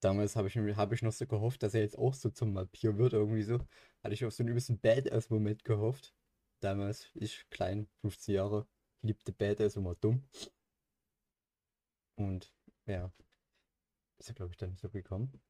Damals 0.00 0.36
habe 0.36 0.48
ich, 0.48 0.56
mir- 0.56 0.76
hab 0.76 0.92
ich 0.92 1.02
noch 1.02 1.12
so 1.12 1.26
gehofft, 1.26 1.62
dass 1.62 1.74
er 1.74 1.80
jetzt 1.80 1.98
auch 1.98 2.14
so 2.14 2.28
zum 2.30 2.54
Vampir 2.54 2.98
wird, 2.98 3.14
irgendwie 3.14 3.42
so. 3.42 3.58
Hatte 4.02 4.14
ich 4.14 4.24
auf 4.24 4.32
so 4.34 4.42
einen 4.42 4.50
übelsten 4.50 4.78
Badass-Moment 4.78 5.64
gehofft. 5.64 6.14
Damals, 6.60 7.10
ich 7.14 7.48
klein, 7.50 7.88
15 8.00 8.34
Jahre, 8.34 8.66
liebte 9.02 9.32
Badass 9.32 9.76
immer 9.76 9.94
dumm. 9.94 10.26
Und 12.16 12.52
ja, 12.86 13.12
ist 14.18 14.28
er, 14.28 14.34
glaube 14.34 14.52
ich, 14.52 14.56
dann 14.56 14.70
nicht 14.70 14.80
so 14.80 14.88
gekommen. 14.88 15.40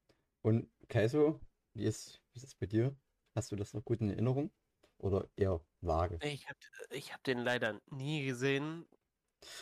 Und 0.42 0.70
Kaiso, 0.88 1.40
wie 1.74 1.84
ist, 1.84 2.22
wie 2.32 2.38
ist 2.38 2.44
es 2.44 2.54
bei 2.54 2.66
dir? 2.66 2.96
Hast 3.34 3.52
du 3.52 3.56
das 3.56 3.74
noch 3.74 3.84
gut 3.84 4.00
in 4.00 4.10
Erinnerung? 4.10 4.52
Oder 4.98 5.28
eher 5.36 5.60
vage? 5.80 6.18
Ich 6.22 6.48
habe 6.48 6.58
ich 6.90 7.12
hab 7.12 7.22
den 7.24 7.38
leider 7.38 7.80
nie 7.90 8.24
gesehen. 8.24 8.86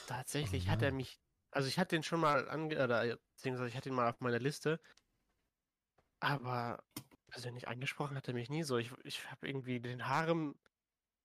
Tatsächlich 0.07 0.69
hat 0.69 0.83
er 0.83 0.91
nein. 0.91 0.99
mich, 0.99 1.19
also 1.51 1.69
ich 1.69 1.79
hatte 1.79 1.97
den 1.97 2.03
schon 2.03 2.21
mal 2.21 2.49
ange, 2.49 2.83
oder 2.83 3.19
beziehungsweise 3.35 3.69
ich 3.69 3.77
hatte 3.77 3.89
ihn 3.89 3.95
mal 3.95 4.11
auf 4.11 4.21
meiner 4.21 4.39
Liste, 4.39 4.81
aber 6.21 6.85
persönlich 7.29 7.67
angesprochen 7.67 8.17
hat 8.17 8.29
er 8.29 8.35
mich 8.35 8.51
nie 8.51 8.63
so. 8.63 8.77
Ich, 8.79 8.93
ich 9.05 9.29
habe 9.31 9.49
irgendwie 9.49 9.81
den 9.81 10.07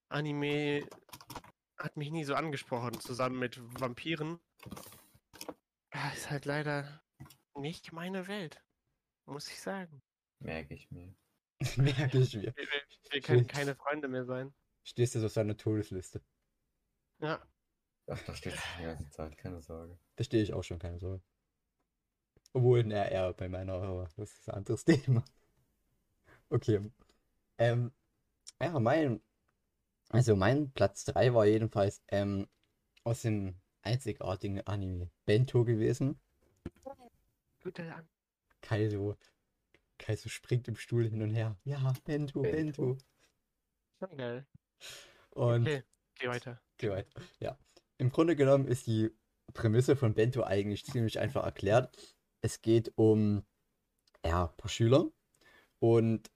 Harem-Anime 0.10 0.88
hat 1.78 1.98
mich 1.98 2.12
nie 2.12 2.24
so 2.24 2.36
angesprochen, 2.36 3.00
zusammen 3.00 3.39
mit 3.39 3.60
Vampiren. 3.80 4.39
Ja, 5.93 6.10
ist 6.10 6.30
halt 6.30 6.46
leider 6.46 7.02
nicht 7.56 7.91
meine 7.91 8.28
Welt, 8.28 8.63
muss 9.26 9.50
ich 9.50 9.62
sagen. 9.62 10.02
Merke 10.39 10.74
ich 10.74 10.89
mir. 10.91 11.15
Merke 11.78 12.20
ich 12.20 12.36
mir. 12.36 12.56
Wir, 12.56 12.67
wir, 12.67 12.82
wir 13.12 13.22
können 13.22 13.48
keine 13.48 13.76
Freunde 13.76 14.08
mehr 14.08 14.26
sein. 14.26 14.54
Stehst 14.84 15.15
du 15.15 15.26
auf 15.26 15.32
seiner 15.32 15.58
Todesliste? 15.58 16.22
Ja. 17.20 17.41
Ach, 18.10 18.22
da 18.24 18.36
steht 18.36 18.58
die 18.80 18.84
ganze 18.84 19.10
Zeit, 19.10 19.38
keine 19.38 19.62
Sorge. 19.62 20.00
Da 20.15 20.24
stehe 20.24 20.41
ich 20.41 20.54
auch 20.54 20.63
schon, 20.63 20.80
keine 20.80 21.00
Sorge. 21.00 21.22
Obwohl, 22.54 22.84
na, 22.84 23.08
eher 23.08 23.34
bei 23.34 23.50
meiner, 23.50 23.74
aber 23.74 24.10
das 24.15 24.32
ist 24.34 24.50
ein 24.50 24.56
anderes 24.56 24.86
Thema. 24.86 25.26
Okay. 26.50 26.89
Ähm, 27.58 27.91
ja, 28.62 28.80
mein, 28.80 29.22
also 30.10 30.36
mein 30.36 30.72
Platz 30.72 31.06
3 31.06 31.34
war 31.34 31.46
jedenfalls 31.46 32.02
ähm, 32.10 32.48
aus 33.04 33.22
dem 33.22 33.60
einzigartigen 33.82 34.62
Anime 34.62 35.10
Bento 35.26 35.63
gewesen. 35.63 36.20
Guter. 37.63 38.06
Kaiso, 38.62 39.15
Kaiso 39.98 40.30
springt 40.30 40.67
im 40.67 40.76
Stuhl 40.76 41.08
hin 41.08 41.22
und 41.22 41.34
her. 41.34 41.58
Ja, 41.63 41.93
Bento, 42.06 42.41
Bento. 42.41 42.86
Bento. 42.86 42.98
Schon 44.00 44.17
geil. 44.17 44.46
Und 45.32 45.67
Okay, 45.67 45.84
geh 46.15 46.28
weiter. 46.28 46.62
Geh 46.78 46.89
weiter. 46.89 47.22
Ja. 47.39 47.58
Im 47.98 48.12
Grunde 48.12 48.36
genommen 48.36 48.67
ist 48.67 48.88
die 48.88 49.10
Prämisse 49.54 49.96
von 49.96 50.13
Bento 50.13 50.43
eigentlich 50.43 50.86
ziemlich 50.86 51.20
einfach 51.20 51.43
erklärt. 51.43 51.98
Es 52.41 52.62
geht 52.62 52.93
um 52.96 53.43
ja, 54.26 54.46
ein 54.46 54.58
paar 54.58 54.70
Schüler 54.70 55.10
und 55.80 56.30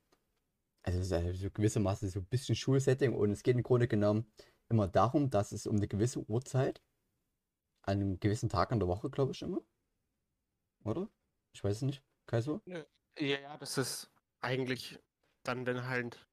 also 0.83 0.99
es 0.99 1.11
ist 1.11 1.41
so 1.41 1.51
gewissermaßen 1.51 2.09
so 2.09 2.19
ein 2.19 2.25
bisschen 2.25 2.55
Schulsetting 2.55 3.13
und 3.13 3.31
es 3.31 3.43
geht 3.43 3.55
im 3.55 3.63
Grunde 3.63 3.87
genommen 3.87 4.31
immer 4.69 4.87
darum, 4.87 5.29
dass 5.29 5.51
es 5.51 5.67
um 5.67 5.77
eine 5.77 5.87
gewisse 5.87 6.19
Uhrzeit, 6.27 6.81
an 7.83 7.99
einem 7.99 8.19
gewissen 8.19 8.49
Tag 8.49 8.71
in 8.71 8.79
der 8.79 8.87
Woche, 8.87 9.09
glaube 9.09 9.31
ich 9.31 9.41
immer. 9.41 9.61
Oder? 10.83 11.09
Ich 11.53 11.63
weiß 11.63 11.77
es 11.77 11.81
nicht. 11.81 12.03
Kaiso? 12.25 12.61
Ja, 12.65 12.85
ja, 13.19 13.57
das 13.57 13.77
ist 13.77 14.11
eigentlich 14.39 14.99
dann, 15.43 15.65
wenn 15.65 15.87
halt 15.87 16.27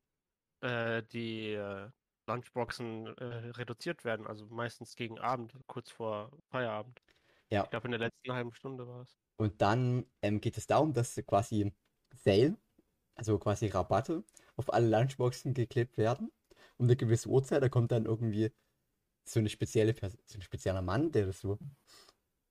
äh, 0.60 1.02
die 1.02 1.52
äh, 1.52 1.90
Lunchboxen 2.26 3.06
äh, 3.16 3.24
reduziert 3.24 4.04
werden, 4.04 4.26
also 4.26 4.46
meistens 4.46 4.94
gegen 4.94 5.18
Abend, 5.18 5.54
kurz 5.66 5.90
vor 5.90 6.30
Feierabend. 6.50 7.00
Ja. 7.50 7.64
Ich 7.64 7.70
glaube, 7.70 7.88
in 7.88 7.92
der 7.92 8.00
letzten 8.00 8.32
halben 8.32 8.52
Stunde 8.52 8.86
war 8.86 9.02
es. 9.02 9.18
Und 9.36 9.60
dann 9.62 10.04
ähm, 10.22 10.40
geht 10.40 10.58
es 10.58 10.66
darum, 10.66 10.92
dass 10.92 11.14
quasi 11.26 11.72
Sale, 12.14 12.56
also 13.18 13.38
quasi 13.38 13.66
Rabatte, 13.66 14.24
auf 14.56 14.72
alle 14.72 14.88
Lunchboxen 14.88 15.52
geklebt 15.54 15.98
werden. 15.98 16.30
Um 16.78 16.86
eine 16.86 16.96
gewisse 16.96 17.28
Uhrzeit, 17.28 17.62
da 17.62 17.68
kommt 17.68 17.92
dann 17.92 18.06
irgendwie 18.06 18.52
so 19.24 19.40
eine 19.40 19.48
spezielle 19.48 19.92
Pers 19.92 20.16
so 20.24 20.38
ein 20.38 20.42
spezieller 20.42 20.80
Mann, 20.80 21.12
der 21.12 21.26
das 21.26 21.40
so, 21.40 21.58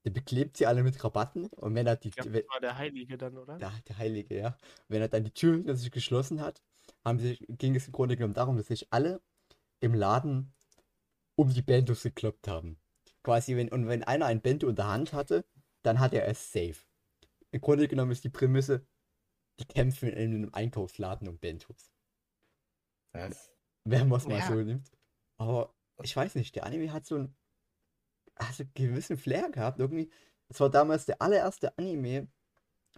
der 0.05 0.11
beklebt 0.11 0.57
sie 0.57 0.65
alle 0.65 0.83
mit 0.83 1.01
Rabatten. 1.03 1.47
Und 1.47 1.73
wenn 1.73 1.87
er 1.87 1.95
die, 1.95 2.09
Ich 2.09 2.15
glaube, 2.15 2.33
wenn, 2.33 2.41
das 2.41 2.49
war 2.49 2.59
der 2.61 2.77
Heilige 2.77 3.17
dann, 3.17 3.37
oder? 3.37 3.57
der, 3.57 3.71
der 3.87 3.97
Heilige, 3.97 4.37
ja, 4.37 4.57
wenn 4.89 5.01
er 5.01 5.07
dann 5.07 5.23
die 5.23 5.31
Tür 5.31 5.55
hinter 5.55 5.75
sich 5.75 5.91
geschlossen 5.91 6.41
hat, 6.41 6.61
haben 7.03 7.19
sie, 7.19 7.37
ging 7.49 7.75
es 7.75 7.87
im 7.87 7.93
Grunde 7.93 8.15
genommen 8.15 8.33
darum, 8.33 8.57
dass 8.57 8.67
sich 8.67 8.91
alle 8.91 9.21
im 9.79 9.93
Laden 9.93 10.53
um 11.35 11.53
die 11.53 11.61
Bentos 11.61 12.03
gekloppt 12.03 12.47
haben. 12.47 12.79
Quasi, 13.23 13.55
wenn, 13.55 13.69
und 13.69 13.87
wenn 13.87 14.03
einer 14.03 14.25
ein 14.25 14.41
Bento 14.41 14.67
in 14.67 14.75
der 14.75 14.87
Hand 14.87 15.13
hatte, 15.13 15.45
dann 15.83 15.99
hat 15.99 16.13
er 16.13 16.27
es 16.27 16.51
safe. 16.51 16.75
Im 17.51 17.61
Grunde 17.61 17.87
genommen 17.87 18.11
ist 18.11 18.23
die 18.23 18.29
Prämisse, 18.29 18.85
die 19.59 19.65
kämpfen 19.65 20.09
in 20.09 20.33
einem 20.35 20.53
Einkaufsladen 20.53 21.27
um 21.27 21.37
Bentos. 21.39 21.91
Was? 23.13 23.51
Wenn 23.83 24.07
man 24.09 24.19
es 24.19 24.27
mal 24.27 24.39
Ja. 24.39 24.47
so 24.47 24.55
nimmt. 24.55 24.91
Aber 25.37 25.73
ich 26.03 26.15
weiß 26.15 26.35
nicht, 26.35 26.55
der 26.55 26.65
Anime 26.65 26.91
hat 26.93 27.05
so 27.05 27.15
einen, 27.15 27.35
hat 28.37 28.53
so 28.55 28.63
einen 28.63 28.73
gewissen 28.73 29.17
Flair 29.17 29.49
gehabt. 29.49 29.79
Irgendwie, 29.79 30.09
es 30.49 30.59
war 30.59 30.69
damals 30.69 31.05
der 31.05 31.21
allererste 31.21 31.77
Anime, 31.77 32.27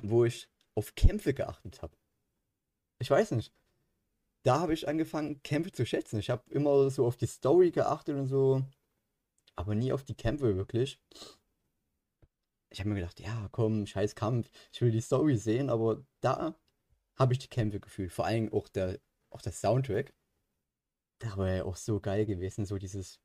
wo 0.02 0.26
ich 0.26 0.50
auf 0.76 0.96
Kämpfe 0.96 1.34
geachtet 1.34 1.82
habe. 1.82 1.96
Ich 3.00 3.10
weiß 3.10 3.32
nicht. 3.32 3.54
Da 4.44 4.60
habe 4.60 4.74
ich 4.74 4.88
angefangen, 4.88 5.42
Kämpfe 5.44 5.72
zu 5.72 5.86
schätzen. 5.86 6.20
Ich 6.20 6.30
habe 6.30 6.50
immer 6.52 6.90
so 6.90 7.06
auf 7.06 7.18
die 7.18 7.28
Story 7.28 7.72
geachtet 7.72 8.16
und 8.16 8.28
so, 8.28 8.64
aber 9.56 9.76
nie 9.76 9.92
auf 9.92 10.04
die 10.04 10.16
Kämpfe 10.16 10.56
wirklich. 10.56 11.02
Ich 12.70 12.80
habe 12.80 12.90
mir 12.90 12.96
gedacht, 12.96 13.20
ja, 13.20 13.50
komm, 13.52 13.86
scheiß 13.86 14.16
Kampf, 14.16 14.50
ich 14.72 14.82
will 14.82 14.92
die 14.92 15.02
Story 15.02 15.38
sehen, 15.38 15.70
aber 15.70 16.06
da 16.22 16.56
habe 17.18 17.34
ich 17.34 17.40
die 17.40 17.48
Kämpfe 17.48 17.80
gefühlt. 17.80 18.12
Vor 18.12 18.26
allem 18.26 18.52
auch 18.54 18.68
der, 18.68 19.00
auch 19.30 19.42
der 19.42 19.52
Soundtrack. 19.52 20.14
Der 21.22 21.36
war 21.38 21.50
ja 21.50 21.64
auch 21.66 21.76
so 21.76 22.00
geil 22.00 22.26
gewesen, 22.26 22.66
so 22.66 22.78
dieses 22.78 23.20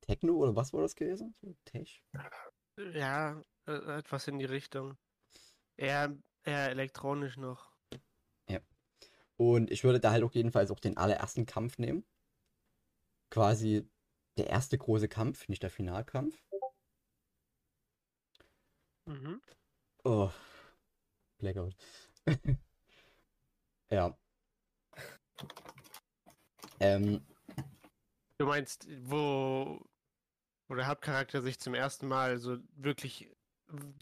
Techno 0.00 0.34
oder 0.34 0.56
was 0.56 0.72
war 0.72 0.80
das 0.80 0.96
gewesen? 0.96 1.34
So 1.40 1.54
Tech? 1.64 2.02
Ja, 2.94 3.42
äh, 3.66 3.98
etwas 3.98 4.26
in 4.26 4.38
die 4.38 4.46
Richtung. 4.46 4.96
Eher, 5.76 6.16
eher 6.44 6.70
elektronisch 6.70 7.36
noch. 7.36 7.72
Und 9.36 9.72
ich 9.72 9.82
würde 9.82 9.98
da 9.98 10.12
halt 10.12 10.22
auch 10.22 10.32
jedenfalls 10.32 10.70
auch 10.70 10.78
den 10.78 10.96
allerersten 10.96 11.46
Kampf 11.46 11.78
nehmen. 11.78 12.04
Quasi 13.28 13.88
der 14.36 14.48
erste 14.48 14.78
große 14.78 15.08
Kampf, 15.08 15.48
nicht 15.48 15.62
der 15.64 15.70
Finalkampf. 15.70 16.40
Mhm. 19.06 19.40
Oh. 20.04 20.30
Blackout. 21.38 21.74
ja. 23.90 24.16
Ähm, 26.80 27.24
Du 28.38 28.46
meinst, 28.46 28.88
wo, 29.08 29.80
wo 30.68 30.74
der 30.74 30.88
Hauptcharakter 30.88 31.42
sich 31.42 31.60
zum 31.60 31.74
ersten 31.74 32.08
Mal 32.08 32.38
so 32.38 32.58
wirklich 32.74 33.30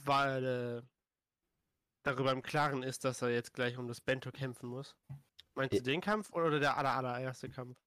war, 0.04 0.38
äh, 0.38 0.82
darüber 2.02 2.32
im 2.32 2.42
Klaren 2.42 2.82
ist, 2.82 3.04
dass 3.04 3.20
er 3.22 3.30
jetzt 3.30 3.52
gleich 3.52 3.76
um 3.76 3.86
das 3.86 4.00
Bento 4.00 4.32
kämpfen 4.32 4.68
muss? 4.68 4.96
Meinst 5.54 5.74
du 5.74 5.82
den 5.82 6.00
Kampf 6.00 6.32
oder 6.32 6.58
der 6.58 6.76
aller, 6.78 6.92
allererste 6.92 7.50
Kampf? 7.50 7.78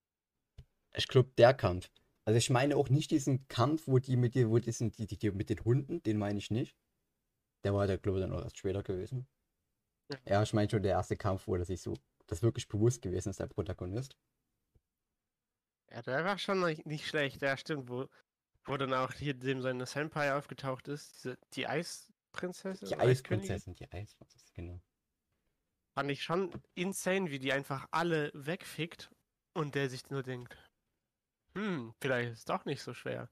ich 0.96 1.08
glaube, 1.08 1.32
der 1.38 1.54
Kampf. 1.54 1.90
Also 2.26 2.38
ich 2.38 2.50
meine 2.50 2.78
auch 2.78 2.90
nicht 2.90 3.12
diesen 3.12 3.48
Kampf, 3.48 3.88
wo 3.88 4.00
die 4.00 4.16
mit 4.16 4.36
dir, 4.36 4.50
wo 4.50 4.60
diesen, 4.60 4.92
die, 4.92 5.08
die, 5.08 5.18
die 5.18 5.32
mit 5.32 5.50
den 5.50 5.64
Hunden, 5.66 6.04
den 6.04 6.18
meine 6.18 6.40
ich 6.40 6.52
nicht. 6.52 6.78
Der 7.64 7.74
war 7.74 7.88
der, 7.88 7.98
glaube 7.98 8.20
ich, 8.20 8.26
dann 8.26 8.34
auch 8.34 8.44
erst 8.44 8.58
später 8.58 8.84
gewesen. 8.84 9.28
Ja. 10.10 10.18
Ja, 10.26 10.44
ich 10.44 10.54
meine 10.54 10.70
schon 10.70 10.84
der 10.84 10.92
erste 10.92 11.16
Kampf, 11.16 11.48
wo 11.48 11.56
er 11.56 11.66
sich 11.66 11.82
so, 11.82 11.96
das 12.28 12.44
wirklich 12.44 12.68
bewusst 12.68 13.02
gewesen 13.02 13.30
ist, 13.30 13.40
der 13.40 13.48
Protagonist. 13.48 14.18
Ja, 15.92 16.02
der 16.02 16.26
war 16.26 16.38
schon 16.38 16.62
nicht, 16.62 17.08
schlecht, 17.08 17.42
ja, 17.42 17.56
stimmt, 17.56 17.90
wo, 17.90 18.08
wo 18.66 18.78
dann 18.78 18.94
auch 18.94 19.14
hier 19.14 19.34
dem 19.34 19.62
seine 19.62 19.86
Senpai 19.86 20.34
aufgetaucht 20.34 20.88
ist, 20.88 21.14
diese, 21.16 21.38
die 21.54 21.68
Eisprinzessin? 21.68 22.88
Die? 22.88 22.96
Eisprinzessin, 22.96 23.76
die 23.76 23.92
Eisprinzessin, 23.92 24.54
genau. 24.54 24.82
Fand 25.96 26.10
ich 26.10 26.24
schon 26.24 26.52
insane, 26.74 27.30
wie 27.30 27.40
die 27.40 27.54
einfach 27.54 27.88
alle 27.92 28.32
wegfickt 28.34 29.12
und 29.54 29.76
der 29.76 29.90
sich 29.90 30.10
nur 30.10 30.24
denkt, 30.24 30.58
hm, 31.56 31.94
vielleicht 32.02 32.32
ist 32.32 32.40
es 32.40 32.46
doch 32.46 32.66
nicht 32.66 32.82
so 32.82 32.94
schwer. 32.94 33.30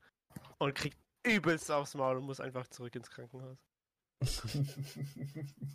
Und 0.60 0.76
kriegt 0.76 1.00
übelst 1.24 1.72
aufs 1.72 1.96
Maul 1.96 2.18
und 2.18 2.26
muss 2.26 2.40
einfach 2.40 2.68
zurück 2.68 2.96
ins 2.96 3.10
Krankenhaus. 3.10 3.58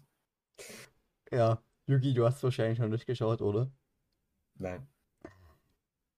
Ja, 1.32 1.60
Yugi, 1.86 2.14
du 2.14 2.24
hast 2.24 2.42
wahrscheinlich 2.42 2.78
noch 2.78 2.88
nicht 2.88 3.06
geschaut, 3.06 3.42
oder? 3.42 3.70
Nein. 4.54 4.86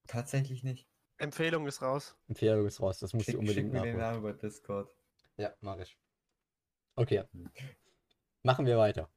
Tatsächlich 0.07 0.63
nicht. 0.63 0.87
Empfehlung 1.17 1.67
ist 1.67 1.83
raus. 1.83 2.17
Empfehlung 2.29 2.67
ist 2.67 2.81
raus, 2.81 2.99
das 2.99 3.13
musst 3.15 3.27
Schick, 3.27 3.35
du 3.35 3.41
schick 3.47 3.65
unbedingt 3.65 3.73
mir 3.73 3.83
den. 3.83 3.97
Namen 3.97 4.19
über 4.19 4.33
Discord. 4.35 4.95
Ja, 5.37 5.55
mach 5.61 5.79
ich. 5.79 5.99
Okay, 6.95 7.25
Hm. 7.33 7.51
machen 8.43 8.67
wir 8.67 8.77
weiter. 8.79 9.11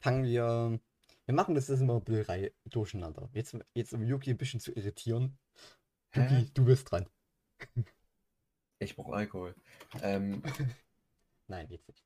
Fangen 0.00 0.24
wir. 0.24 0.78
Wir 1.26 1.34
machen 1.34 1.54
das 1.54 1.68
jetzt 1.68 1.80
immer 1.80 2.02
Reihe 2.06 2.52
durcheinander. 2.64 3.30
Jetzt, 3.32 3.56
jetzt 3.74 3.92
um 3.94 4.02
Yuki 4.02 4.30
ein 4.30 4.38
bisschen 4.38 4.60
zu 4.60 4.72
irritieren. 4.72 5.38
Hä? 6.10 6.22
Yuki, 6.22 6.50
du 6.54 6.64
bist 6.64 6.90
dran. 6.90 7.08
Ich 8.80 8.96
brauche 8.96 9.14
Alkohol. 9.14 9.54
Ähm, 10.02 10.42
Nein, 11.50 11.66
jetzt 11.68 11.88
nicht. 11.88 12.04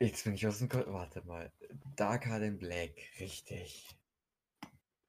jetzt 0.00 0.24
bin 0.24 0.34
ich 0.34 0.46
aus 0.46 0.58
dem 0.58 0.68
Kopf. 0.68 0.86
Warte 0.88 1.22
mal. 1.24 1.52
Dark 1.94 2.26
Hard 2.26 2.42
in 2.42 2.58
Black. 2.58 2.90
Richtig. 3.20 3.88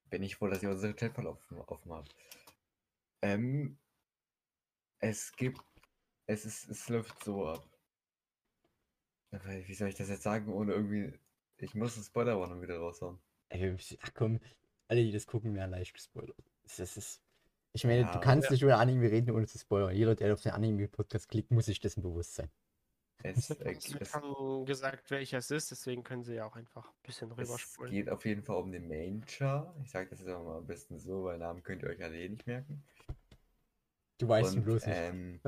Bin 0.09 0.23
ich 0.23 0.35
froh, 0.35 0.47
dass 0.47 0.63
ihr 0.63 0.69
unsere 0.69 0.93
Chatfall 0.95 1.27
offen, 1.27 1.57
offen 1.61 1.91
habt. 1.91 2.15
Ähm, 3.23 3.77
es 4.99 5.31
gibt. 5.35 5.59
Es 6.27 6.45
ist. 6.45 6.69
Es 6.69 6.87
läuft 6.89 7.23
so 7.23 7.47
ab. 7.47 7.67
Wie 9.31 9.73
soll 9.73 9.89
ich 9.89 9.95
das 9.95 10.09
jetzt 10.09 10.23
sagen, 10.23 10.53
ohne 10.53 10.73
irgendwie. 10.73 11.13
Ich 11.57 11.73
muss 11.73 11.95
eine 11.95 12.05
Spoilerwarnung 12.05 12.61
wieder 12.61 12.77
raushauen. 12.77 13.19
Ey, 13.49 13.75
ach 14.01 14.13
komm, 14.13 14.39
alle, 14.87 15.03
die 15.03 15.11
das 15.11 15.25
gucken, 15.25 15.55
werden 15.55 15.71
leicht 15.71 15.93
gespoilert. 15.93 16.37
Das 16.77 16.79
ist, 16.97 17.21
ich 17.73 17.83
meine, 17.83 18.01
Ja, 18.01 18.11
du 18.11 18.19
kannst 18.19 18.45
ja. 18.45 18.51
nicht 18.51 18.61
über 18.61 18.77
Anime 18.77 19.09
reden, 19.09 19.31
ohne 19.31 19.47
zu 19.47 19.57
spoilern. 19.57 19.95
Jeder, 19.95 20.15
der 20.15 20.33
auf 20.33 20.41
den 20.41 20.51
Anime-Podcast 20.51 21.29
klickt, 21.29 21.51
muss 21.51 21.65
sich 21.65 21.79
dessen 21.79 22.03
bewusst 22.03 22.35
sein. 22.35 22.51
Es, 23.23 23.49
äh, 23.49 23.75
haben 23.75 23.97
es, 23.99 24.13
haben 24.13 24.65
gesagt, 24.65 25.09
welcher 25.09 25.39
es 25.39 25.49
ist, 25.51 25.71
deswegen 25.71 26.03
können 26.03 26.23
sie 26.23 26.35
ja 26.35 26.45
auch 26.45 26.55
einfach 26.55 26.87
ein 26.87 27.03
bisschen 27.03 27.31
es 27.31 27.37
rüberspulen. 27.37 27.91
geht 27.91 28.09
auf 28.09 28.25
jeden 28.25 28.43
Fall 28.43 28.57
um 28.57 28.71
den 28.71 28.87
Main 28.87 29.23
Char. 29.27 29.75
Ich 29.83 29.89
sage 29.89 30.09
das 30.09 30.19
jetzt 30.19 30.29
aber 30.29 30.43
mal 30.43 30.57
am 30.57 30.67
besten 30.67 30.99
so, 30.99 31.23
weil 31.23 31.37
Namen 31.39 31.63
könnt 31.63 31.83
ihr 31.83 31.89
euch 31.89 32.03
alle 32.03 32.19
eh 32.19 32.29
nicht 32.29 32.45
merken. 32.45 32.83
Du 34.19 34.27
weißt 34.27 34.55
ihn 34.55 34.63
bloß 34.63 34.85
nicht. 34.85 34.95
ähm, 34.97 35.41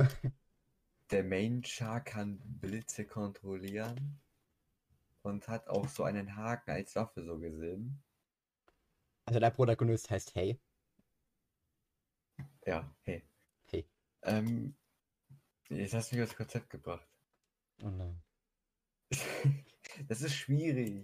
der 1.12 1.24
Main 1.24 1.64
Char 1.64 2.02
kann 2.02 2.40
Blitze 2.44 3.06
kontrollieren 3.06 4.20
und 5.22 5.48
hat 5.48 5.68
auch 5.68 5.88
so 5.88 6.04
einen 6.04 6.36
Haken 6.36 6.72
als 6.72 6.96
Waffe 6.96 7.24
so 7.24 7.38
gesehen. 7.40 8.02
Also 9.26 9.40
der 9.40 9.52
Protagonist 9.52 10.10
heißt 10.10 10.34
Hey. 10.36 10.60
Ja, 12.66 12.96
hey. 13.04 13.24
Hey. 13.68 13.88
Ähm, 14.24 14.76
jetzt 15.70 15.94
hast 15.94 16.12
du 16.12 16.16
mich 16.16 16.24
aufs 16.24 16.36
Konzept 16.36 16.70
gebracht. 16.70 17.09
Oh 17.84 17.90
nein. 17.90 18.22
Das 20.08 20.22
ist 20.22 20.36
schwierig. 20.36 21.04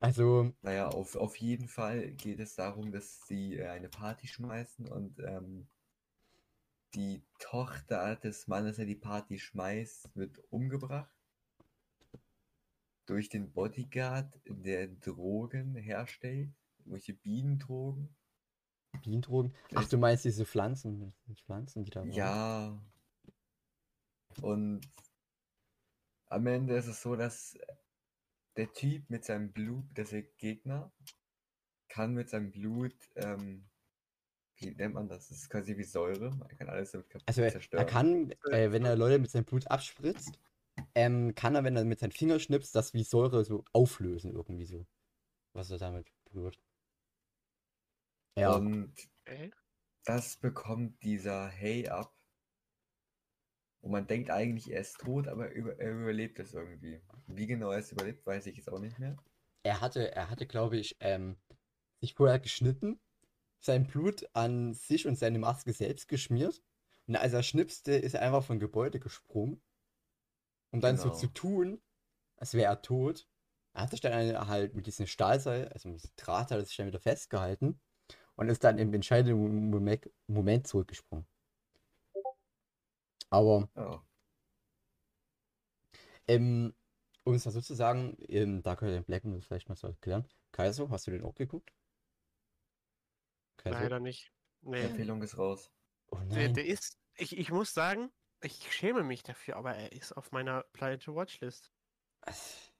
Also, 0.00 0.52
Naja, 0.62 0.88
auf, 0.88 1.14
auf 1.14 1.36
jeden 1.36 1.68
Fall 1.68 2.10
geht 2.12 2.40
es 2.40 2.56
darum, 2.56 2.90
dass 2.90 3.26
sie 3.26 3.58
äh, 3.58 3.68
eine 3.68 3.88
Party 3.88 4.26
schmeißen 4.26 4.88
und 4.88 5.20
ähm, 5.20 5.68
die 6.94 7.22
Tochter 7.38 8.16
des 8.16 8.48
Mannes, 8.48 8.76
der 8.76 8.86
die 8.86 8.96
Party 8.96 9.38
schmeißt, 9.38 10.16
wird 10.16 10.40
umgebracht. 10.50 11.14
Durch 13.06 13.28
den 13.28 13.52
Bodyguard, 13.52 14.40
der 14.46 14.88
Drogen 14.88 15.76
herstellt. 15.76 16.52
Irgendwelche 16.78 17.14
Bienendrogen. 17.14 18.16
Bienendrogen. 19.02 19.54
Ach, 19.74 19.88
du 19.88 19.98
meinst 19.98 20.24
diese 20.24 20.46
Pflanzen, 20.46 21.12
die 21.26 21.34
Pflanzen, 21.34 21.84
die 21.84 21.90
da 21.90 22.00
waren? 22.00 22.12
Ja. 22.12 22.82
Und 24.40 24.80
am 26.30 26.46
Ende 26.46 26.76
ist 26.76 26.86
es 26.86 27.02
so, 27.02 27.16
dass 27.16 27.58
der 28.56 28.72
Typ 28.72 29.10
mit 29.10 29.24
seinem 29.24 29.52
Blut, 29.52 29.86
dass 29.94 30.10
der 30.10 30.22
Gegner, 30.22 30.92
kann 31.88 32.14
mit 32.14 32.30
seinem 32.30 32.52
Blut, 32.52 32.94
ähm, 33.16 33.68
wie 34.58 34.70
nennt 34.72 34.94
man 34.94 35.08
das? 35.08 35.28
Das 35.28 35.38
ist 35.38 35.50
quasi 35.50 35.76
wie 35.76 35.84
Säure. 35.84 36.30
Man 36.32 36.48
kann 36.56 36.68
alles 36.68 36.92
damit 36.92 37.10
kaputt 37.10 37.28
Also 37.28 37.42
er, 37.42 37.50
zerstören. 37.52 37.84
er 37.86 37.90
kann, 37.90 38.30
äh, 38.50 38.72
wenn 38.72 38.84
er 38.84 38.96
Leute 38.96 39.18
mit 39.18 39.30
seinem 39.30 39.44
Blut 39.44 39.66
abspritzt, 39.70 40.38
ähm, 40.94 41.34
kann 41.34 41.54
er, 41.54 41.64
wenn 41.64 41.76
er 41.76 41.84
mit 41.84 42.00
seinen 42.00 42.12
Fingern 42.12 42.40
schnipst, 42.40 42.74
das 42.74 42.94
wie 42.94 43.04
Säure 43.04 43.44
so 43.44 43.64
auflösen 43.72 44.32
irgendwie 44.34 44.66
so. 44.66 44.86
Was 45.54 45.70
er 45.70 45.78
damit 45.78 46.12
berührt. 46.26 46.60
Ja, 48.36 48.56
Und 48.56 48.92
das 50.04 50.36
bekommt 50.36 51.02
dieser 51.02 51.48
Hey 51.48 51.88
ab. 51.88 52.14
Und 53.80 53.92
man 53.92 54.06
denkt 54.06 54.30
eigentlich, 54.30 54.70
er 54.70 54.80
ist 54.80 54.98
tot, 54.98 55.28
aber 55.28 55.48
er 55.48 55.52
über, 55.54 55.78
er 55.78 55.92
überlebt 55.92 56.38
es 56.38 56.54
irgendwie. 56.54 57.00
Wie 57.26 57.46
genau 57.46 57.70
er 57.70 57.78
es 57.78 57.92
überlebt, 57.92 58.26
weiß 58.26 58.46
ich 58.46 58.56
jetzt 58.56 58.70
auch 58.70 58.78
nicht 58.78 58.98
mehr. 58.98 59.16
er 59.62 59.80
hatte, 59.80 60.14
er 60.14 60.30
hatte, 60.30 60.46
glaube 60.46 60.76
ich, 60.78 60.96
ähm, 61.00 61.36
sich 62.00 62.14
vorher 62.14 62.38
geschnitten, 62.38 63.00
sein 63.60 63.86
Blut 63.86 64.28
an 64.34 64.74
sich 64.74 65.06
und 65.06 65.18
seine 65.18 65.38
Maske 65.38 65.72
selbst 65.72 66.08
geschmiert. 66.08 66.62
Und 67.06 67.16
als 67.16 67.32
er 67.32 67.42
schnipste, 67.42 67.92
ist 67.92 68.14
er 68.14 68.22
einfach 68.22 68.44
von 68.44 68.58
Gebäude 68.60 69.00
gesprungen. 69.00 69.62
Um 70.72 70.80
dann 70.80 70.96
so 70.96 71.04
Genau. 71.08 71.14
zu 71.14 71.26
tun, 71.28 71.82
als 72.36 72.54
wäre 72.54 72.66
er 72.70 72.82
tot. 72.82 73.28
Er 73.74 73.82
hat 73.82 73.90
sich 73.90 74.00
dann 74.00 74.48
halt 74.48 74.74
mit 74.74 74.86
diesem 74.86 75.06
Stahlseil, 75.06 75.68
also 75.68 75.88
mit 75.88 76.02
diesem 76.02 76.14
Draht, 76.16 76.50
hat 76.50 76.58
er 76.58 76.64
sich 76.64 76.76
dann 76.76 76.86
wieder 76.86 77.00
festgehalten 77.00 77.80
und 78.36 78.48
ist 78.48 78.64
dann 78.64 78.78
im 78.78 78.94
entscheidenden 78.94 79.70
Moment, 79.70 80.10
Moment 80.26 80.66
zurückgesprungen. 80.66 81.26
Aber 83.30 83.68
Ja. 83.76 84.04
Ähm, 86.28 86.74
um 87.24 87.34
es 87.34 87.44
mal 87.44 87.50
so 87.50 87.60
zu 87.60 87.74
sagen, 87.74 88.16
ähm, 88.28 88.62
da 88.62 88.76
könnt 88.76 88.90
ihr 88.92 88.96
den 89.00 89.04
Black 89.04 89.24
Mirror 89.24 89.42
vielleicht 89.42 89.68
mal 89.68 89.74
so 89.76 89.88
erklären. 89.88 90.28
Kaiso, 90.52 90.90
hast 90.90 91.06
du 91.06 91.10
den 91.10 91.24
auch 91.24 91.34
geguckt? 91.34 91.72
Kaiso? 93.56 93.78
Leider 93.78 94.00
nicht. 94.00 94.32
Nee. 94.62 94.82
Empfehlung 94.82 95.22
ist 95.22 95.38
raus. 95.38 95.72
Oh 96.12 96.16
Der, 96.18 96.26
nein. 96.46 96.54
der 96.54 96.66
ist, 96.66 96.98
ich, 97.16 97.36
ich 97.36 97.50
muss 97.50 97.72
sagen, 97.74 98.10
ich 98.42 98.72
schäme 98.72 99.02
mich 99.02 99.22
dafür, 99.22 99.56
aber 99.56 99.74
er 99.74 99.92
ist 99.92 100.12
auf 100.12 100.32
meiner 100.32 100.62
Play 100.72 100.98
to 100.98 101.14
Watch 101.14 101.40
List. 101.40 101.72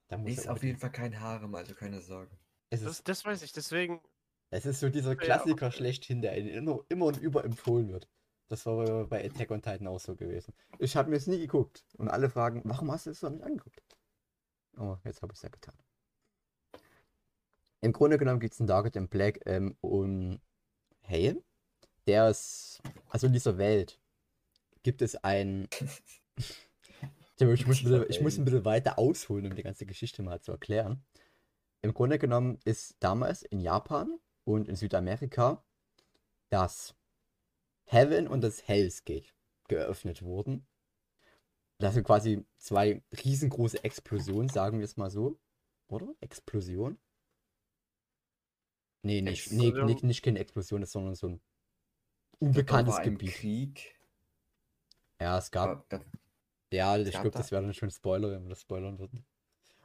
Da 0.08 0.18
muss 0.18 0.30
Ist 0.32 0.46
er 0.46 0.52
auf 0.52 0.62
jeden 0.62 0.78
Fall 0.78 0.92
kein 0.92 1.18
Harem, 1.20 1.54
also 1.54 1.74
keine 1.74 2.00
Sorge. 2.00 2.36
es 2.70 2.82
Das, 2.82 2.92
ist, 2.92 3.08
das 3.08 3.24
weiß 3.24 3.42
ich, 3.42 3.52
deswegen, 3.52 4.00
es 4.50 4.66
ist 4.66 4.80
so 4.80 4.88
dieser 4.88 5.10
Ja, 5.10 5.16
Klassiker 5.16 5.66
aber- 5.66 5.72
schlechthin, 5.72 6.22
der 6.22 6.36
immer, 6.36 6.80
immer 6.88 7.06
und 7.06 7.18
über 7.18 7.44
empfohlen 7.44 7.88
wird. 7.92 8.08
Das 8.50 8.66
war 8.66 9.06
bei 9.06 9.24
Attack 9.24 9.52
on 9.52 9.62
Titan 9.62 9.86
auch 9.86 10.00
so 10.00 10.16
gewesen. 10.16 10.52
Ich 10.80 10.96
habe 10.96 11.08
mir 11.08 11.16
es 11.16 11.28
nie 11.28 11.38
geguckt. 11.38 11.84
Und 11.96 12.08
alle 12.08 12.28
fragen, 12.28 12.62
warum 12.64 12.90
hast 12.90 13.06
du 13.06 13.10
es 13.10 13.22
noch 13.22 13.30
nicht 13.30 13.44
angeguckt? 13.44 13.96
Oh, 14.76 14.96
jetzt 15.04 15.22
habe 15.22 15.32
ich 15.32 15.38
es 15.38 15.42
ja 15.42 15.50
getan. 15.50 15.74
Im 17.80 17.92
Grunde 17.92 18.18
genommen 18.18 18.40
geht 18.40 18.52
es 18.52 18.58
in 18.58 18.66
Dark 18.66 18.96
in 18.96 19.08
Black 19.08 19.40
ähm, 19.46 19.76
um 19.80 20.40
Hale. 21.08 21.40
Der 22.08 22.28
ist, 22.28 22.82
also 23.08 23.28
in 23.28 23.32
dieser 23.32 23.56
Welt 23.56 24.00
gibt 24.82 25.00
es 25.00 25.14
ein. 25.16 25.68
Ich, 27.42 27.66
muss 27.66 27.82
bisschen, 27.82 28.04
ich 28.10 28.20
muss 28.20 28.36
ein 28.36 28.44
bisschen 28.44 28.66
weiter 28.66 28.98
ausholen, 28.98 29.46
um 29.46 29.56
die 29.56 29.62
ganze 29.62 29.86
Geschichte 29.86 30.22
mal 30.22 30.42
zu 30.42 30.52
erklären. 30.52 31.02
Im 31.80 31.94
Grunde 31.94 32.18
genommen 32.18 32.58
ist 32.66 32.96
damals 33.00 33.42
in 33.42 33.60
Japan 33.60 34.20
und 34.44 34.68
in 34.68 34.76
Südamerika 34.76 35.64
das 36.50 36.94
Heaven 37.92 38.28
und 38.28 38.40
das 38.42 38.66
Hell's 38.68 39.04
Gate 39.04 39.34
geöffnet 39.68 40.22
wurden. 40.22 40.66
Das 41.78 41.94
sind 41.94 42.04
quasi 42.04 42.44
zwei 42.58 43.02
riesengroße 43.24 43.82
Explosionen, 43.84 44.48
sagen 44.48 44.78
wir 44.78 44.84
es 44.84 44.96
mal 44.96 45.10
so. 45.10 45.38
Oder? 45.88 46.14
Explosion? 46.20 46.98
Nee, 49.02 49.22
nicht, 49.22 49.50
nee, 49.50 49.68
Explosion. 49.68 49.86
nicht, 49.86 50.04
nicht 50.04 50.22
keine 50.22 50.38
Explosion, 50.40 50.80
das 50.82 50.88
ist 50.88 50.92
sondern 50.92 51.14
so 51.14 51.28
ein 51.28 51.40
unbekanntes 52.38 52.96
ein 52.96 53.04
Gebiet. 53.12 53.32
Krieg. 53.34 53.96
Ja, 55.20 55.38
es 55.38 55.50
gab 55.50 55.88
da, 55.88 56.00
Ja, 56.72 56.96
ich 56.98 57.04
gab 57.12 57.22
glaube, 57.22 57.30
da- 57.30 57.38
das 57.38 57.50
wäre 57.50 57.62
dann 57.62 57.74
schon 57.74 57.90
Spoiler, 57.90 58.30
wenn 58.30 58.42
wir 58.44 58.50
das 58.50 58.60
spoilern 58.60 58.98
würden. 58.98 59.24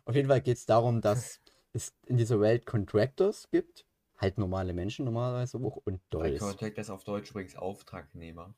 Auf 0.04 0.16
jeden 0.16 0.28
Fall 0.28 0.42
geht 0.42 0.58
es 0.58 0.66
darum, 0.66 1.02
dass 1.02 1.40
es 1.74 1.94
in 2.06 2.18
dieser 2.18 2.40
Welt 2.40 2.66
Contractors 2.66 3.50
gibt, 3.50 3.86
halt 4.18 4.38
normale 4.38 4.74
Menschen 4.74 5.06
normalerweise 5.06 5.58
auch 5.58 5.78
und 5.78 5.96
ein 5.96 6.02
Dolls, 6.10 6.40
Contact 6.40 6.78
ist 6.78 6.90
auf 6.90 7.04
Deutsch 7.04 7.32
übrigens 7.32 7.56
Auftragnehmer. 7.56 8.54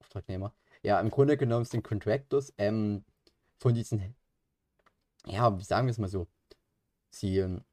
Auftragnehmer. 0.00 0.54
Ja, 0.82 1.00
im 1.00 1.10
Grunde 1.10 1.36
genommen 1.36 1.64
sind 1.64 1.84
Contractors 1.84 2.52
ähm, 2.58 3.04
von 3.58 3.74
diesen, 3.74 4.16
ja, 5.26 5.56
wie 5.58 5.62
sagen 5.62 5.86
wir 5.86 5.92
es 5.92 5.98
mal 5.98 6.08
so, 6.08 6.26
sie, 7.10 7.38
ähm, 7.38 7.64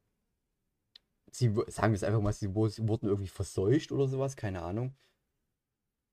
sie, 1.32 1.48
sagen 1.68 1.94
wir 1.94 1.96
es 1.96 2.04
einfach 2.04 2.22
mal, 2.22 2.34
sie, 2.34 2.48
sie 2.48 2.88
wurden 2.88 3.08
irgendwie 3.08 3.28
verseucht 3.28 3.92
oder 3.92 4.08
sowas, 4.08 4.36
keine 4.36 4.62
Ahnung. 4.62 4.96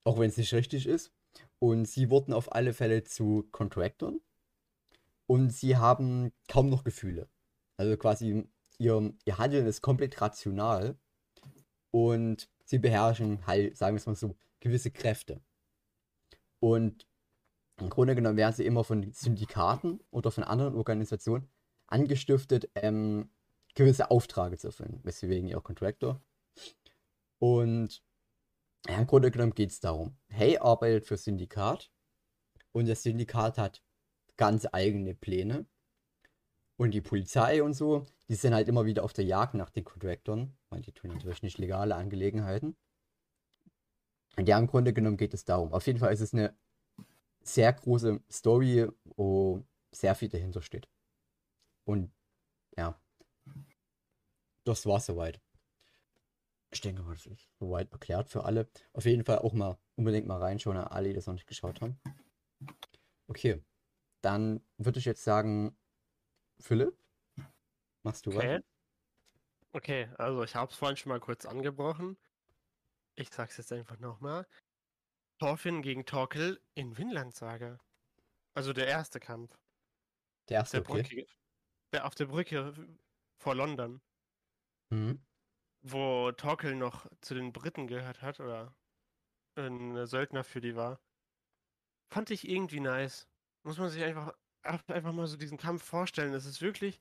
Auch 0.05 0.19
wenn 0.19 0.31
es 0.31 0.37
nicht 0.37 0.55
richtig 0.55 0.87
ist. 0.87 1.13
Und 1.59 1.87
sie 1.87 2.11
wurden 2.11 2.33
auf 2.33 2.53
alle 2.53 2.73
Fälle 2.73 3.05
zu 3.05 3.47
Contractoren. 3.51 4.21
Und 5.27 5.51
sie 5.51 5.77
haben 5.77 6.33
kaum 6.49 6.71
noch 6.71 6.85
Gefühle. 6.85 7.29
Also 7.77 7.97
quasi 7.97 8.49
ihr, 8.79 9.15
ihr 9.25 9.39
Handeln 9.39 9.67
ist 9.67 9.83
komplett 9.83 10.21
rational. 10.21 10.99
Und 11.91 12.49
sie 12.65 12.79
beherrschen 12.79 13.47
halt, 13.47 13.77
sagen 13.77 13.95
wir 13.95 14.01
es 14.01 14.07
mal 14.07 14.15
so, 14.15 14.37
gewisse 14.61 14.91
Kräfte. 14.91 15.41
Und 16.61 17.07
im 17.79 17.91
Grunde 17.91 18.15
genommen 18.15 18.37
werden 18.37 18.55
sie 18.55 18.67
immer 18.67 18.85
von 18.85 19.13
Syndikaten 19.13 20.01
oder 20.11 20.31
von 20.31 20.45
anderen 20.45 20.75
Organisationen 20.75 21.49
angestiftet, 21.87 22.71
ähm, 22.75 23.31
gewisse 23.75 24.11
Aufträge 24.11 24.57
zu 24.57 24.69
erfüllen. 24.69 25.01
Weswegen 25.05 25.49
ihr 25.49 25.61
Contractor. 25.61 26.21
Und 27.39 28.03
ja, 28.89 28.99
im 28.99 29.07
Grunde 29.07 29.31
genommen 29.31 29.55
geht 29.55 29.71
es 29.71 29.81
darum. 29.81 30.17
Hey 30.29 30.59
arbeitet 30.59 31.07
für 31.07 31.17
Syndikat 31.17 31.91
und 32.73 32.89
das 32.89 33.03
Syndikat 33.03 33.59
hat 33.59 33.83
ganz 34.37 34.67
eigene 34.73 35.15
Pläne. 35.15 35.67
Und 36.77 36.93
die 36.93 37.01
Polizei 37.01 37.63
und 37.63 37.73
so, 37.73 38.07
die 38.29 38.35
sind 38.35 38.55
halt 38.55 38.69
immer 38.69 38.85
wieder 38.87 39.05
auf 39.05 39.13
der 39.13 39.25
Jagd 39.25 39.55
nach 39.55 39.71
den 39.71 39.85
Contractoren, 39.85 40.57
weil 40.71 40.83
die 40.83 40.93
tun 40.93 41.11
natürlich 41.13 41.43
nicht 41.43 41.59
legale 41.59 41.95
Angelegenheiten. 41.95 42.77
Und 44.37 44.49
ja, 44.49 44.59
im 44.59 44.67
Grunde 44.67 44.93
genommen 44.93 45.17
geht 45.17 45.35
es 45.35 45.45
darum. 45.45 45.73
Auf 45.73 45.87
jeden 45.87 45.99
Fall 45.99 46.13
ist 46.13 46.21
es 46.21 46.35
eine 46.35 46.55
sehr 47.43 47.73
große 47.73 48.21
Story, 48.31 48.89
wo 49.17 49.65
sehr 49.93 50.15
viel 50.15 50.29
dahinter 50.29 50.61
steht. 50.61 50.89
Und 51.85 52.13
ja, 52.77 53.01
das 54.65 54.85
war 54.85 55.01
soweit. 55.01 55.41
Ich 56.71 56.81
denke 56.81 57.03
mal, 57.03 57.15
das 57.15 57.27
ist 57.27 57.49
soweit 57.59 57.91
erklärt 57.93 58.29
für 58.29 58.45
alle. 58.45 58.69
Auf 58.93 59.05
jeden 59.05 59.25
Fall 59.25 59.39
auch 59.39 59.53
mal 59.53 59.79
unbedingt 59.95 60.27
mal 60.27 60.39
reinschauen, 60.41 60.77
alle, 60.77 61.09
die 61.09 61.15
das 61.15 61.27
noch 61.27 61.35
nicht 61.35 61.47
geschaut 61.47 61.81
haben. 61.81 61.99
Okay, 63.29 63.63
dann 64.21 64.61
würde 64.77 64.99
ich 64.99 65.05
jetzt 65.05 65.25
sagen, 65.25 65.77
Philipp, 66.59 66.99
machst 68.07 68.27
du 68.27 68.31
okay. 68.31 68.39
weiter? 68.39 68.65
Okay, 69.73 70.09
also 70.17 70.43
ich 70.45 70.55
habe 70.55 70.73
es 70.73 70.79
vorhin 70.79 70.97
schon 70.97 71.11
mal 71.11 71.21
kurz 71.21 71.45
angebrochen. 71.47 72.17
Ich 73.17 73.31
sag's 73.31 73.57
jetzt 73.59 73.73
einfach 73.73 73.99
nochmal. 73.99 74.47
Thorfinn 75.39 75.83
gegen 75.83 76.07
Torkel 76.07 76.61
in 76.75 76.97
Vinland 76.97 77.35
Saga. 77.35 77.79
Also 78.55 78.73
der 78.73 78.87
erste 78.89 79.21
Kampf. 79.21 79.59
Der 80.49 80.63
Auf 80.63 80.73
erste, 80.75 80.83
der 80.83 80.91
okay. 80.91 81.03
Brücke. 81.03 81.27
Der 81.93 82.07
auf 82.07 82.15
der 82.15 82.27
Brücke 82.27 82.75
vor 83.39 83.55
London. 83.55 84.01
Mhm. 84.91 85.21
wo 85.83 86.33
Torkel 86.33 86.75
noch 86.77 87.07
zu 87.21 87.35
den 87.35 87.53
Briten 87.53 87.87
gehört 87.87 88.23
hat 88.23 88.41
oder 88.41 88.77
ein 89.57 90.07
Söldner 90.07 90.45
für 90.45 90.61
die 90.61 90.77
war, 90.77 91.01
fand 92.13 92.31
ich 92.31 92.49
irgendwie 92.49 92.81
nice. 92.81 93.29
Muss 93.65 93.79
man 93.79 93.91
sich 93.91 94.03
einfach, 94.05 94.35
einfach 94.63 95.13
mal 95.13 95.27
so 95.27 95.37
diesen 95.37 95.59
Kampf 95.59 95.83
vorstellen. 95.85 96.35
Es 96.35 96.47
ist 96.47 96.63
wirklich, 96.63 97.01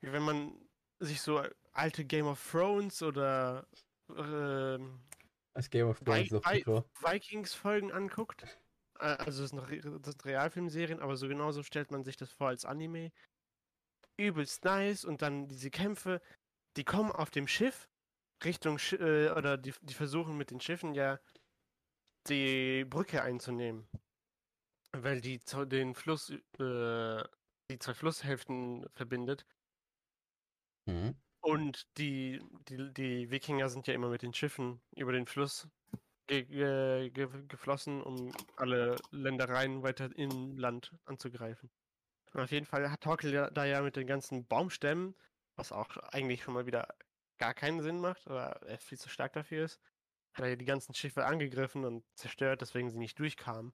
wenn 0.00 0.22
man 0.22 0.68
sich 0.98 1.20
so 1.20 1.42
alte 1.72 2.04
Game 2.04 2.26
of 2.26 2.50
Thrones 2.50 3.02
oder 3.02 3.66
ähm, 4.16 5.00
Als 5.54 5.68
Game 5.70 5.88
of 5.88 6.00
Vi 6.00 6.04
Thrones 6.04 6.30
noch 6.30 6.50
Vi 6.50 6.58
bevor. 6.58 6.84
Vikings-Folgen 7.00 7.92
anguckt. 7.92 8.44
Äh, 8.98 9.04
also 9.04 9.42
das 9.42 9.50
sind, 9.50 9.58
Re- 9.58 9.80
das 10.00 10.12
sind 10.12 10.24
Realfilmserien, 10.24 11.00
aber 11.00 11.16
so 11.16 11.28
genauso 11.28 11.62
stellt 11.62 11.90
man 11.90 12.04
sich 12.04 12.16
das 12.16 12.30
vor 12.30 12.48
als 12.48 12.64
Anime. 12.64 13.12
Übelst 14.18 14.64
nice 14.64 15.04
und 15.04 15.20
dann 15.20 15.48
diese 15.48 15.70
Kämpfe, 15.70 16.22
die 16.76 16.84
kommen 16.84 17.12
auf 17.12 17.30
dem 17.30 17.46
Schiff 17.46 17.88
Richtung 18.44 18.78
Sch 18.78 18.94
äh, 18.94 19.30
oder 19.30 19.58
die, 19.58 19.74
die 19.82 19.94
versuchen 19.94 20.36
mit 20.36 20.50
den 20.50 20.60
Schiffen 20.60 20.94
ja 20.94 21.18
die 22.28 22.84
Brücke 22.84 23.22
einzunehmen. 23.22 23.88
Weil 24.92 25.20
die 25.20 25.40
den 25.66 25.94
Fluss, 25.94 26.30
äh, 26.30 27.24
die 27.70 27.78
zwei 27.78 27.92
Flusshälften 27.92 28.88
verbindet. 28.94 29.44
Mhm. 30.86 31.16
Und 31.40 31.86
die, 31.98 32.40
die, 32.68 32.92
die 32.92 33.30
Wikinger 33.30 33.68
sind 33.68 33.86
ja 33.86 33.94
immer 33.94 34.08
mit 34.08 34.22
den 34.22 34.34
Schiffen 34.34 34.80
über 34.96 35.12
den 35.12 35.26
Fluss 35.26 35.68
ge 36.26 36.44
ge 36.44 37.10
ge 37.10 37.28
geflossen, 37.46 38.02
um 38.02 38.32
alle 38.56 38.96
Ländereien 39.10 39.82
weiter 39.82 40.10
inland 40.16 40.92
anzugreifen. 41.04 41.70
Und 42.32 42.40
auf 42.40 42.50
jeden 42.50 42.66
Fall 42.66 42.90
hat 42.90 43.02
Torkel 43.02 43.50
da 43.52 43.64
ja 43.64 43.80
mit 43.80 43.96
den 43.96 44.06
ganzen 44.06 44.46
Baumstämmen, 44.46 45.14
was 45.54 45.72
auch 45.72 45.96
eigentlich 45.96 46.42
schon 46.42 46.54
mal 46.54 46.66
wieder 46.66 46.88
gar 47.38 47.54
keinen 47.54 47.80
Sinn 47.80 48.00
macht, 48.00 48.26
oder 48.26 48.60
er 48.62 48.78
viel 48.78 48.98
zu 48.98 49.08
stark 49.08 49.32
dafür 49.34 49.64
ist, 49.64 49.80
hat 50.32 50.44
er 50.44 50.50
ja 50.50 50.56
die 50.56 50.64
ganzen 50.64 50.94
Schiffe 50.94 51.26
angegriffen 51.26 51.84
und 51.84 52.04
zerstört, 52.14 52.60
deswegen 52.60 52.90
sie 52.90 52.98
nicht 52.98 53.18
durchkamen. 53.18 53.72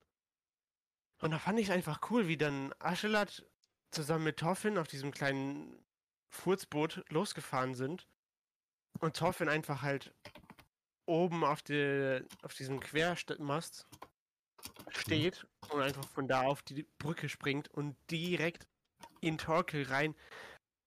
Und 1.20 1.30
da 1.30 1.38
fand 1.38 1.58
ich 1.58 1.68
es 1.68 1.74
einfach 1.74 2.10
cool, 2.10 2.28
wie 2.28 2.36
dann 2.36 2.74
Aschelat 2.78 3.44
zusammen 3.90 4.24
mit 4.24 4.38
Thorfinn 4.38 4.78
auf 4.78 4.88
diesem 4.88 5.10
kleinen 5.12 5.84
Furzboot 6.32 7.04
losgefahren 7.10 7.74
sind 7.74 8.08
und 9.00 9.16
Thorfinn 9.16 9.48
einfach 9.48 9.82
halt 9.82 10.14
oben 11.06 11.44
auf, 11.44 11.62
der 11.62 12.24
auf 12.42 12.54
diesem 12.54 12.80
Quermast 12.80 13.86
steht 14.88 15.46
und 15.70 15.80
einfach 15.80 16.06
von 16.08 16.28
da 16.28 16.42
auf 16.42 16.62
die 16.62 16.84
Brücke 16.98 17.28
springt 17.28 17.68
und 17.68 17.96
direkt 18.10 18.66
in 19.20 19.38
Torkel 19.38 19.84
rein. 19.84 20.14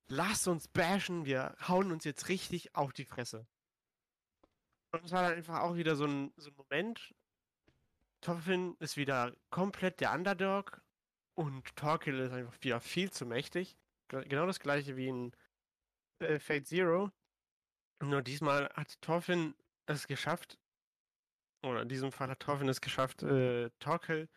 Lass 0.08 0.48
uns 0.48 0.68
bashen, 0.68 1.26
wir 1.26 1.56
hauen 1.68 1.92
uns 1.92 2.06
jetzt 2.06 2.30
richtig 2.30 2.76
auf 2.76 2.94
die 2.94 3.06
Fresse. 3.06 3.48
Und 4.92 5.06
es 5.06 5.12
war 5.12 5.24
dann 5.24 5.38
einfach 5.38 5.62
auch 5.62 5.76
wieder 5.76 5.96
so 5.96 6.06
ein, 6.06 6.34
so 6.38 6.50
ein 6.50 6.56
Moment. 6.56 7.14
Thorfinn 8.22 8.76
ist 8.80 8.98
wieder 8.98 9.36
komplett 9.50 10.00
der 10.00 10.14
Underdog 10.14 10.82
und 11.36 11.76
Torkel 11.76 12.20
ist 12.20 12.32
einfach 12.32 12.56
wieder 12.62 12.80
viel 12.80 13.12
zu 13.12 13.26
mächtig. 13.26 13.78
Ge- 14.08 14.28
Genau 14.28 14.46
das 14.46 14.60
gleiche 14.60 14.96
wie 14.98 15.08
in 15.08 15.32
äh, 16.20 16.40
Fate 16.40 16.68
Zero. 16.68 17.12
Nur 18.02 18.22
diesmal 18.22 18.70
hat 18.74 19.02
Thorfinn 19.02 19.56
es 19.88 20.08
geschafft, 20.08 20.60
oder 21.64 21.82
in 21.82 21.90
diesem 21.90 22.12
Fall 22.12 22.30
hat 22.30 22.40
Thorfinn 22.42 22.70
es 22.70 22.82
geschafft, 22.82 23.24
äh, 23.24 23.70
Torkel 23.80 24.30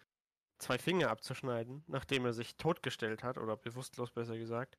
zwei 0.59 0.79
Finger 0.79 1.11
abzuschneiden, 1.11 1.85
nachdem 1.87 2.25
er 2.25 2.33
sich 2.33 2.57
totgestellt 2.57 3.23
hat, 3.23 3.39
oder 3.39 3.57
bewusstlos 3.57 4.13
besser 4.13 4.39
gesagt. 4.39 4.79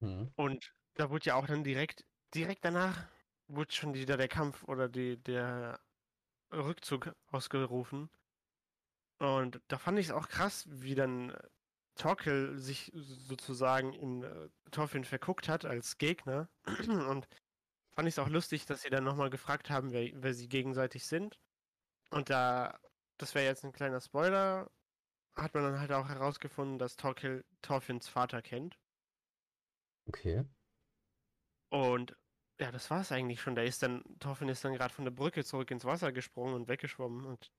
Mhm. 0.00 0.34
Und 0.36 0.74
da 0.94 1.10
wurde 1.10 1.26
ja 1.26 1.34
auch 1.36 1.46
dann 1.46 1.64
direkt, 1.64 2.04
direkt 2.34 2.64
danach, 2.64 3.08
wurde 3.48 3.72
schon 3.72 3.94
wieder 3.94 4.16
der 4.16 4.28
Kampf 4.28 4.64
oder 4.64 4.88
die, 4.88 5.22
der 5.22 5.80
Rückzug 6.52 7.14
ausgerufen. 7.26 8.10
Und 9.18 9.62
da 9.68 9.78
fand 9.78 9.98
ich 9.98 10.06
es 10.06 10.12
auch 10.12 10.28
krass, 10.28 10.66
wie 10.68 10.94
dann 10.94 11.34
Torkel 11.94 12.58
sich 12.58 12.90
sozusagen 12.94 13.92
in 13.92 14.22
äh, 14.22 14.48
Thorfinn 14.70 15.04
verguckt 15.04 15.48
hat 15.48 15.64
als 15.64 15.98
Gegner. 15.98 16.48
Und 16.88 17.28
fand 17.94 18.08
ich 18.08 18.14
es 18.14 18.18
auch 18.18 18.28
lustig, 18.28 18.66
dass 18.66 18.82
sie 18.82 18.90
dann 18.90 19.04
nochmal 19.04 19.30
gefragt 19.30 19.70
haben, 19.70 19.92
wer, 19.92 20.10
wer 20.14 20.34
sie 20.34 20.48
gegenseitig 20.48 21.06
sind. 21.06 21.38
Und 22.10 22.30
da, 22.30 22.78
das 23.18 23.34
wäre 23.34 23.46
jetzt 23.46 23.64
ein 23.64 23.72
kleiner 23.72 24.00
Spoiler, 24.00 24.70
hat 25.34 25.54
man 25.54 25.64
dann 25.64 25.80
halt 25.80 25.92
auch 25.92 26.08
herausgefunden, 26.08 26.78
dass 26.78 26.96
Torkel 26.96 27.44
Thorfinns 27.62 28.08
Vater 28.08 28.42
kennt. 28.42 28.78
Okay. 30.06 30.44
Und 31.70 32.16
ja, 32.60 32.70
das 32.70 32.90
war 32.90 33.00
es 33.00 33.12
eigentlich 33.12 33.40
schon. 33.40 33.54
Da 33.54 33.62
ist 33.62 33.82
dann, 33.82 34.04
Thorfinn 34.20 34.48
ist 34.48 34.64
dann 34.64 34.74
gerade 34.74 34.92
von 34.92 35.04
der 35.04 35.12
Brücke 35.12 35.44
zurück 35.44 35.70
ins 35.70 35.84
Wasser 35.84 36.12
gesprungen 36.12 36.54
und 36.54 36.68
weggeschwommen. 36.68 37.24
Und 37.24 37.50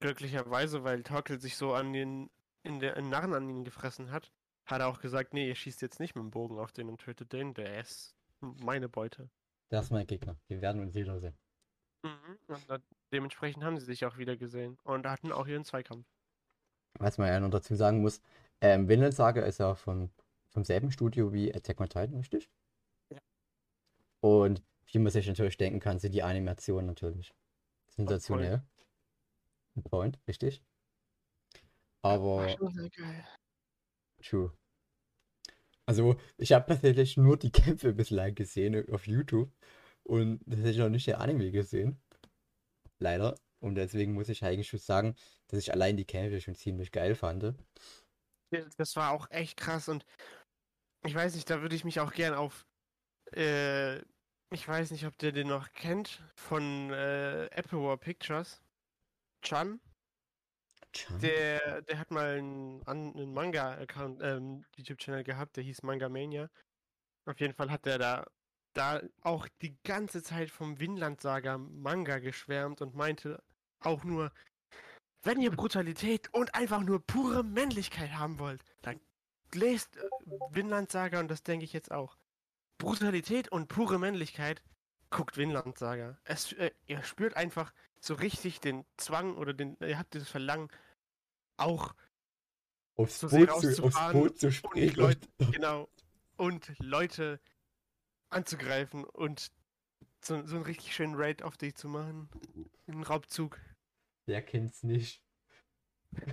glücklicherweise, 0.00 0.82
weil 0.82 1.02
Torkel 1.02 1.40
sich 1.40 1.56
so 1.56 1.74
an 1.74 1.92
den, 1.92 2.30
in 2.62 2.80
der 2.80 2.96
in 2.96 3.08
Narren 3.08 3.34
an 3.34 3.48
ihn 3.48 3.64
gefressen 3.64 4.10
hat, 4.10 4.32
hat 4.64 4.80
er 4.80 4.88
auch 4.88 5.00
gesagt, 5.00 5.34
nee, 5.34 5.48
ihr 5.48 5.54
schießt 5.54 5.82
jetzt 5.82 6.00
nicht 6.00 6.14
mit 6.14 6.22
dem 6.22 6.30
Bogen 6.30 6.58
auf 6.58 6.72
den 6.72 6.88
und 6.88 7.00
tötet 7.00 7.32
den, 7.32 7.54
der 7.54 7.80
ist 7.80 8.14
meine 8.40 8.88
Beute. 8.88 9.30
Der 9.70 9.80
ist 9.80 9.90
mein 9.90 10.06
Gegner. 10.06 10.36
Wir 10.48 10.60
werden 10.60 10.80
uns 10.80 10.94
wiedersehen. 10.94 11.36
Mhm. 12.02 12.38
Und 12.48 12.82
dementsprechend 13.12 13.64
haben 13.64 13.78
sie 13.78 13.84
sich 13.84 14.04
auch 14.04 14.16
wieder 14.18 14.36
gesehen 14.36 14.78
und 14.84 15.06
hatten 15.06 15.32
auch 15.32 15.46
ihren 15.46 15.64
Zweikampf. 15.64 16.06
Was 16.98 17.18
man 17.18 17.28
ja 17.28 17.40
noch 17.40 17.50
dazu 17.50 17.74
sagen 17.74 18.00
muss, 18.02 18.20
ähm, 18.60 18.88
Vinland 18.88 19.14
Saga 19.14 19.42
ist 19.42 19.58
ja 19.58 19.74
vom, 19.74 20.10
vom 20.48 20.64
selben 20.64 20.90
Studio 20.90 21.32
wie 21.32 21.54
Attack 21.54 21.80
on 21.80 21.88
Titan, 21.88 22.16
richtig? 22.16 22.50
Ja. 23.10 23.20
Und 24.20 24.62
wie 24.86 24.98
man 24.98 25.12
sich 25.12 25.26
natürlich 25.26 25.56
denken 25.56 25.80
kann, 25.80 25.98
sind 25.98 26.12
die 26.12 26.22
Animationen 26.22 26.86
natürlich 26.86 27.32
sensationell. 27.88 28.62
On 29.76 29.82
Point, 29.84 30.18
richtig? 30.26 30.62
Aber 32.02 32.48
schon 32.48 32.72
sehr 32.72 32.90
geil. 32.90 33.26
True. 34.22 34.52
Also, 35.86 36.16
ich 36.36 36.52
habe 36.52 36.66
tatsächlich 36.66 37.16
nur 37.16 37.36
die 37.36 37.50
Kämpfe 37.52 37.92
bislang 37.92 38.34
gesehen 38.34 38.88
auf 38.92 39.06
YouTube 39.06 39.52
und 40.04 40.44
tatsächlich 40.46 40.78
noch 40.78 40.88
nicht 40.88 41.06
der 41.06 41.20
Anime 41.20 41.50
gesehen. 41.50 42.00
Leider. 42.98 43.34
Und 43.60 43.74
deswegen 43.74 44.14
muss 44.14 44.28
ich 44.28 44.44
eigentlich 44.44 44.68
schon 44.68 44.80
sagen, 44.80 45.14
dass 45.48 45.58
ich 45.58 45.72
allein 45.72 45.96
die 45.96 46.04
Kämpfe 46.06 46.40
schon 46.40 46.54
ziemlich 46.54 46.92
geil 46.92 47.14
fand. 47.14 47.54
Das 48.76 48.96
war 48.96 49.12
auch 49.12 49.30
echt 49.30 49.56
krass 49.56 49.88
und 49.88 50.04
ich 51.04 51.14
weiß 51.14 51.34
nicht, 51.34 51.48
da 51.48 51.62
würde 51.62 51.76
ich 51.76 51.84
mich 51.84 52.00
auch 52.00 52.12
gern 52.12 52.34
auf. 52.34 52.66
Äh, 53.34 53.98
ich 54.52 54.66
weiß 54.66 54.90
nicht, 54.90 55.06
ob 55.06 55.16
der 55.18 55.32
den 55.32 55.48
noch 55.48 55.72
kennt 55.72 56.22
von 56.34 56.90
äh, 56.90 57.46
Apple 57.46 57.78
War 57.78 57.96
Pictures. 57.96 58.60
Chan, 59.42 59.80
Der, 61.22 61.82
der 61.82 61.98
hat 61.98 62.10
mal 62.10 62.38
einen, 62.38 62.82
einen 62.86 63.32
Manga-Account, 63.32 64.20
ähm, 64.22 64.64
YouTube-Channel 64.76 65.24
gehabt, 65.24 65.56
der 65.56 65.64
hieß 65.64 65.82
Manga 65.82 66.08
Mania. 66.08 66.50
Auf 67.26 67.38
jeden 67.38 67.54
Fall 67.54 67.70
hat 67.70 67.86
der 67.86 67.98
da, 67.98 68.26
da 68.72 69.00
auch 69.22 69.46
die 69.62 69.76
ganze 69.84 70.22
Zeit 70.22 70.50
vom 70.50 70.80
Vinland 70.80 71.20
Saga 71.20 71.58
Manga 71.58 72.18
geschwärmt 72.18 72.80
und 72.80 72.94
meinte 72.94 73.42
auch 73.80 74.04
nur, 74.04 74.32
wenn 75.22 75.40
ihr 75.40 75.50
Brutalität 75.50 76.32
und 76.32 76.54
einfach 76.54 76.80
nur 76.80 77.04
pure 77.06 77.44
Männlichkeit 77.44 78.12
haben 78.12 78.38
wollt, 78.38 78.64
dann 78.82 79.00
lest 79.54 79.96
äh, 79.96 80.08
Vinland 80.50 80.90
Saga 80.90 81.20
und 81.20 81.28
das 81.28 81.42
denke 81.42 81.64
ich 81.64 81.72
jetzt 81.72 81.92
auch. 81.92 82.16
Brutalität 82.78 83.52
und 83.52 83.68
pure 83.68 83.98
Männlichkeit, 83.98 84.62
guckt 85.10 85.36
Vinland 85.36 85.78
Saga. 85.78 86.18
Es, 86.24 86.52
äh, 86.54 86.70
ihr 86.86 87.02
spürt 87.02 87.36
einfach 87.36 87.72
so 88.00 88.14
richtig 88.14 88.60
den 88.60 88.84
Zwang 88.96 89.36
oder 89.36 89.52
den, 89.54 89.76
ihr 89.80 89.98
habt 89.98 90.14
dieses 90.14 90.28
Verlangen, 90.28 90.68
auch 91.56 91.94
aufs, 92.96 93.20
Boot 93.20 93.48
zu, 93.60 93.82
aufs 93.84 94.12
Boot 94.12 94.38
zu 94.38 94.46
und. 94.48 94.96
Leute, 94.96 95.28
genau, 95.52 95.88
und 96.36 96.72
Leute 96.78 97.40
anzugreifen 98.30 99.04
und 99.04 99.50
so, 100.22 100.44
so 100.46 100.56
einen 100.56 100.64
richtig 100.64 100.94
schönen 100.94 101.14
Raid 101.14 101.42
auf 101.42 101.56
dich 101.56 101.74
zu 101.74 101.88
machen. 101.88 102.28
Einen 102.86 103.02
Raubzug. 103.02 103.58
Wer 104.26 104.42
kennt's 104.42 104.82
nicht? 104.82 105.22
Wer 106.10 106.24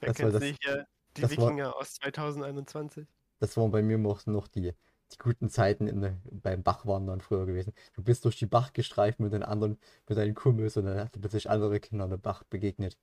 Das 0.00 0.08
war 0.08 0.14
kennt's 0.14 0.32
das- 0.32 0.42
nicht? 0.42 0.66
Äh, 0.66 0.84
die 1.16 1.20
das 1.22 1.36
war- 1.36 1.46
Wikinger 1.48 1.76
aus 1.76 1.94
2021. 1.94 3.06
Das 3.38 3.56
waren 3.56 3.70
bei 3.70 3.82
mir 3.82 3.98
noch, 3.98 4.24
noch 4.26 4.48
die, 4.48 4.72
die 5.14 5.18
guten 5.18 5.48
Zeiten 5.50 5.86
in, 5.88 6.00
der- 6.02 6.18
beim 6.30 6.62
Bachwandern 6.62 7.20
früher 7.20 7.46
gewesen. 7.46 7.72
Du 7.94 8.02
bist 8.02 8.24
durch 8.24 8.36
die 8.38 8.46
Bach 8.46 8.72
gestreift 8.72 9.20
mit 9.20 9.32
den 9.32 9.42
anderen, 9.42 9.78
mit 10.08 10.18
deinen 10.18 10.34
Kumpels 10.34 10.76
und 10.76 10.86
dann 10.86 10.98
hast 10.98 11.16
du 11.16 11.20
plötzlich 11.20 11.50
andere 11.50 11.80
Kinder 11.80 12.06
im 12.06 12.20
Bach 12.20 12.44
begegnet. 12.44 12.98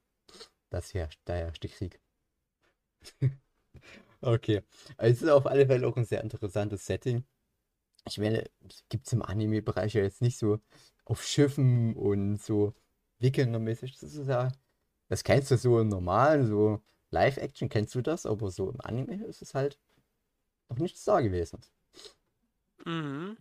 Das 0.72 0.93
herrscht, 0.93 1.22
da 1.26 1.36
herrscht 1.36 1.64
der 1.64 1.72
Krieg. 1.72 2.01
Okay. 4.22 4.64
Also 4.97 5.14
es 5.14 5.22
ist 5.24 5.30
auf 5.30 5.47
alle 5.47 5.68
Fälle 5.68 5.88
auch 5.88 5.97
ein 5.97 6.05
sehr 6.05 6.24
interessantes 6.24 6.86
Setting. 6.86 7.26
Ich 8.07 8.18
meine, 8.20 8.45
gibt 8.89 9.07
es 9.07 9.14
im 9.14 9.22
Anime-Bereich 9.24 9.93
ja 9.95 10.03
jetzt 10.03 10.22
nicht 10.22 10.38
so 10.39 10.59
auf 11.05 11.24
Schiffen 11.24 11.95
und 11.95 12.41
so 12.41 12.74
Wikinger-mäßig. 13.20 13.99
Das 13.99 14.16
das 15.09 15.24
kennst 15.26 15.51
du 15.51 15.57
so 15.57 15.80
im 15.80 15.89
normalen, 15.89 16.47
so 16.47 16.82
Live-Action 17.12 17.70
kennst 17.70 17.95
du 17.95 18.01
das, 18.01 18.26
aber 18.26 18.51
so 18.51 18.72
im 18.72 18.82
Anime 18.82 19.24
ist 19.26 19.41
es 19.43 19.55
halt 19.55 19.80
noch 20.70 20.80
nichts 20.80 21.03
da 21.05 21.22
gewesen. 21.22 21.62
Mhm. 22.86 23.38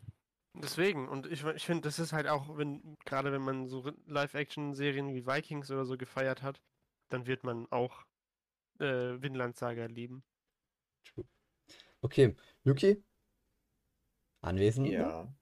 Deswegen, 0.55 1.09
und 1.09 1.27
ich, 1.27 1.45
ich 1.45 1.65
finde, 1.65 1.83
das 1.83 1.99
ist 1.99 2.13
halt 2.13 2.27
auch, 2.27 2.57
wenn, 2.59 2.97
gerade 3.05 3.33
wenn 3.33 3.43
man 3.43 3.69
so 3.69 3.91
Live-Action-Serien 4.07 5.15
wie 5.15 5.27
Vikings 5.27 5.71
oder 5.71 5.85
so 5.85 5.97
gefeiert 5.97 6.43
hat, 6.43 6.61
dann 7.09 7.27
wird 7.27 7.45
man 7.45 7.67
auch 7.71 8.05
äh, 8.81 9.21
Vinland 9.23 9.57
Saga 9.57 9.87
lieben. 9.87 10.25
Okay, 12.03 12.35
Luki, 12.65 13.03
Anwesenden. 14.43 14.93
Ja. 14.93 15.33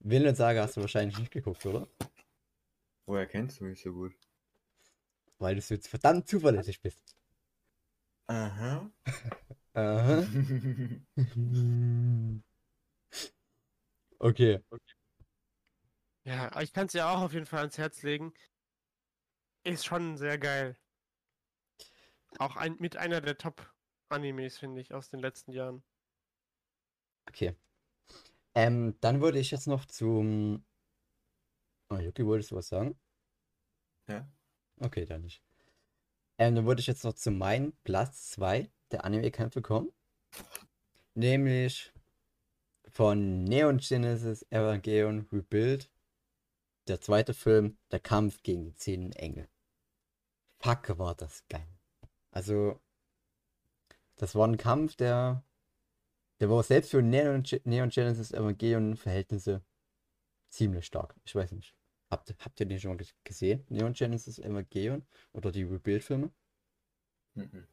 Vinland 0.00 0.36
Saga 0.36 0.62
hast 0.62 0.76
du 0.76 0.80
wahrscheinlich 0.80 1.18
nicht 1.18 1.32
geguckt, 1.32 1.64
oder? 1.66 1.88
Woher 3.06 3.26
kennst 3.26 3.60
du 3.60 3.64
mich 3.64 3.82
so 3.82 3.92
gut? 3.92 4.12
Weil 5.38 5.56
du 5.56 5.60
so 5.60 5.76
verdammt 5.76 6.28
zuverlässig 6.28 6.80
bist. 6.80 7.16
Aha. 8.28 8.90
Aha. 9.74 10.24
okay. 14.22 14.60
Ja, 16.24 16.60
ich 16.60 16.72
kann 16.72 16.86
es 16.86 16.92
ja 16.92 17.12
auch 17.12 17.20
auf 17.20 17.32
jeden 17.32 17.46
Fall 17.46 17.60
ans 17.60 17.78
Herz 17.78 18.02
legen. 18.02 18.32
Ist 19.64 19.84
schon 19.84 20.16
sehr 20.16 20.38
geil. 20.38 20.76
Auch 22.38 22.56
ein, 22.56 22.76
mit 22.78 22.96
einer 22.96 23.20
der 23.20 23.36
Top-Animes, 23.36 24.58
finde 24.58 24.80
ich, 24.80 24.94
aus 24.94 25.10
den 25.10 25.20
letzten 25.20 25.52
Jahren. 25.52 25.82
Okay. 27.28 27.54
Ähm, 28.54 28.96
dann 29.00 29.20
würde 29.20 29.38
ich 29.38 29.50
jetzt 29.50 29.66
noch 29.66 29.84
zum. 29.84 30.64
Oh, 31.90 31.96
Yuki, 31.96 32.24
wolltest 32.24 32.50
du 32.50 32.56
was 32.56 32.68
sagen? 32.68 32.98
Ja. 34.08 34.26
Okay, 34.80 35.04
dann 35.04 35.22
nicht. 35.22 35.42
Ähm, 36.38 36.54
dann 36.54 36.66
würde 36.66 36.80
ich 36.80 36.86
jetzt 36.86 37.04
noch 37.04 37.14
zu 37.14 37.30
meinem 37.30 37.72
Platz 37.84 38.30
2 38.30 38.70
der 38.90 39.04
Anime-Kämpfe 39.04 39.62
kommen. 39.62 39.92
Nämlich 41.14 41.92
von 42.92 43.44
Neon 43.44 43.78
Genesis 43.78 44.42
Evangelion 44.50 45.26
Rebuild. 45.32 45.90
Der 46.88 47.00
zweite 47.00 47.32
Film, 47.32 47.78
der 47.90 48.00
Kampf 48.00 48.42
gegen 48.42 48.64
die 48.64 48.74
zehn 48.74 49.12
Engel. 49.12 49.48
Fuck, 50.60 50.98
war 50.98 51.14
das 51.14 51.46
geil. 51.48 51.66
Also, 52.30 52.80
das 54.16 54.34
war 54.34 54.46
ein 54.46 54.56
Kampf, 54.56 54.96
der, 54.96 55.44
der 56.40 56.50
war 56.50 56.62
selbst 56.62 56.90
für 56.90 57.02
Neon, 57.02 57.44
Neon 57.64 57.88
Genesis 57.88 58.32
Evangelion 58.32 58.96
Verhältnisse 58.96 59.64
ziemlich 60.50 60.86
stark. 60.86 61.14
Ich 61.24 61.34
weiß 61.34 61.52
nicht. 61.52 61.74
Habt, 62.10 62.34
habt 62.44 62.60
ihr 62.60 62.66
den 62.66 62.78
schon 62.78 62.90
mal 62.90 62.96
ge- 62.98 63.08
gesehen? 63.24 63.64
Neon 63.70 63.94
Genesis 63.94 64.38
Evangelion 64.38 65.06
oder 65.32 65.50
die 65.50 65.62
Rebuild-Filme? 65.62 66.30
Mhm. 67.34 67.66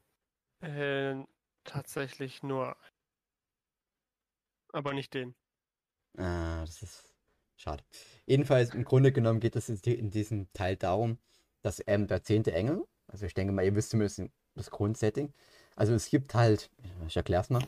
Äh, 0.61 1.26
tatsächlich 1.65 2.41
nur. 2.43 2.78
Aber 4.74 4.93
nicht 4.93 5.13
den. 5.13 5.36
Ah, 6.17 6.61
das 6.61 6.82
ist 6.82 7.13
schade. 7.55 7.84
Jedenfalls, 8.26 8.74
im 8.74 8.84
Grunde 8.84 9.11
genommen 9.11 9.39
geht 9.39 9.55
es 9.55 9.70
in 9.70 9.82
di- 9.82 9.93
in 9.93 10.11
diesem 10.11 10.51
Teil 10.53 10.76
darum, 10.76 11.17
dass 11.61 11.82
ähm, 11.88 12.07
der 12.07 12.24
zehnte 12.24 12.53
Engel, 12.53 12.86
also 13.07 13.26
ich 13.26 13.34
denke 13.34 13.53
mal, 13.53 13.65
ihr 13.65 13.76
wisst 13.76 13.91
zumindest 13.91 14.24
das 14.55 14.70
Grundsetting. 14.72 15.34
Also 15.76 15.93
es 15.93 16.09
gibt 16.09 16.34
halt, 16.34 16.70
ich 17.07 17.15
erkläre 17.15 17.41
es 17.41 17.49
mal, 17.49 17.63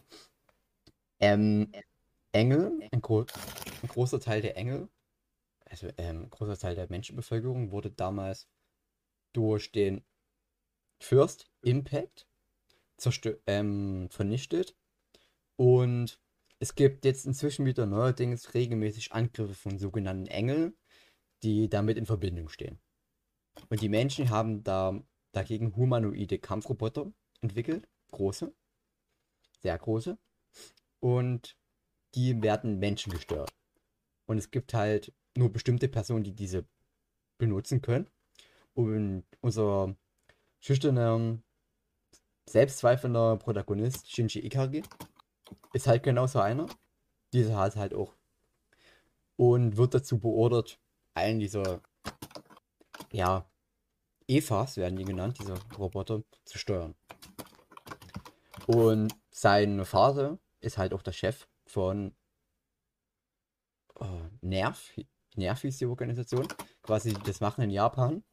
ähm, 1.20 1.72
Engel, 2.32 2.80
ein, 2.92 3.02
gro 3.02 3.26
ein 3.82 3.88
großer 3.88 4.20
Teil 4.20 4.42
der 4.42 4.58
Engel, 4.58 4.90
also 5.66 5.88
ähm, 5.98 6.24
ein 6.24 6.30
großer 6.30 6.58
Teil 6.58 6.76
der 6.76 6.90
Menschenbevölkerung 6.90 7.72
wurde 7.72 7.92
damals 7.92 8.48
durch 9.34 9.72
den 9.72 10.04
First 11.00 11.50
Impact 11.62 12.28
ähm, 13.48 14.10
vernichtet 14.12 14.76
und 15.56 16.20
es 16.62 16.76
gibt 16.76 17.06
jetzt 17.06 17.26
inzwischen 17.26 17.66
wieder 17.66 17.88
neuerdings 17.88 18.54
regelmäßig 18.54 19.14
Angriffe 19.14 19.56
von 19.56 19.80
sogenannten 19.80 20.28
Engeln, 20.28 20.78
die 21.42 21.68
damit 21.70 21.98
in 21.98 22.06
Verbindung 22.06 22.50
stehen. 22.50 22.80
Und 23.70 23.82
die 23.82 23.90
Menschen 23.90 24.30
haben 24.30 24.64
da 24.64 25.02
dagegen 25.32 25.76
humanoide 25.76 26.38
Kampfroboter 26.38 27.12
entwickelt, 27.42 27.90
große, 28.12 28.54
sehr 29.60 29.76
große, 29.76 30.20
und 31.00 31.58
die 32.14 32.44
werden 32.44 32.78
Menschen 32.78 33.12
gestört. 33.12 33.52
Und 34.28 34.38
es 34.38 34.52
gibt 34.52 34.76
halt 34.76 35.12
nur 35.36 35.52
bestimmte 35.52 35.88
Personen, 35.88 36.24
die 36.24 36.36
diese 36.36 36.68
benutzen 37.40 37.82
können. 37.82 38.08
Und 38.76 39.26
unser 39.42 39.96
schüchterner, 40.60 41.40
selbstzweifelnder 42.48 43.38
Protagonist 43.38 44.12
Shinji 44.12 44.46
Ikari 44.46 44.84
ist 45.74 45.88
halt 45.88 46.04
genauso 46.04 46.40
einer. 46.40 46.68
Dieser 47.34 47.58
hat 47.58 47.76
halt 47.76 47.94
auch. 47.94 48.16
Und 49.38 49.78
wird 49.78 49.94
dazu 49.94 50.20
beordert, 50.20 50.80
einen 51.14 51.40
dieser, 51.40 51.82
ja, 53.12 53.50
Evas 54.28 54.78
werden 54.78 54.96
die 54.98 55.06
genannt, 55.06 55.40
diese 55.40 55.56
Roboter, 55.78 56.24
zu 56.46 56.58
steuern. 56.58 56.96
Und 58.68 59.14
sein 59.30 59.84
Vater 59.86 60.40
ist 60.60 60.78
halt 60.78 60.94
auch 60.94 61.02
der 61.02 61.12
Chef 61.12 61.48
von 61.66 62.14
oh, 63.96 64.22
Nerv. 64.42 64.92
Nerv 65.36 65.62
hieß 65.62 65.78
die 65.80 65.86
Organisation. 65.86 66.48
Quasi 66.84 67.14
das 67.26 67.42
machen 67.42 67.62
in 67.64 67.70
Japan. 67.72 68.24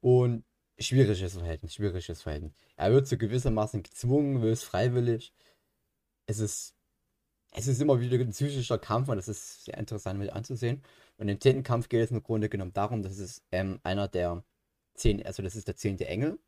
Und 0.00 0.44
schwieriges 0.78 1.32
Verhältnis, 1.32 1.74
schwieriges 1.74 2.22
Verhältnis. 2.22 2.52
Er 2.76 2.92
wird 2.92 3.06
so 3.06 3.16
gewissermaßen 3.16 3.82
gezwungen, 3.82 4.42
will 4.42 4.52
es 4.52 4.62
freiwillig. 4.62 5.32
Es 6.28 6.40
ist, 6.40 6.76
es 7.52 7.66
ist 7.66 7.80
immer 7.80 8.00
wieder 8.00 8.18
ein 8.18 8.30
psychischer 8.30 8.78
Kampf 8.78 9.08
und 9.08 9.16
das 9.16 9.28
ist 9.28 9.64
sehr 9.64 9.78
interessant 9.78 10.18
mit 10.18 10.30
anzusehen. 10.30 10.82
Und 11.16 11.28
im 11.28 11.40
zehnten 11.40 11.62
Kampf 11.62 11.88
geht 11.88 12.04
es 12.04 12.10
im 12.10 12.22
Grunde 12.22 12.48
genommen 12.48 12.74
darum, 12.74 13.02
dass 13.02 13.18
es 13.18 13.42
ähm, 13.50 13.80
einer 13.82 14.08
der 14.08 14.44
zehn, 14.94 15.24
also 15.24 15.42
das 15.42 15.56
ist 15.56 15.68
der 15.68 15.76
zehnte 15.76 16.06
Engel. 16.06 16.38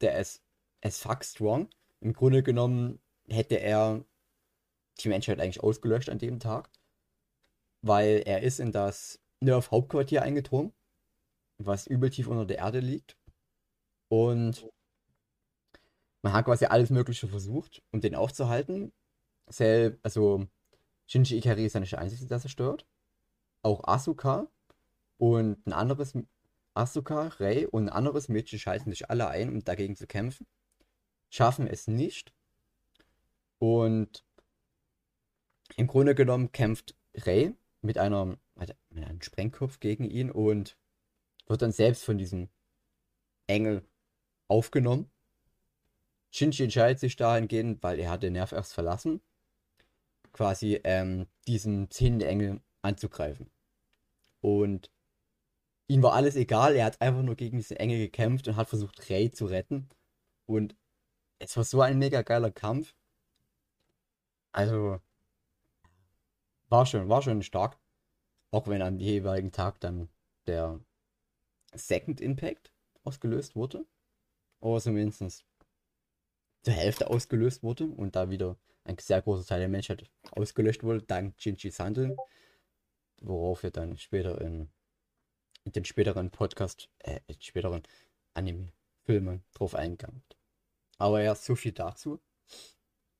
Der 0.00 0.18
ist 0.18 0.42
as 0.82 0.98
fuck 1.00 1.24
strong. 1.24 1.68
Im 2.00 2.14
Grunde 2.14 2.42
genommen 2.42 3.00
hätte 3.28 3.56
er 3.56 4.04
die 5.00 5.08
Menschheit 5.08 5.40
eigentlich 5.40 5.62
ausgelöscht 5.62 6.08
an 6.08 6.18
dem 6.18 6.40
Tag. 6.40 6.70
Weil 7.82 8.22
er 8.26 8.42
ist 8.42 8.58
in 8.58 8.72
das 8.72 9.20
Nerf 9.40 9.70
Hauptquartier 9.70 10.22
eingedrungen, 10.22 10.72
was 11.58 11.86
übel 11.86 12.10
tief 12.10 12.26
unter 12.28 12.46
der 12.46 12.58
Erde 12.58 12.80
liegt. 12.80 13.16
Und 14.08 14.66
man 16.22 16.32
hat 16.32 16.44
quasi 16.44 16.66
alles 16.66 16.90
Mögliche 16.90 17.28
versucht, 17.28 17.82
um 17.92 18.00
den 18.00 18.14
aufzuhalten. 18.14 18.92
Sel 19.48 19.98
also 20.02 20.46
Shinji 21.06 21.38
Ikari 21.38 21.64
ist 21.64 21.74
ja 21.74 21.80
nicht 21.80 21.92
der 21.92 22.00
Einzige, 22.00 22.26
der 22.26 22.40
zerstört. 22.40 22.86
Auch 23.62 23.84
Asuka 23.84 24.48
und 25.16 25.66
ein 25.66 25.72
anderes 25.72 26.14
Asuka, 26.74 27.28
Rei 27.38 27.66
und 27.68 27.84
ein 27.84 27.88
anderes 27.88 28.28
Mädchen 28.28 28.58
schalten 28.58 28.90
sich 28.90 29.10
alle 29.10 29.28
ein, 29.28 29.48
um 29.48 29.64
dagegen 29.64 29.96
zu 29.96 30.06
kämpfen. 30.06 30.46
Schaffen 31.30 31.66
es 31.66 31.88
nicht. 31.88 32.32
Und 33.58 34.24
im 35.76 35.86
Grunde 35.86 36.14
genommen 36.14 36.52
kämpft 36.52 36.94
Rei 37.14 37.54
mit 37.82 37.98
einer 37.98 38.38
mit 38.54 38.76
einem 38.92 39.22
Sprengkopf 39.22 39.80
gegen 39.80 40.04
ihn 40.04 40.30
und 40.30 40.76
wird 41.46 41.62
dann 41.62 41.72
selbst 41.72 42.04
von 42.04 42.18
diesem 42.18 42.48
Engel 43.46 43.84
aufgenommen. 44.48 45.10
Shinji 46.30 46.64
entscheidet 46.64 47.00
sich 47.00 47.16
dahingehend, 47.16 47.82
weil 47.82 47.98
er 47.98 48.10
hat 48.10 48.22
den 48.22 48.34
Nerv 48.34 48.52
erst 48.52 48.74
verlassen, 48.74 49.20
quasi 50.32 50.80
ähm, 50.84 51.26
diesen 51.46 51.90
zehnten 51.90 52.20
Engel 52.20 52.60
anzugreifen. 52.82 53.50
Und 54.40 54.90
ihm 55.88 56.02
war 56.02 56.12
alles 56.12 56.36
egal, 56.36 56.76
er 56.76 56.86
hat 56.86 57.00
einfach 57.00 57.22
nur 57.22 57.36
gegen 57.36 57.56
diesen 57.56 57.76
Engel 57.76 57.98
gekämpft 57.98 58.48
und 58.48 58.56
hat 58.56 58.68
versucht, 58.68 59.08
Rey 59.08 59.30
zu 59.30 59.46
retten. 59.46 59.88
Und 60.46 60.76
es 61.38 61.56
war 61.56 61.64
so 61.64 61.80
ein 61.80 61.98
mega 61.98 62.22
geiler 62.22 62.50
Kampf. 62.50 62.94
Also, 64.52 65.00
war 66.68 66.86
schon, 66.86 67.08
war 67.08 67.22
schon 67.22 67.42
stark. 67.42 67.78
Auch 68.50 68.66
wenn 68.68 68.82
am 68.82 68.98
jeweiligen 68.98 69.52
Tag 69.52 69.80
dann 69.80 70.08
der 70.46 70.80
Second 71.74 72.20
Impact 72.20 72.72
ausgelöst 73.04 73.56
wurde. 73.56 73.86
Oder 74.60 74.80
zumindest 74.80 75.44
zur 76.62 76.74
Hälfte 76.74 77.10
ausgelöst 77.10 77.62
wurde 77.62 77.86
und 77.86 78.16
da 78.16 78.30
wieder 78.30 78.56
ein 78.84 78.96
sehr 78.98 79.22
großer 79.22 79.46
Teil 79.46 79.60
der 79.60 79.68
Menschheit 79.68 80.10
ausgelöscht 80.30 80.82
wurde, 80.82 81.02
dank 81.02 81.40
Shinjis 81.40 81.78
Handeln. 81.78 82.16
Worauf 83.20 83.62
wir 83.62 83.70
dann 83.70 83.96
später 83.96 84.40
in, 84.40 84.70
in 85.64 85.72
den 85.72 85.84
späteren 85.84 86.30
Podcast, 86.30 86.88
äh, 87.00 87.20
späteren 87.40 87.82
Anime-Filmen 88.34 89.44
drauf 89.54 89.74
eingegangen. 89.74 90.22
Aber 90.98 91.22
ja, 91.22 91.34
so 91.34 91.54
viel 91.54 91.72
dazu. 91.72 92.20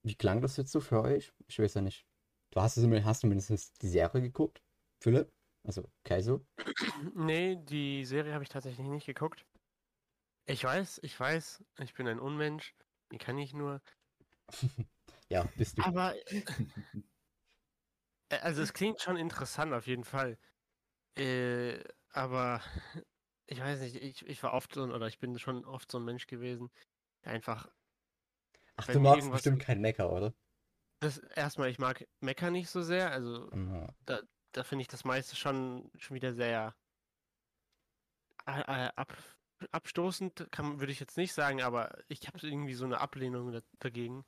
Wie 0.03 0.15
klang 0.15 0.41
das 0.41 0.57
jetzt 0.57 0.73
so 0.73 0.81
für 0.81 1.03
euch? 1.03 1.33
Ich 1.49 1.59
weiß 1.59 1.75
ja 1.75 1.81
nicht. 1.81 2.07
Du 2.51 2.61
hast, 2.61 2.77
es, 2.77 3.05
hast 3.05 3.23
du 3.23 3.27
mindestens 3.27 3.73
die 3.75 3.89
Serie 3.89 4.23
geguckt, 4.23 4.63
Philipp? 5.01 5.31
Also 5.65 5.89
Kaiso? 6.05 6.47
Nee, 7.15 7.57
die 7.57 8.05
Serie 8.05 8.33
habe 8.33 8.43
ich 8.43 8.49
tatsächlich 8.49 8.87
nicht 8.89 9.07
geguckt. 9.07 9.47
Ich 10.47 10.65
weiß, 10.65 11.01
ich 11.05 11.19
weiß, 11.19 11.63
ich 11.81 11.95
bin 11.95 12.09
ein 12.09 12.19
Unmensch. 12.19 12.75
Wie 13.11 13.19
kann 13.19 13.39
ich 13.39 13.53
nur? 13.55 13.81
Ja, 15.31 15.47
bist 15.57 15.77
du. 15.77 15.83
Aber 15.83 16.15
also 18.31 18.63
es 18.63 18.73
klingt 18.73 19.01
schon 19.01 19.17
interessant 19.17 19.73
auf 19.73 19.87
jeden 19.87 20.05
Fall. 20.05 20.39
Äh, 21.17 21.85
aber 22.13 22.63
ich 23.47 23.61
weiß 23.61 23.81
nicht, 23.81 23.97
ich, 23.97 24.27
ich 24.27 24.43
war 24.43 24.55
oft 24.55 24.75
so 24.75 24.83
ein- 24.85 24.93
oder 24.93 25.07
ich 25.09 25.19
bin 25.19 25.39
schon 25.39 25.65
oft 25.65 25.91
so 25.91 25.99
ein 25.99 26.05
Mensch 26.05 26.27
gewesen, 26.27 26.71
der 27.25 27.33
einfach 27.33 27.69
Ach, 28.77 28.87
du 28.87 29.01
magst 29.01 29.21
irgendwas- 29.21 29.33
bestimmt 29.43 29.63
kein 29.63 29.81
Mecker, 29.81 30.13
oder? 30.13 30.35
das 31.01 31.19
erstmal, 31.19 31.71
ich 31.71 31.79
mag 31.79 32.07
Mecha 32.21 32.51
nicht 32.51 32.71
so 32.71 32.83
sehr, 32.83 33.11
also 33.13 33.51
Ja. 33.53 33.87
da 34.53 34.65
finde 34.65 34.83
ich 34.83 34.89
das 34.89 35.05
meiste 35.05 35.37
schon, 35.37 35.91
schon 35.97 36.15
wieder 36.17 36.33
sehr 36.35 36.75
äh, 38.47 38.61
äh, 38.61 38.91
ab, 38.97 39.13
abstoßend, 39.73 40.49
kann, 40.51 40.81
würde 40.81 40.93
ich 40.93 41.01
jetzt 41.01 41.17
nicht 41.17 41.33
sagen, 41.33 41.63
aber 41.63 41.99
ich 42.09 42.27
habe 42.27 42.47
irgendwie 42.47 42.75
so 42.75 42.85
eine 42.85 43.01
Ablehnung 43.01 43.53
da, 43.53 43.61
dagegen. 43.79 44.25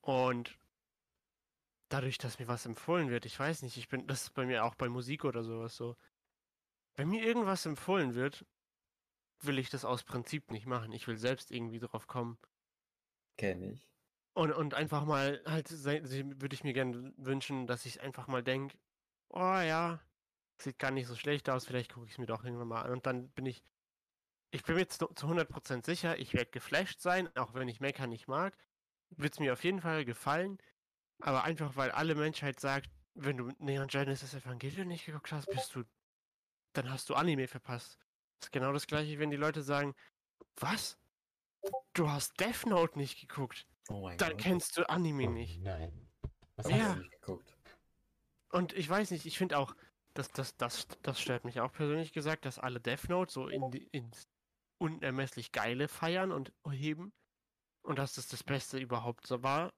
Und 0.00 0.58
dadurch, 1.88 2.18
dass 2.18 2.38
mir 2.38 2.48
was 2.48 2.66
empfohlen 2.66 3.10
wird, 3.10 3.26
ich 3.26 3.38
weiß 3.38 3.62
nicht, 3.62 3.76
ich 3.76 3.88
bin, 3.88 4.06
das 4.06 4.22
ist 4.24 4.34
bei 4.34 4.46
mir 4.46 4.64
auch 4.64 4.74
bei 4.74 4.88
Musik 4.88 5.24
oder 5.24 5.42
sowas 5.42 5.76
so. 5.76 5.96
Wenn 6.96 7.08
mir 7.08 7.24
irgendwas 7.24 7.66
empfohlen 7.66 8.14
wird, 8.14 8.46
will 9.40 9.58
ich 9.58 9.70
das 9.70 9.84
aus 9.84 10.04
Prinzip 10.04 10.50
nicht 10.50 10.66
machen. 10.66 10.92
Ich 10.92 11.06
will 11.06 11.16
selbst 11.16 11.50
irgendwie 11.50 11.80
drauf 11.80 12.06
kommen. 12.06 12.38
Kenne 13.36 13.72
ich. 13.72 13.88
Und, 14.34 14.52
und 14.52 14.74
einfach 14.74 15.04
mal, 15.04 15.42
halt, 15.46 15.70
würde 15.70 16.54
ich 16.54 16.64
mir 16.64 16.72
gerne 16.72 17.12
wünschen, 17.16 17.66
dass 17.66 17.86
ich 17.86 18.00
einfach 18.00 18.26
mal 18.26 18.42
denke, 18.42 18.76
oh 19.28 19.38
ja, 19.38 20.00
sieht 20.60 20.78
gar 20.78 20.90
nicht 20.90 21.06
so 21.06 21.14
schlecht 21.14 21.48
aus, 21.48 21.66
vielleicht 21.66 21.92
gucke 21.92 22.06
ich 22.06 22.12
es 22.12 22.18
mir 22.18 22.26
doch 22.26 22.44
irgendwann 22.44 22.68
mal 22.68 22.82
an. 22.82 22.92
Und 22.92 23.06
dann 23.06 23.28
bin 23.30 23.46
ich, 23.46 23.62
ich 24.54 24.62
bin 24.64 24.74
mir 24.76 24.82
jetzt 24.82 24.98
zu 24.98 25.06
zu 25.08 25.26
100% 25.26 25.84
sicher, 25.84 26.18
ich 26.18 26.32
werde 26.34 26.50
geflasht 26.50 27.00
sein, 27.00 27.34
auch 27.36 27.54
wenn 27.54 27.68
ich 27.68 27.80
Mecha 27.80 28.06
nicht 28.06 28.28
mag. 28.28 28.56
Wird 29.10 29.34
es 29.34 29.40
mir 29.40 29.52
auf 29.52 29.64
jeden 29.64 29.80
Fall 29.80 30.04
gefallen. 30.04 30.58
Aber 31.20 31.44
einfach, 31.44 31.76
weil 31.76 31.90
alle 31.90 32.14
Menschheit 32.14 32.58
sagt, 32.60 32.90
wenn 33.14 33.36
du 33.36 33.52
Neon 33.58 33.86
Genesis 33.88 34.34
Evangelion 34.34 34.88
nicht 34.88 35.06
geguckt 35.06 35.30
hast, 35.32 35.46
bist 35.46 35.74
du, 35.74 35.84
dann 36.72 36.90
hast 36.90 37.08
du 37.08 37.14
Anime 37.14 37.46
verpasst. 37.46 37.98
Das 38.40 38.48
ist 38.48 38.52
genau 38.52 38.72
das 38.72 38.86
gleiche, 38.86 39.18
wenn 39.18 39.30
die 39.30 39.36
Leute 39.36 39.62
sagen, 39.62 39.94
was? 40.56 40.98
Du 41.94 42.10
hast 42.10 42.38
Death 42.40 42.66
Note 42.66 42.98
nicht 42.98 43.20
geguckt. 43.20 43.66
Oh 43.88 44.02
mein 44.02 44.18
Dann 44.18 44.30
Gott. 44.32 44.40
kennst 44.40 44.76
du 44.76 44.88
Anime 44.88 45.28
Oh, 45.28 45.30
nicht. 45.30 45.60
Nein. 45.60 46.08
Was 46.56 46.68
Ja. 46.68 46.76
Hast 46.76 46.96
du 46.96 47.00
nicht 47.02 47.12
geguckt? 47.12 47.56
Und 48.50 48.72
ich 48.72 48.88
weiß 48.88 49.10
nicht, 49.12 49.26
ich 49.26 49.38
finde 49.38 49.58
auch, 49.58 49.74
das, 50.14 50.30
das, 50.30 50.56
das, 50.56 50.86
das 51.02 51.20
stört 51.20 51.44
mich 51.44 51.60
auch 51.60 51.72
persönlich 51.72 52.12
gesagt, 52.12 52.44
dass 52.44 52.58
alle 52.58 52.80
Death 52.80 53.08
Note 53.08 53.32
so 53.32 53.48
in, 53.48 53.70
die- 53.70 53.86
ins 53.92 54.28
unermesslich 54.84 55.50
Geile 55.52 55.88
feiern 55.88 56.30
und 56.30 56.52
heben. 56.70 57.12
Und 57.82 57.98
dass 57.98 58.14
das 58.14 58.28
das 58.28 58.44
Beste 58.44 58.78
überhaupt 58.78 59.26
so 59.26 59.42
war, 59.42 59.72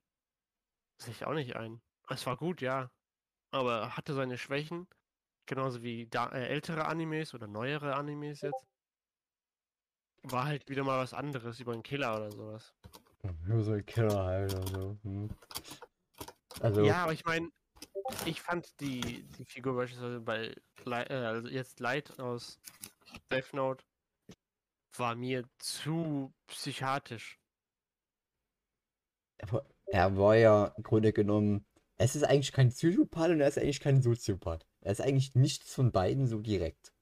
sehe 0.99 1.13
ich 1.13 1.25
auch 1.25 1.35
nicht 1.35 1.57
ein. 1.57 1.81
Es 2.09 2.27
war 2.27 2.37
gut, 2.37 2.61
ja. 2.61 2.91
Aber 3.51 3.97
hatte 3.97 4.15
seine 4.15 4.39
Schwächen. 4.39 4.87
Genauso 5.47 5.83
wie 5.83 6.07
da, 6.09 6.29
äh, 6.31 6.49
ältere 6.49 6.87
Animes 6.87 7.35
oder 7.35 7.47
neuere 7.47 7.95
Animes 7.95 8.41
jetzt. 8.41 8.67
War 10.23 10.47
halt 10.47 10.69
wieder 10.69 10.83
mal 10.83 10.99
was 10.99 11.15
anderes 11.15 11.61
über 11.61 11.73
einen 11.73 11.85
Killer 11.85 12.17
oder 12.17 12.33
sowas. 12.33 12.75
Nur 13.45 13.63
so 13.63 13.73
ein 13.73 13.87
Killer 13.87 14.25
halt 14.25 14.55
oder 14.55 14.67
so. 14.67 14.99
Hm. 15.03 15.29
Also, 16.61 16.85
Ja, 16.85 17.05
aber 17.05 17.13
ich 17.13 17.25
meine, 17.25 17.51
ich 18.25 18.41
fand 18.41 18.69
die, 18.81 19.23
die 19.25 19.45
Figur 19.45 19.77
beispielsweise 19.77 20.21
bei 20.21 20.55
äh, 20.87 21.15
also 21.15 21.49
jetzt 21.49 21.81
Light 21.81 22.19
aus 22.19 22.59
Death 23.31 23.53
Note 23.53 23.85
war 24.99 25.15
mir 25.15 25.45
zu 25.59 26.33
psychiatisch. 26.47 27.39
aber 29.43 29.67
er 29.87 30.17
war 30.17 30.37
ja 30.37 30.67
im 30.77 30.83
Grunde 30.83 31.13
genommen, 31.13 31.65
es 31.97 32.17
ist 32.17 32.25
eigentlich 32.25 32.53
kein 32.53 32.71
Psychopath 32.71 33.31
und 33.31 33.41
er 33.41 33.49
ist 33.49 33.59
eigentlich 33.59 33.81
kein 33.81 34.03
Soziopath. 34.03 34.67
Er 34.81 34.93
ist 34.93 35.01
eigentlich 35.01 35.35
nichts 35.35 35.73
von 35.73 35.93
beiden 35.93 36.27
so 36.27 36.41
direkt. 36.41 36.93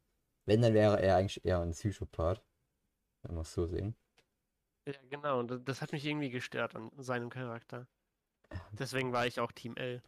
Wenn, 0.45 0.63
dann 0.63 0.75
wäre 0.75 1.01
er 1.03 1.17
eigentlich 1.17 1.45
eher 1.45 1.61
ein 1.61 1.73
Psychopath. 1.73 2.43
Wenn 3.23 3.35
wir 3.37 3.43
es 3.43 3.53
so 3.53 3.67
sehen. 3.67 3.97
Ja, 4.87 4.95
genau, 5.09 5.41
und 5.41 5.51
das, 5.51 5.61
das 5.65 5.83
hat 5.83 5.93
mich 5.93 6.05
irgendwie 6.05 6.31
gestört 6.31 6.77
an 6.77 6.91
seinem 6.99 7.31
Charakter. 7.31 7.87
Deswegen 8.73 9.13
war 9.13 9.27
ich 9.27 9.41
auch 9.41 9.51
Team 9.53 9.77
L. 9.77 10.03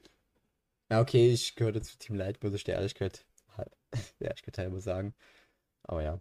Ja, 0.91 1.01
okay, 1.01 1.32
ich 1.32 1.57
gehörte 1.57 1.80
zu 1.82 1.99
Team 1.99 2.16
Light, 2.16 2.43
muss 2.43 2.53
ich 2.55 2.64
der 2.64 2.76
Ehrlichkeit, 2.76 3.26
der 3.57 3.66
Ehrlichkeit 4.20 4.59
halber 4.59 4.80
sagen. 4.80 5.14
Aber 5.84 6.03
ja. 6.03 6.20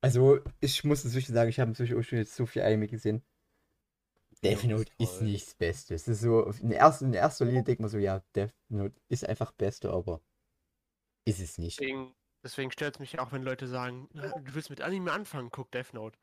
Also, 0.00 0.40
ich 0.60 0.82
muss 0.84 1.04
inzwischen 1.04 1.34
sagen, 1.34 1.50
ich 1.50 1.60
habe 1.60 1.70
inzwischen 1.70 1.98
auch 1.98 2.02
schon 2.02 2.18
jetzt 2.18 2.34
so 2.36 2.46
viel 2.46 2.62
Anime 2.62 2.86
gesehen. 2.88 3.22
Death 4.42 4.64
Ja, 4.64 4.70
Note 4.70 4.90
ist 4.98 5.20
toll. 5.20 5.24
nicht 5.24 5.46
das 5.48 5.54
Beste. 5.54 5.94
Es 5.94 6.08
ist 6.08 6.20
so, 6.20 6.44
in 6.62 6.70
erster, 6.70 7.06
in 7.06 7.12
erster 7.14 7.44
Linie 7.44 7.62
denkt 7.64 7.80
man 7.80 7.90
so, 7.90 7.98
ja, 7.98 8.20
Death 8.34 8.54
Note 8.68 8.94
ist 9.08 9.24
einfach 9.28 9.52
Beste, 9.52 9.90
aber 9.90 10.20
ist 11.24 11.40
es 11.40 11.58
nicht. 11.58 11.78
Deswegen, 11.80 12.14
deswegen 12.44 12.70
stört 12.72 12.96
es 12.96 13.00
mich 13.00 13.18
auch, 13.18 13.32
wenn 13.32 13.42
Leute 13.42 13.66
sagen, 13.68 14.08
"Ja, 14.12 14.32
du 14.32 14.54
willst 14.54 14.70
mit 14.70 14.80
Anime 14.80 15.12
anfangen, 15.12 15.50
guck 15.50 15.70
Death 15.72 15.92
Note. 15.92 16.18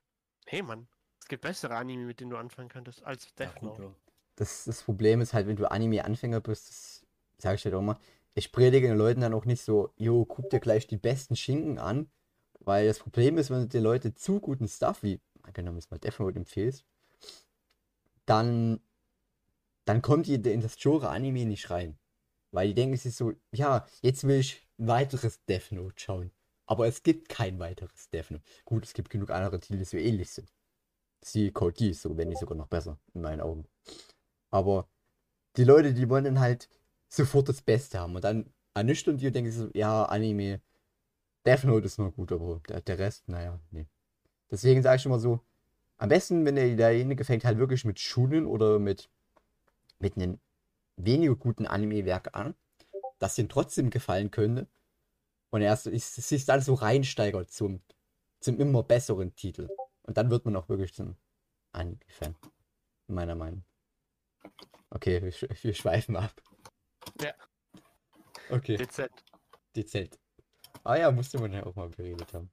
Hey 0.48 0.62
Mann, 0.62 0.88
es 1.20 1.28
gibt 1.28 1.42
bessere 1.44 1.76
Anime, 1.76 2.06
mit 2.06 2.20
denen 2.20 2.32
du 2.32 2.38
anfangen 2.38 2.70
könntest, 2.70 3.04
als 3.04 3.34
Death 3.36 3.62
Note. 3.62 3.82
Naruto. 3.82 3.96
Das, 4.36 4.66
das 4.66 4.84
Problem 4.84 5.22
ist 5.22 5.34
halt, 5.34 5.48
wenn 5.48 5.56
du 5.56 5.70
Anime-Anfänger 5.70 6.42
bist, 6.42 6.70
das 6.70 7.06
sage 7.38 7.56
ich 7.56 7.66
halt 7.66 7.76
auch 7.76 7.82
mal, 7.82 7.98
ich 8.34 8.52
predige 8.52 8.88
den 8.88 8.98
Leuten 8.98 9.22
dann 9.22 9.34
auch 9.34 9.46
nicht 9.46 9.62
so, 9.62 9.94
jo, 9.96 10.26
guck 10.26 10.50
dir 10.50 10.60
gleich 10.60 10.88
die 10.88 10.98
besten 10.98 11.36
Schinken 11.38 11.80
an, 11.80 12.10
weil 12.66 12.88
das 12.88 13.00
Problem 13.00 13.38
ist, 13.38 13.50
wenn 13.50 13.62
du 13.62 13.68
den 13.68 13.84
Leuten 13.84 14.16
zu 14.16 14.40
guten 14.40 14.68
Stuff, 14.68 15.04
wie, 15.04 15.22
angenommen 15.44 15.78
jetzt 15.78 15.92
mal 15.92 16.00
Death 16.00 16.20
Note 16.20 16.38
empfehlst, 16.38 16.86
dann, 18.26 18.80
dann 19.86 20.02
kommt 20.02 20.28
die 20.28 20.36
in 20.36 20.62
das 20.62 20.78
Genre 20.78 21.10
Anime 21.10 21.46
nicht 21.46 21.70
rein. 21.70 21.98
Weil 22.52 22.70
die 22.70 22.74
denken 22.74 22.98
sich 22.98 23.16
so, 23.16 23.34
ja, 23.52 23.86
jetzt 24.02 24.24
will 24.26 24.40
ich 24.40 24.68
ein 24.80 24.88
weiteres 24.88 25.44
Death 25.46 25.72
Note 25.72 25.96
schauen. 25.98 26.32
Aber 26.66 26.88
es 26.88 27.04
gibt 27.04 27.30
kein 27.30 27.60
weiteres 27.60 28.10
Death 28.10 28.32
Note. 28.32 28.44
Gut, 28.66 28.86
es 28.86 28.94
gibt 28.94 29.10
genug 29.10 29.30
andere 29.30 29.60
Titel, 29.60 29.78
die 29.78 29.86
so 29.86 29.98
ähnlich 29.98 30.32
sind. 30.32 30.52
Sie 31.22 31.52
Code 31.52 31.94
so 31.94 32.18
wenn 32.18 32.30
nicht 32.30 32.40
sogar 32.40 32.58
noch 32.58 32.68
besser, 32.68 33.00
in 33.14 33.22
meinen 33.22 33.42
Augen. 33.42 33.68
Aber 34.50 34.88
die 35.58 35.64
Leute, 35.64 35.94
die 35.94 36.10
wollen 36.10 36.24
dann 36.24 36.40
halt 36.40 36.70
sofort 37.08 37.50
das 37.50 37.62
Beste 37.62 38.00
haben. 38.00 38.16
Und 38.16 38.24
dann 38.24 38.54
ernüchtern 38.74 39.18
die 39.18 39.28
und 39.28 39.36
denken 39.36 39.52
so, 39.52 39.70
ja, 39.74 40.06
Anime, 40.06 40.62
Death 41.46 41.64
Note 41.64 41.86
ist 41.86 42.00
nur 42.00 42.12
gut, 42.12 42.32
aber 42.32 42.62
der, 42.68 42.82
der 42.82 43.00
Rest, 43.00 43.28
naja, 43.28 43.60
nee. 43.72 43.88
Deswegen 44.50 44.82
sage 44.82 44.98
ich 44.98 45.06
immer 45.06 45.20
so, 45.20 45.40
am 45.98 46.10
besten, 46.10 46.46
wenn 46.46 46.56
der, 46.56 46.76
derjenige 46.76 47.24
fängt 47.24 47.46
halt 47.46 47.58
wirklich 47.58 47.86
mit 47.86 48.00
Schulen 48.00 48.46
oder 48.46 48.80
mit, 48.80 49.10
mit 50.00 50.16
einem 50.18 50.40
weniger 50.98 51.36
guten 51.36 51.66
Anime-Werk 51.66 52.36
an, 52.36 52.56
das 53.20 53.38
ihm 53.38 53.50
trotzdem 53.50 53.90
gefallen 53.90 54.32
könnte. 54.32 54.68
Und 55.52 55.62
er 55.62 55.76
sich 55.78 56.46
dann 56.46 56.62
so 56.62 56.74
reinsteigert 56.74 57.50
zum, 57.50 57.82
zum 58.40 58.60
immer 58.60 58.84
besseren 58.84 59.34
Titel. 59.36 59.70
Und 60.04 60.18
dann 60.18 60.30
wird 60.30 60.44
man 60.46 60.56
auch 60.56 60.68
wirklich 60.68 60.94
zum 60.94 61.16
Anime-Fan. 61.72 62.36
Meiner 63.08 63.36
Meinung. 63.36 63.64
Okay, 64.90 65.22
wir, 65.22 65.32
wir 65.62 65.74
schweifen 65.74 66.18
ab. 66.18 66.34
Ja. 67.22 67.34
Okay, 68.50 68.78
Dezent. 68.78 69.12
dezent. 69.76 70.20
Ah 70.84 70.96
ja, 70.96 71.12
musste 71.12 71.40
man 71.40 71.52
ja 71.54 71.66
auch 71.66 71.76
mal 71.76 71.90
geredet 71.90 72.34
haben. 72.34 72.52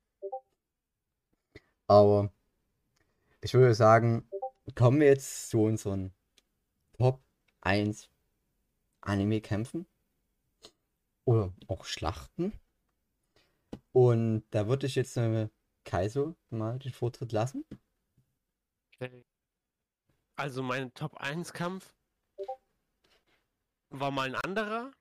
Aber 1.87 2.33
ich 3.41 3.53
würde 3.55 3.75
sagen, 3.75 4.29
kommen 4.75 5.01
wir 5.01 5.09
jetzt 5.09 5.51
zu 5.51 5.63
unseren 5.63 6.15
Top 6.97 7.23
1 7.61 8.09
Anime-Kämpfen. 9.01 9.87
Oder 11.25 11.53
auch 11.69 11.85
Schlachten. 11.85 12.53
Und 13.93 14.45
da 14.51 14.67
würde 14.67 14.87
ich 14.87 14.95
jetzt 14.95 15.17
äh, 15.17 15.49
Kaiso 15.85 16.35
mal 16.51 16.79
den 16.79 16.93
Vortritt 16.93 17.33
lassen. 17.33 17.65
Okay. 18.95 19.25
Also 20.37 20.63
mein 20.63 20.95
Top 20.95 21.17
1 21.19 21.53
Kampf 21.53 21.95
war 23.91 24.11
mal 24.11 24.29
ein 24.29 24.35
anderer. 24.35 24.93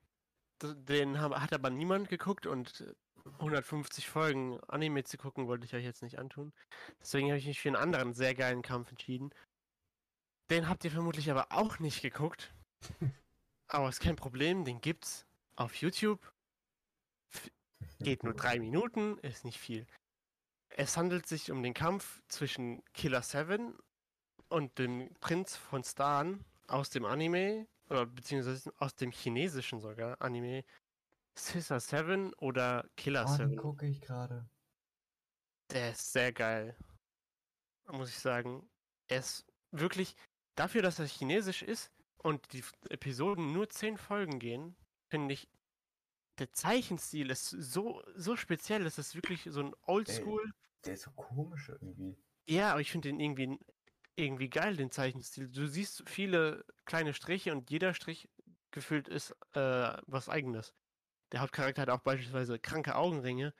Den 0.62 1.20
hat 1.20 1.52
aber 1.52 1.70
niemand 1.70 2.08
geguckt 2.08 2.46
und 2.46 2.82
äh, 2.82 2.94
150 3.38 4.08
Folgen 4.08 4.60
Anime 4.68 5.04
zu 5.04 5.18
gucken 5.18 5.46
wollte 5.46 5.64
ich 5.64 5.74
euch 5.74 5.84
jetzt 5.84 6.02
nicht 6.02 6.18
antun. 6.18 6.52
Deswegen 7.00 7.28
habe 7.28 7.38
ich 7.38 7.46
mich 7.46 7.60
für 7.60 7.68
einen 7.68 7.76
anderen 7.76 8.14
sehr 8.14 8.34
geilen 8.34 8.62
Kampf 8.62 8.90
entschieden. 8.90 9.30
Den 10.50 10.68
habt 10.68 10.84
ihr 10.84 10.90
vermutlich 10.90 11.30
aber 11.30 11.46
auch 11.50 11.78
nicht 11.78 12.02
geguckt. 12.02 12.52
aber 13.68 13.88
ist 13.88 14.00
kein 14.00 14.16
Problem, 14.16 14.64
den 14.64 14.80
gibt's 14.80 15.26
auf 15.56 15.74
YouTube. 15.76 16.20
Geht 18.00 18.24
nur 18.24 18.34
drei 18.34 18.58
Minuten, 18.58 19.18
ist 19.18 19.44
nicht 19.44 19.58
viel. 19.58 19.86
Es 20.70 20.96
handelt 20.96 21.26
sich 21.26 21.50
um 21.50 21.62
den 21.62 21.74
Kampf 21.74 22.20
zwischen 22.28 22.82
Killer 22.94 23.22
7 23.22 23.78
und 24.48 24.78
dem 24.78 25.14
Prinz 25.20 25.56
von 25.56 25.84
Stan 25.84 26.44
aus 26.66 26.90
dem 26.90 27.04
Anime, 27.04 27.66
oder 27.88 28.06
beziehungsweise 28.06 28.72
aus 28.78 28.94
dem 28.94 29.10
chinesischen 29.10 29.80
sogar 29.80 30.20
Anime, 30.20 30.64
Scissor 31.36 31.80
7 31.80 32.32
oder 32.34 32.88
Killer 32.96 33.24
Oh, 33.26 33.34
7. 33.36 33.56
gucke 33.56 33.86
ich 33.86 34.00
gerade. 34.00 34.48
Der 35.70 35.92
ist 35.92 36.12
sehr 36.12 36.32
geil. 36.32 36.76
Muss 37.90 38.10
ich 38.10 38.18
sagen. 38.18 38.68
Er 39.08 39.18
ist 39.18 39.46
wirklich, 39.70 40.16
dafür, 40.54 40.82
dass 40.82 40.98
er 40.98 41.06
chinesisch 41.06 41.62
ist 41.62 41.90
und 42.18 42.52
die 42.52 42.62
Episoden 42.90 43.52
nur 43.52 43.68
10 43.68 43.96
Folgen 43.96 44.38
gehen, 44.38 44.76
finde 45.08 45.34
ich, 45.34 45.48
der 46.38 46.52
Zeichenstil 46.52 47.30
ist 47.30 47.50
so, 47.50 48.02
so 48.14 48.36
speziell. 48.36 48.86
Es 48.86 48.98
ist 48.98 49.14
wirklich 49.14 49.46
so 49.50 49.60
ein 49.60 49.74
Oldschool. 49.82 50.52
Der 50.84 50.94
ist 50.94 51.02
so 51.02 51.10
komisch 51.12 51.68
irgendwie. 51.68 52.16
Ja, 52.48 52.72
aber 52.72 52.80
ich 52.80 52.90
finde 52.90 53.08
den 53.08 53.20
irgendwie 53.20 53.58
irgendwie 54.16 54.50
geil, 54.50 54.76
den 54.76 54.90
Zeichenstil. 54.90 55.48
Du 55.48 55.66
siehst 55.66 56.08
viele 56.08 56.64
kleine 56.84 57.14
Striche 57.14 57.52
und 57.52 57.70
jeder 57.70 57.94
Strich 57.94 58.28
gefühlt 58.70 59.08
ist 59.08 59.32
äh, 59.54 59.96
was 60.06 60.28
eigenes. 60.28 60.74
Der 61.32 61.40
Hauptcharakter 61.40 61.82
hat 61.82 61.90
auch 61.90 62.00
beispielsweise 62.00 62.58
kranke 62.58 62.94
Augenringe 62.94 63.54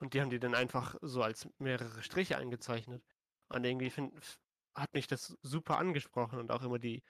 und 0.00 0.14
die 0.14 0.20
haben 0.20 0.30
die 0.30 0.40
dann 0.40 0.54
einfach 0.54 0.96
so 1.02 1.22
als 1.22 1.48
mehrere 1.58 2.02
Striche 2.02 2.36
eingezeichnet. 2.36 3.02
Und 3.48 3.64
irgendwie 3.64 3.90
find, 3.90 4.12
hat 4.74 4.92
mich 4.94 5.06
das 5.06 5.36
super 5.42 5.78
angesprochen 5.78 6.38
und 6.38 6.50
auch 6.50 6.62
immer 6.62 6.78
die 6.78 7.02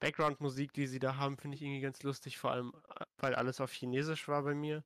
Background-Musik, 0.00 0.72
die 0.72 0.86
sie 0.86 0.98
da 0.98 1.16
haben, 1.16 1.36
finde 1.36 1.56
ich 1.56 1.62
irgendwie 1.62 1.80
ganz 1.80 2.02
lustig, 2.02 2.38
vor 2.38 2.50
allem, 2.50 2.72
weil 3.18 3.34
alles 3.34 3.60
auf 3.60 3.72
Chinesisch 3.72 4.26
war 4.28 4.42
bei 4.42 4.54
mir. 4.54 4.84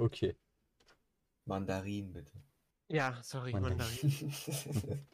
Okay. 0.00 0.36
Mandarin, 1.44 2.12
bitte. 2.12 2.32
Ja, 2.88 3.22
sorry, 3.22 3.52
Mandarin. 3.52 3.78
Mandarin. 3.78 5.06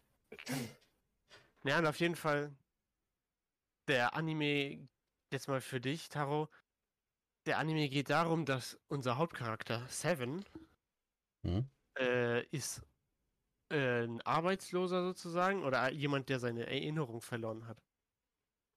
Ja, 1.65 1.79
und 1.81 1.87
auf 1.87 1.99
jeden 1.99 2.15
Fall 2.15 2.57
der 3.89 4.15
Anime, 4.15 4.89
jetzt 5.33 5.49
mal 5.49 5.61
für 5.61 5.81
dich, 5.81 6.09
Taro. 6.09 6.49
Der 7.49 7.57
Anime 7.57 7.89
geht 7.89 8.11
darum, 8.11 8.45
dass 8.45 8.79
unser 8.89 9.17
Hauptcharakter, 9.17 9.87
Seven, 9.89 10.45
Hm? 11.47 11.67
äh, 11.99 12.45
ist 12.49 12.83
äh, 13.71 14.05
ein 14.05 14.21
Arbeitsloser 14.21 15.03
sozusagen 15.03 15.65
oder 15.65 15.91
jemand, 15.91 16.29
der 16.29 16.41
seine 16.41 16.67
Erinnerung 16.67 17.23
verloren 17.23 17.67
hat. 17.67 17.83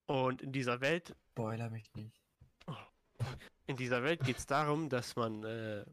Und 0.08 0.42
in 0.42 0.54
dieser 0.54 0.80
Welt, 0.80 1.14
Spoiler 1.32 1.70
mich 1.70 1.94
nicht. 1.96 2.18
in 3.68 3.76
dieser 3.76 4.04
Welt 4.04 4.24
geht 4.24 4.38
es 4.38 4.46
darum, 4.46 4.88
dass 4.88 5.18
man, 5.18 5.44
äh, 5.44 5.86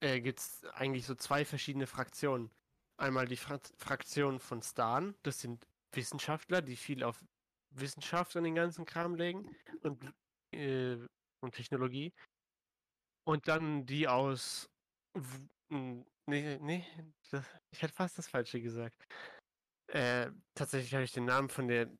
äh, 0.00 0.22
gibt 0.22 0.38
es 0.38 0.64
eigentlich 0.72 1.04
so 1.04 1.14
zwei 1.14 1.44
verschiedene 1.44 1.86
Fraktionen. 1.86 2.50
Einmal 2.96 3.28
die 3.28 3.36
Fra 3.36 3.60
Fraktion 3.76 4.38
von 4.40 4.62
Stan, 4.62 5.14
das 5.22 5.38
sind 5.38 5.66
Wissenschaftler, 5.92 6.62
die 6.62 6.76
viel 6.76 7.04
auf 7.04 7.22
Wissenschaft 7.72 8.36
und 8.36 8.44
den 8.44 8.54
ganzen 8.54 8.86
Kram 8.86 9.16
legen 9.16 9.54
und, 9.82 10.02
äh, 10.54 10.96
und 11.44 11.54
Technologie. 11.54 12.12
Und 13.26 13.48
dann 13.48 13.86
die 13.86 14.08
aus. 14.08 14.68
N- 15.70 16.06
Nee, 16.26 16.58
nee, 16.62 16.86
das, 17.30 17.44
ich 17.70 17.82
hätte 17.82 17.92
fast 17.92 18.16
das 18.16 18.28
Falsche 18.28 18.58
gesagt. 18.62 18.96
Äh, 19.88 20.30
tatsächlich 20.54 20.94
habe 20.94 21.04
ich 21.04 21.12
den 21.12 21.26
Namen 21.26 21.50
von 21.50 21.68
der 21.68 21.90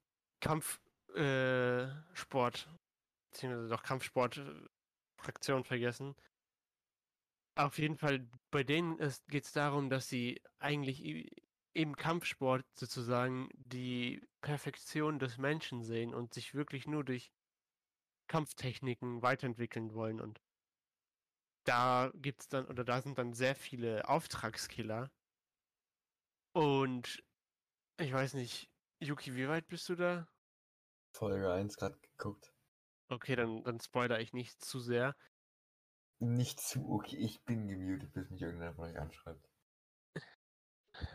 Kampfsport, 0.41 0.81
äh, 1.15 2.69
beziehungsweise 3.31 3.69
doch 3.69 3.83
Kampfsport-Fraktion 3.83 5.65
vergessen. 5.65 6.17
Auf 7.57 7.79
jeden 7.79 7.97
Fall, 7.99 8.27
bei 8.51 8.65
denen 8.65 8.97
geht 9.29 9.45
es 9.45 9.53
darum, 9.53 9.91
dass 9.91 10.09
sie 10.09 10.41
eigentlich 10.59 11.31
im 11.75 11.97
Kampfsport 11.97 12.65
sozusagen 12.75 13.49
die 13.55 14.27
Perfektion 14.41 15.19
des 15.19 15.39
Menschen 15.39 15.83
sehen 15.83 16.15
und 16.15 16.33
sich 16.33 16.55
wirklich 16.55 16.87
nur 16.87 17.05
durch 17.05 17.31
Kampftechniken 18.29 19.23
weiterentwickeln 19.23 19.95
wollen. 19.95 20.21
Und 20.21 20.41
da 21.65 22.11
gibt's 22.15 22.49
dann, 22.49 22.67
oder 22.67 22.85
da 22.85 23.01
sind 23.01 23.19
dann 23.19 23.33
sehr 23.33 23.55
viele 23.55 24.09
Auftragskiller. 24.09 25.11
Und 26.53 27.23
ich 27.99 28.13
weiß 28.13 28.35
nicht, 28.35 28.71
Yuki, 29.01 29.35
wie 29.35 29.49
weit 29.49 29.67
bist 29.69 29.89
du 29.89 29.95
da? 29.95 30.29
Folge 31.17 31.53
1 31.53 31.77
gerade 31.77 31.99
geguckt. 31.99 32.53
Okay, 33.09 33.37
dann, 33.37 33.63
dann 33.65 33.81
spoiler 33.81 34.21
ich 34.21 34.33
nicht 34.33 34.63
zu 34.65 34.81
sehr. 34.81 35.15
Nicht 36.21 36.61
zu, 36.61 36.89
okay, 36.91 37.17
ich 37.17 37.45
bin 37.45 37.69
gemutet, 37.69 38.13
bis 38.13 38.31
mich 38.31 38.43
irgendeiner 38.43 38.75
von 38.75 38.91
euch 38.91 38.99
anschreibt. 38.99 39.49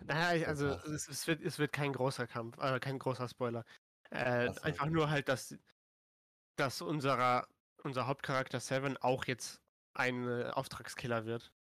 Naja, 0.03 0.47
also 0.47 0.67
es, 0.67 1.07
es, 1.07 1.27
wird, 1.27 1.41
es 1.41 1.57
wird 1.57 1.71
kein 1.71 1.93
großer 1.93 2.27
Kampf, 2.27 2.57
äh, 2.57 2.79
kein 2.79 2.99
großer 2.99 3.27
Spoiler. 3.29 3.63
Äh, 4.11 4.49
einfach 4.61 4.87
nur 4.87 5.09
halt, 5.09 5.29
dass, 5.29 5.57
dass 6.59 6.81
unserer, 6.81 7.47
unser 7.83 8.07
Hauptcharakter 8.07 8.59
Seven 8.59 8.97
auch 8.97 9.25
jetzt 9.25 9.61
ein 9.93 10.27
äh, 10.27 10.49
Auftragskiller 10.49 11.25
wird. 11.25 11.51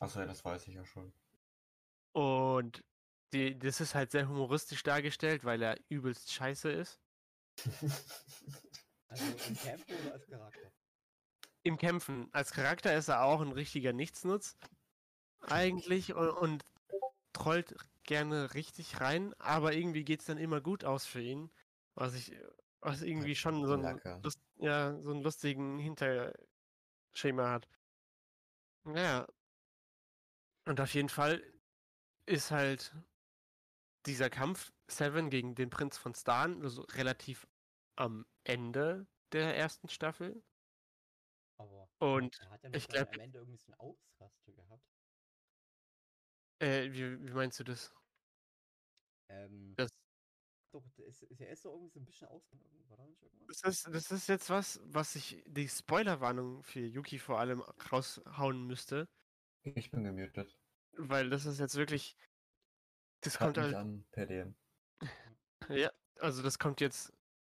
Achso, 0.00 0.20
ja, 0.20 0.26
das 0.26 0.44
weiß 0.44 0.66
ich 0.68 0.74
ja 0.74 0.84
schon. 0.84 1.12
Und 2.12 2.84
die, 3.32 3.58
das 3.58 3.80
ist 3.80 3.94
halt 3.94 4.10
sehr 4.10 4.28
humoristisch 4.28 4.82
dargestellt, 4.82 5.44
weil 5.44 5.62
er 5.62 5.78
übelst 5.88 6.32
scheiße 6.32 6.70
ist. 6.70 7.00
Also 9.14 9.24
im 9.48 9.56
Camp 9.56 9.84
oder 9.88 10.12
als 10.14 10.26
Charakter? 10.26 10.72
Im 11.62 11.78
Kämpfen. 11.78 12.28
Als 12.32 12.50
Charakter 12.50 12.96
ist 12.96 13.06
er 13.06 13.22
auch 13.22 13.40
ein 13.40 13.52
richtiger 13.52 13.92
Nichtsnutz. 13.92 14.56
Eigentlich 15.40 16.14
und, 16.14 16.30
und 16.30 16.64
trollt 17.32 17.76
gerne 18.02 18.54
richtig 18.54 19.00
rein, 19.00 19.34
aber 19.38 19.72
irgendwie 19.72 20.04
geht 20.04 20.20
es 20.20 20.26
dann 20.26 20.38
immer 20.38 20.60
gut 20.60 20.84
aus 20.84 21.06
für 21.06 21.20
ihn. 21.20 21.50
Was 21.94 22.14
ich, 22.14 22.32
was 22.84 23.02
irgendwie 23.02 23.34
schon 23.34 23.66
so, 23.66 23.74
ein, 23.74 24.00
lust, 24.22 24.38
ja, 24.56 25.00
so 25.00 25.10
einen 25.10 25.22
lustigen 25.22 25.78
Hinterschema 25.78 27.50
hat. 27.50 27.68
Naja. 28.84 29.26
Und 30.66 30.80
auf 30.80 30.94
jeden 30.94 31.08
Fall 31.08 31.42
ist 32.26 32.50
halt 32.50 32.94
dieser 34.06 34.30
Kampf 34.30 34.72
Seven 34.86 35.30
gegen 35.30 35.54
den 35.54 35.70
Prinz 35.70 35.96
von 35.96 36.14
Stan 36.14 36.62
also 36.62 36.82
relativ 36.82 37.46
am 37.96 38.26
Ende 38.44 39.06
der 39.32 39.56
ersten 39.56 39.88
Staffel. 39.88 40.42
Aber 41.58 41.88
Und 42.00 42.38
er 42.40 42.50
hat 42.50 42.62
ja 42.64 42.70
ich 42.74 42.88
noch 42.88 42.94
dann 42.94 43.04
glaub- 43.04 43.14
am 43.14 43.20
Ende 43.20 43.38
irgendwie 43.38 43.58
so 43.58 43.72
einen 43.72 43.80
Ausraster 43.80 44.52
gehabt. 44.52 44.82
Äh, 46.60 46.92
wie, 46.92 47.26
wie 47.26 47.32
meinst 47.32 47.58
du 47.60 47.64
das? 47.64 47.94
Ähm, 49.28 49.74
Das, 49.76 49.90
doch, 50.74 50.84
der 50.98 51.06
ist, 51.06 51.22
ist, 51.22 51.40
er 51.40 51.50
ist 51.50 51.64
doch 51.64 51.72
irgendwie 51.72 51.90
so 51.90 52.00
ein 52.00 52.04
bisschen 52.04 52.28
ausgegangen, 52.28 52.84
war 52.88 52.96
da 52.98 53.06
nicht 53.06 53.22
irgendwas? 53.22 53.60
das, 53.60 53.74
ist, 53.86 53.94
das 53.94 54.10
ist 54.12 54.28
jetzt 54.28 54.50
was, 54.50 54.80
was 54.84 55.14
ich 55.16 55.42
die 55.46 55.68
Spoilerwarnung 55.68 56.62
für 56.62 56.80
Yuki 56.80 57.18
vor 57.18 57.38
allem 57.38 57.60
raushauen 57.92 58.66
müsste, 58.66 59.08
Ich 59.62 59.90
bin 59.90 60.04
gemutet. 60.04 60.58
weil 60.96 61.30
das 61.30 61.46
ist 61.46 61.60
jetzt 61.60 61.76
wirklich. 61.76 62.16
Das 63.20 63.34
Schreibt 63.34 63.54
kommt 63.54 63.66
mich 63.66 63.74
halt. 63.74 63.86
an 63.86 64.04
per 64.10 64.26
DM. 64.26 64.54
Ja, 65.68 65.90
also 66.20 66.42
das 66.42 66.58
kommt 66.58 66.80
jetzt. 66.80 67.12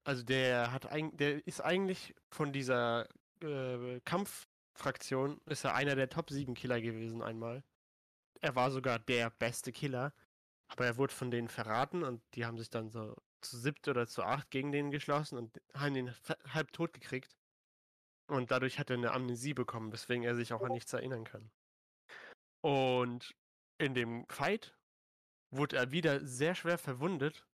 Also 0.05 0.23
der 0.23 0.71
hat 0.73 0.93
eig- 0.93 1.17
der 1.17 1.47
ist 1.47 1.63
eigentlich 1.63 2.15
von 2.31 2.53
dieser 2.53 3.09
äh, 3.43 4.01
Kampffraktion, 4.05 5.41
ist 5.47 5.65
er 5.65 5.75
einer 5.75 5.95
der 5.97 6.11
Top 6.11 6.29
7 6.31 6.55
Killer 6.55 6.81
gewesen 6.83 7.23
einmal. 7.23 7.65
Er 8.43 8.55
war 8.55 8.71
sogar 8.71 8.99
der 8.99 9.31
beste 9.31 9.73
Killer, 9.73 10.13
aber 10.75 10.87
er 10.87 10.97
wurde 10.97 11.15
von 11.15 11.31
denen 11.31 11.49
verraten 11.49 12.03
und 12.03 12.21
die 12.35 12.45
haben 12.45 12.59
sich 12.59 12.69
dann 12.69 12.91
so 12.91 13.17
zu 13.41 13.57
siebt 13.59 13.87
oder 13.87 14.09
zu 14.09 14.25
acht 14.25 14.51
gegen 14.51 14.73
den 14.73 14.91
geschlossen 14.91 15.39
und 15.39 15.61
haben 15.73 15.95
ihn 15.95 16.15
halb 16.49 16.73
tot 16.73 16.93
gekriegt. 16.93 17.37
Und 18.27 18.51
dadurch 18.51 18.79
hat 18.79 18.91
er 18.91 18.97
eine 18.97 19.13
Amnesie 19.13 19.55
bekommen, 19.55 19.93
weswegen 19.93 20.25
er 20.25 20.35
sich 20.35 20.53
auch 20.53 20.63
an 20.63 20.73
nichts 20.73 20.93
erinnern 20.93 21.25
kann. 21.25 21.51
Und 22.63 23.37
in 23.79 23.95
dem 23.95 24.27
Fight 24.29 24.77
wurde 25.51 25.77
er 25.77 25.93
wieder 25.93 26.25
sehr 26.27 26.55
schwer 26.55 26.79
verwundet 26.79 27.47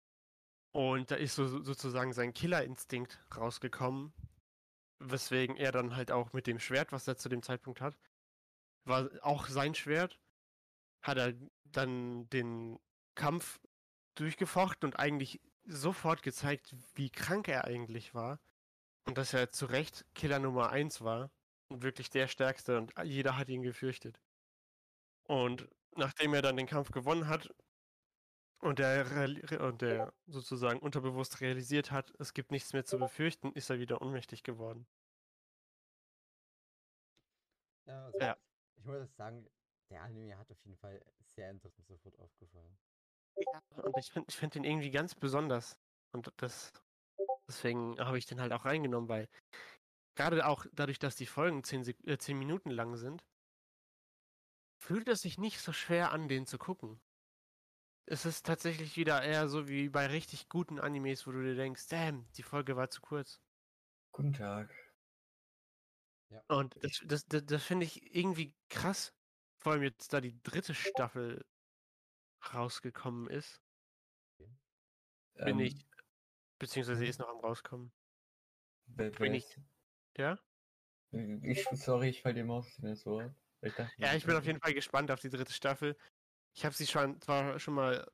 und 0.72 1.12
da 1.12 1.16
ist 1.16 1.36
so 1.36 1.48
sozusagen 1.64 2.14
sein 2.14 2.34
Killerinstinkt 2.34 3.20
rausgekommen, 3.36 4.14
weswegen 5.00 5.58
er 5.58 5.72
dann 5.72 5.96
halt 5.96 6.12
auch 6.12 6.32
mit 6.32 6.48
dem 6.48 6.60
Schwert, 6.60 6.92
was 6.92 7.08
er 7.08 7.18
zu 7.18 7.28
dem 7.28 7.42
Zeitpunkt 7.42 7.82
hat, 7.82 7.98
war 8.86 9.10
auch 9.22 9.48
sein 9.48 9.76
Schwert, 9.76 10.20
hat 11.02 11.18
er 11.18 11.34
dann 11.66 12.30
den 12.30 12.80
Kampf 13.20 13.60
durchgefochten 14.16 14.90
und 14.90 15.00
eigentlich 15.00 15.42
sofort 15.66 16.24
gezeigt, 16.24 16.76
wie 16.96 17.12
krank 17.12 17.48
er 17.50 17.66
eigentlich 17.66 18.16
war 18.16 18.40
und 19.08 19.18
dass 19.18 19.34
er 19.34 19.52
zu 19.52 19.68
Recht 19.68 20.06
Killer 20.16 20.40
Nummer 20.40 20.72
1 20.72 21.02
war 21.02 21.32
und 21.70 21.84
wirklich 21.84 22.10
der 22.12 22.28
Stärkste 22.28 22.78
und 22.78 22.94
jeder 23.04 23.38
hat 23.38 23.50
ihn 23.50 23.64
gefürchtet. 23.64 24.20
Und 25.28 25.70
nachdem 25.96 26.34
er 26.34 26.42
dann 26.42 26.58
den 26.58 26.68
Kampf 26.68 26.92
gewonnen 26.92 27.28
hat, 27.30 27.50
und 28.62 28.80
der, 28.80 29.06
und 29.62 29.82
der 29.82 30.14
sozusagen 30.26 30.80
unterbewusst 30.80 31.40
realisiert 31.42 31.92
hat, 31.92 32.14
es 32.20 32.34
gibt 32.34 32.52
nichts 32.52 32.74
mehr 32.74 32.86
zu 32.86 32.98
befürchten, 32.98 33.52
ist 33.54 33.70
er 33.70 33.80
wieder 33.80 34.02
ohnmächtig 34.02 34.44
geworden. 34.44 34.88
Ja, 37.88 38.06
also 38.06 38.20
Ja. 38.20 38.38
ich 38.78 38.86
muss 38.86 39.16
sagen, 39.16 39.50
der 39.90 40.04
Anime 40.04 40.38
hat 40.38 40.52
auf 40.52 40.64
jeden 40.64 40.78
Fall 40.78 41.04
sehr 41.22 41.50
interessant 41.50 41.88
sofort 41.88 42.18
aufgefallen. 42.20 42.78
Und 43.76 43.98
ich 43.98 44.12
finde 44.12 44.28
ich 44.30 44.38
find 44.38 44.56
den 44.56 44.64
irgendwie 44.64 44.92
ganz 44.92 45.16
besonders. 45.16 45.78
Und 46.12 46.32
das, 46.38 46.74
deswegen 47.48 48.00
habe 48.00 48.18
ich 48.18 48.26
den 48.26 48.42
halt 48.42 48.52
auch 48.52 48.66
reingenommen, 48.66 49.10
weil 49.10 49.30
gerade 50.16 50.46
auch 50.46 50.66
dadurch, 50.74 51.00
dass 51.00 51.16
die 51.16 51.26
Folgen 51.26 51.64
10, 51.64 51.84
Sek 51.84 52.08
äh, 52.08 52.18
10 52.18 52.38
Minuten 52.38 52.70
lang 52.70 52.98
sind, 52.98 53.26
fühlt 54.82 55.08
es 55.08 55.22
sich 55.22 55.38
nicht 55.38 55.60
so 55.62 55.72
schwer 55.72 56.12
an, 56.12 56.28
den 56.28 56.46
zu 56.46 56.58
gucken. 56.58 57.00
Es 58.06 58.26
ist 58.26 58.46
tatsächlich 58.46 58.98
wieder 58.98 59.22
eher 59.22 59.48
so 59.48 59.68
wie 59.68 59.88
bei 59.88 60.08
richtig 60.08 60.50
guten 60.50 60.80
Animes, 60.80 61.28
wo 61.28 61.32
du 61.32 61.44
dir 61.44 61.56
denkst, 61.56 61.88
damn, 61.90 62.28
die 62.34 62.44
Folge 62.44 62.76
war 62.76 62.90
zu 62.90 63.02
kurz. 63.02 63.40
Guten 64.12 64.34
Tag. 64.34 64.74
Ja. 66.32 66.44
Und 66.48 66.76
das, 66.84 67.02
das, 67.06 67.26
das, 67.28 67.46
das 67.46 67.64
finde 67.64 67.86
ich 67.86 68.16
irgendwie 68.16 68.54
krass. 68.70 69.14
Vor 69.62 69.74
allem 69.74 69.84
jetzt, 69.84 70.12
da 70.14 70.22
die 70.22 70.42
dritte 70.42 70.74
Staffel 70.74 71.46
rausgekommen 72.54 73.28
ist. 73.28 73.62
Bin 74.38 74.50
Ähm, 75.36 75.60
ich. 75.60 75.86
Beziehungsweise 76.58 77.02
mhm. 77.04 77.10
ist 77.10 77.20
noch 77.20 77.30
am 77.30 77.40
rauskommen. 77.40 77.92
wer- 78.88 79.12
bin 79.12 79.34
ich- 79.34 79.58
Ja? 80.18 80.38
Ich, 81.12 81.66
sorry, 81.72 82.10
ich 82.10 82.22
fall 82.22 82.36
in 82.38 82.48
das 82.82 83.06
Wort. 83.06 83.34
Ich 83.62 83.74
dachte, 83.74 83.94
Ja, 83.98 84.14
ich 84.16 84.26
bin 84.26 84.36
auf 84.36 84.46
jeden 84.46 84.60
Fall 84.60 84.74
gespannt 84.74 85.12
auf 85.12 85.20
die 85.20 85.30
dritte 85.30 85.54
Staffel. 85.54 85.98
Ich 86.54 86.66
habe 86.66 86.76
sie 86.76 86.88
schon 86.88 87.20
zwar 87.22 87.60
schon 87.60 87.74
mal 87.74 88.10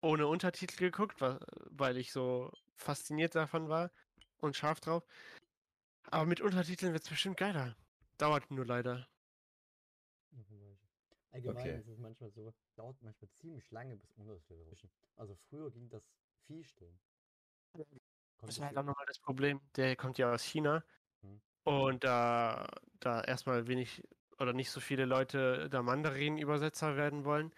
ohne 0.00 0.26
Untertitel 0.26 0.76
geguckt, 0.76 1.20
weil 1.20 1.96
ich 1.96 2.12
so 2.12 2.52
fasziniert 2.76 3.34
davon 3.34 3.68
war 3.68 3.90
und 4.38 4.56
scharf 4.56 4.80
drauf. 4.80 5.04
Aber 6.10 6.26
mit 6.26 6.40
Untertiteln 6.40 6.92
wird 6.92 7.04
es 7.04 7.08
bestimmt 7.10 7.36
geiler. 7.36 7.76
Dauert 8.18 8.50
nur 8.50 8.66
leider. 8.66 9.08
Allgemein 11.32 11.66
Okay. 11.66 11.78
ist 11.78 11.88
es 11.88 11.98
manchmal 11.98 12.30
so, 12.30 12.52
dauert 12.76 13.00
manchmal 13.02 13.30
ziemlich 13.30 13.70
lange, 13.70 13.96
bis 13.96 14.10
Untertitel 14.18 14.62
rutschen. 14.68 14.90
Also 15.16 15.34
früher 15.48 15.70
ging 15.70 15.88
das 15.88 16.02
viel 16.46 16.62
still. 16.62 16.92
Kommt 17.72 17.88
Das 18.42 18.56
ist 18.56 18.62
halt 18.62 18.76
auch 18.76 18.82
nochmal 18.82 19.06
das 19.06 19.18
Problem. 19.18 19.60
Der 19.76 19.96
kommt 19.96 20.18
ja 20.18 20.32
aus 20.32 20.42
China. 20.42 20.84
Hm. 21.22 21.40
Und 21.64 22.04
da, 22.04 22.68
da 23.00 23.22
erstmal 23.22 23.66
wenig 23.66 24.02
oder 24.38 24.52
nicht 24.52 24.70
so 24.70 24.80
viele 24.80 25.04
Leute 25.04 25.70
da 25.70 25.82
Mandarin-Übersetzer 25.82 26.96
werden 26.96 27.24
wollen. 27.24 27.54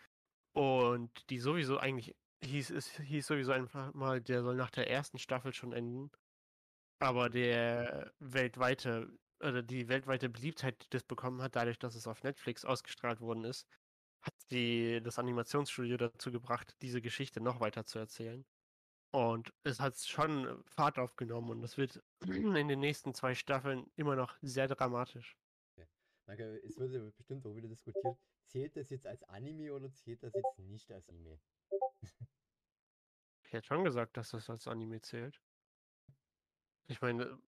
Und 0.53 1.31
die 1.31 1.39
sowieso 1.41 1.79
eigentlich 1.79 2.15
hieß 2.45 2.71
es 2.71 2.99
hieß 2.99 3.27
sowieso 3.27 3.53
einfach 3.53 3.93
mal, 3.95 4.21
der 4.21 4.43
soll 4.43 4.55
nach 4.55 4.71
der 4.71 4.91
ersten 4.91 5.19
Staffel 5.19 5.53
schon 5.53 5.73
enden. 5.73 6.11
Aber 7.01 7.29
der 7.29 8.13
weltweite 8.19 9.19
oder 9.41 9.63
die 9.63 9.89
weltweite 9.89 10.29
Beliebtheit, 10.29 10.83
die 10.85 10.91
das 10.91 11.03
bekommen 11.03 11.43
hat, 11.43 11.57
dadurch, 11.57 11.79
dass 11.79 11.95
es 11.95 12.07
auf 12.07 12.23
Netflix 12.23 12.65
ausgestrahlt 12.65 13.21
worden 13.21 13.45
ist, 13.45 13.67
hat 14.23 14.35
die 14.51 15.01
das 15.03 15.19
Animationsstudio 15.19 15.97
dazu 15.97 16.33
gebracht, 16.33 16.75
diese 16.81 17.03
Geschichte 17.03 17.41
noch 17.41 17.61
weiter 17.61 17.85
zu 17.85 17.99
erzählen. 17.99 18.45
Und 19.13 19.53
es 19.63 19.79
hat 19.81 19.97
schon 19.99 20.65
Fahrt 20.65 20.99
aufgenommen 20.99 21.51
und 21.51 21.63
das 21.63 21.77
wird 21.77 22.03
in 22.27 22.69
den 22.69 22.81
nächsten 22.81 23.15
zwei 23.15 23.35
Staffeln 23.35 23.91
immer 23.97 24.17
noch 24.17 24.37
sehr 24.43 24.67
dramatisch. 24.67 25.37
Danke, 26.27 26.61
es 26.65 26.79
wurde 26.79 27.13
bestimmt 27.13 27.47
auch 27.47 27.55
wieder 27.55 27.69
diskutiert, 27.69 28.17
zählt 28.47 28.77
das 28.77 28.89
jetzt 28.91 29.07
als 29.07 29.23
Anime 29.25 29.73
oder 29.73 29.93
zählt 29.93 30.23
das 30.23 30.35
jetzt 30.35 30.59
nicht 30.59 30.91
als 30.91 31.09
Anime? 31.09 31.39
Ich 33.45 33.53
hätte 33.53 33.67
schon 33.67 33.85
gesagt, 33.85 34.17
dass 34.17 34.31
das 34.31 34.51
als 34.51 34.67
Anime 34.67 35.01
zählt. 35.01 35.41
Ich 36.89 37.01
meine, 37.01 37.39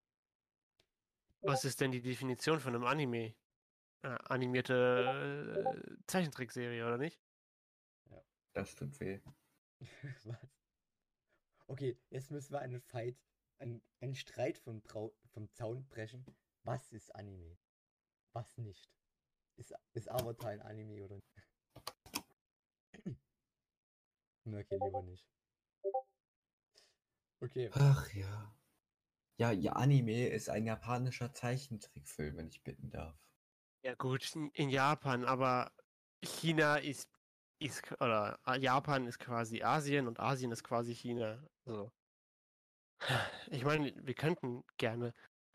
was 1.47 1.65
ist 1.65 1.81
denn 1.81 1.93
die 1.93 2.03
Definition 2.03 2.61
von 2.61 2.75
einem 2.75 2.85
Anime? 2.85 3.35
Äh, 4.03 4.09
animierte 4.25 5.77
äh, 5.77 5.97
Zeichentrickserie, 6.07 6.85
oder 6.87 6.99
nicht? 6.99 7.21
Das 8.53 8.75
tut 8.75 8.99
weh. 9.01 9.21
Was? 10.25 10.49
Okay, 11.67 11.99
jetzt 12.11 12.31
müssen 12.31 12.53
wir 12.53 12.61
einen 12.61 12.81
Fight, 12.81 13.19
einen, 13.59 13.83
einen 14.01 14.15
Streit 14.15 14.59
vom, 14.59 14.81
Brau 14.81 15.15
vom 15.33 15.53
Zaun 15.53 15.87
brechen. 15.89 16.25
Was 16.63 16.91
ist 16.93 17.15
Anime? 17.15 17.59
Was 18.33 18.57
nicht? 18.57 18.91
Ist, 19.57 19.75
ist 19.93 20.09
Avatar 20.09 20.51
ein 20.51 20.63
Anime 20.63 21.05
oder 21.05 21.17
nicht? 21.17 21.43
Okay, 24.49 24.79
lieber 24.81 25.03
nicht. 25.03 25.27
Okay, 27.41 27.69
Ach 27.75 28.15
ja. 28.15 28.57
Ja, 29.39 29.51
ja, 29.51 29.73
Anime 29.73 30.29
ist 30.29 30.49
ein 30.51 30.67
japanischer 30.67 31.33
Zeichentrickfilm, 31.33 32.37
wenn 32.37 32.49
ich 32.49 32.63
bitten 32.63 32.91
darf. 32.91 33.19
Ja 33.83 33.95
gut, 33.95 34.35
in- 34.55 34.69
Japan, 34.71 35.25
aber 35.25 35.71
China 36.25 36.77
ist, 36.77 37.09
ist 37.59 37.93
oder 38.01 38.39
äh, 38.47 38.59
Japan 38.61 39.07
ist 39.07 39.19
quasi 39.19 39.63
Asien 39.63 40.09
und 40.09 40.21
Asien 40.21 40.51
ist 40.53 40.65
quasi 40.65 40.95
China. 40.95 41.47
So. 41.65 41.91
Ich 43.51 43.65
meine, 43.65 43.93
wir 44.05 44.15
könnten 44.15 44.63
gerne, 44.79 45.13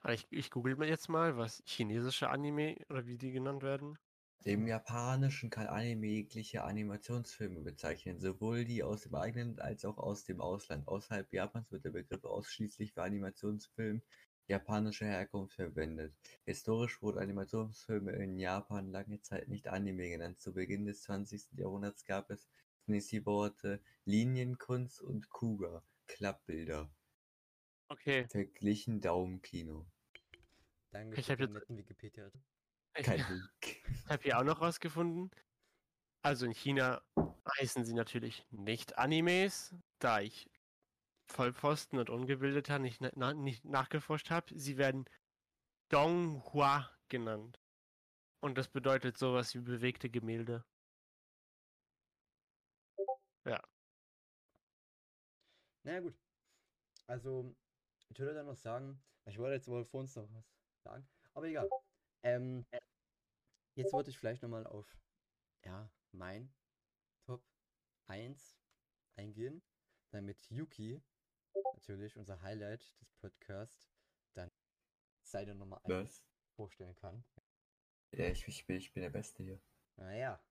ich, 0.08 0.28
ich 0.32 0.50
google 0.52 0.82
jetzt 0.88 1.10
mal, 1.10 1.38
was 1.38 1.62
chinesische 1.66 2.30
Anime 2.30 2.76
oder 2.90 3.06
wie 3.06 3.18
die 3.18 3.32
genannt 3.32 3.64
werden. 3.64 3.98
Im 4.44 4.66
Japanischen 4.66 5.52
kann 5.52 5.68
Anime 5.68 6.08
jegliche 6.08 6.64
Animationsfilme 6.64 7.62
bezeichnen, 7.62 8.20
sowohl 8.20 8.66
die 8.66 8.82
aus 8.82 9.02
dem 9.04 9.14
eigenen 9.14 9.60
als 9.60 9.86
auch 9.86 9.98
aus 10.00 10.24
dem 10.24 10.42
Ausland. 10.42 10.88
Außerhalb 10.88 11.32
Japans 11.32 11.72
wird 11.72 11.86
der 11.86 11.92
Begriff 11.92 12.24
ausschließlich 12.24 12.94
für 12.94 13.04
Animationsfilm 13.04 14.02
japanischer 14.48 15.06
Herkunft 15.06 15.54
verwendet. 15.56 16.16
Historisch 16.44 17.02
wurden 17.04 17.20
Animationsfilme 17.20 18.14
in 18.14 18.38
Japan 18.40 18.90
lange 18.92 19.22
Zeit 19.22 19.48
nicht 19.48 19.68
Anime 19.68 20.10
genannt. 20.10 20.40
Zu 20.42 20.54
Beginn 20.54 20.86
des 20.86 21.04
20. 21.04 21.60
Jahrhunderts 21.60 22.04
gab 22.06 22.32
es 22.32 22.50
zunächst 22.86 23.12
die 23.12 23.26
Worte 23.28 23.80
Linienkunst 24.06 25.02
und 25.02 25.30
Kuga, 25.30 25.84
Klappbilder, 26.08 26.90
Okay. 27.90 28.26
verglichen 28.30 29.02
Daumenkino. 29.02 29.86
danke 30.90 31.20
Ich 31.20 31.28
für 31.28 31.34
hab 31.34 31.38
den 31.38 31.50
jetzt- 31.50 31.54
netten 31.54 31.78
Wikipedia. 31.78 32.32
Ich, 32.98 33.06
Kein 33.06 33.20
Link. 33.20 33.84
habe 34.10 34.24
hier 34.24 34.40
auch 34.40 34.44
noch 34.44 34.62
was 34.62 34.80
gefunden. 34.80 35.32
Also 36.24 36.46
in 36.46 36.52
China 36.54 37.02
heißen 37.60 37.86
sie 37.86 37.94
natürlich 37.94 38.46
nicht 38.52 38.98
Animes, 38.98 39.74
da 40.00 40.20
ich 40.20 40.50
Vollpfosten 41.28 41.98
und 42.00 42.10
Ungebildeter 42.10 42.80
nicht, 42.80 43.02
na, 43.02 43.34
nicht 43.34 43.66
nachgeforscht 43.66 44.30
habe. 44.30 44.58
Sie 44.58 44.78
werden 44.78 45.06
Donghua 45.90 46.92
genannt. 47.10 47.60
Und 48.42 48.58
das 48.58 48.68
bedeutet 48.68 49.18
sowas 49.18 49.56
wie 49.56 49.60
bewegte 49.60 50.10
Gemälde. 50.10 50.66
Na 55.84 56.00
gut. 56.00 56.14
Also, 57.08 57.56
ich 58.10 58.20
würde 58.20 58.34
dann 58.36 58.46
noch 58.46 58.56
sagen, 58.56 59.02
ich 59.26 59.38
wollte 59.38 59.56
jetzt 59.56 59.68
wohl 59.68 59.84
vor 59.84 60.02
uns 60.02 60.16
noch 60.16 60.28
was 60.32 60.46
sagen, 60.84 61.08
aber 61.34 61.48
egal. 61.48 61.70
Ähm, 62.24 62.66
jetzt 63.76 63.94
wollte 63.94 64.10
ich 64.10 64.18
vielleicht 64.18 64.42
nochmal 64.44 64.68
auf, 64.68 64.98
ja, 65.64 65.90
mein 66.12 66.54
Top 67.26 67.44
1 68.08 68.58
eingehen, 69.16 69.64
damit 70.12 70.50
Yuki, 70.50 71.02
natürlich 71.74 72.18
unser 72.18 72.42
Highlight 72.42 72.94
des 73.02 73.12
Podcasts, 73.16 73.90
dann 74.34 74.52
seine 75.24 75.56
Nummer 75.56 75.84
1 75.86 75.90
Was? 75.90 76.26
vorstellen 76.56 76.96
kann. 76.96 77.24
Ja, 78.14 78.26
ich, 78.28 78.48
ich, 78.48 78.66
bin, 78.68 78.78
ich 78.78 78.94
bin 78.94 79.02
der 79.04 79.10
Beste 79.10 79.44
hier. 79.44 79.62
Naja. 79.96 80.44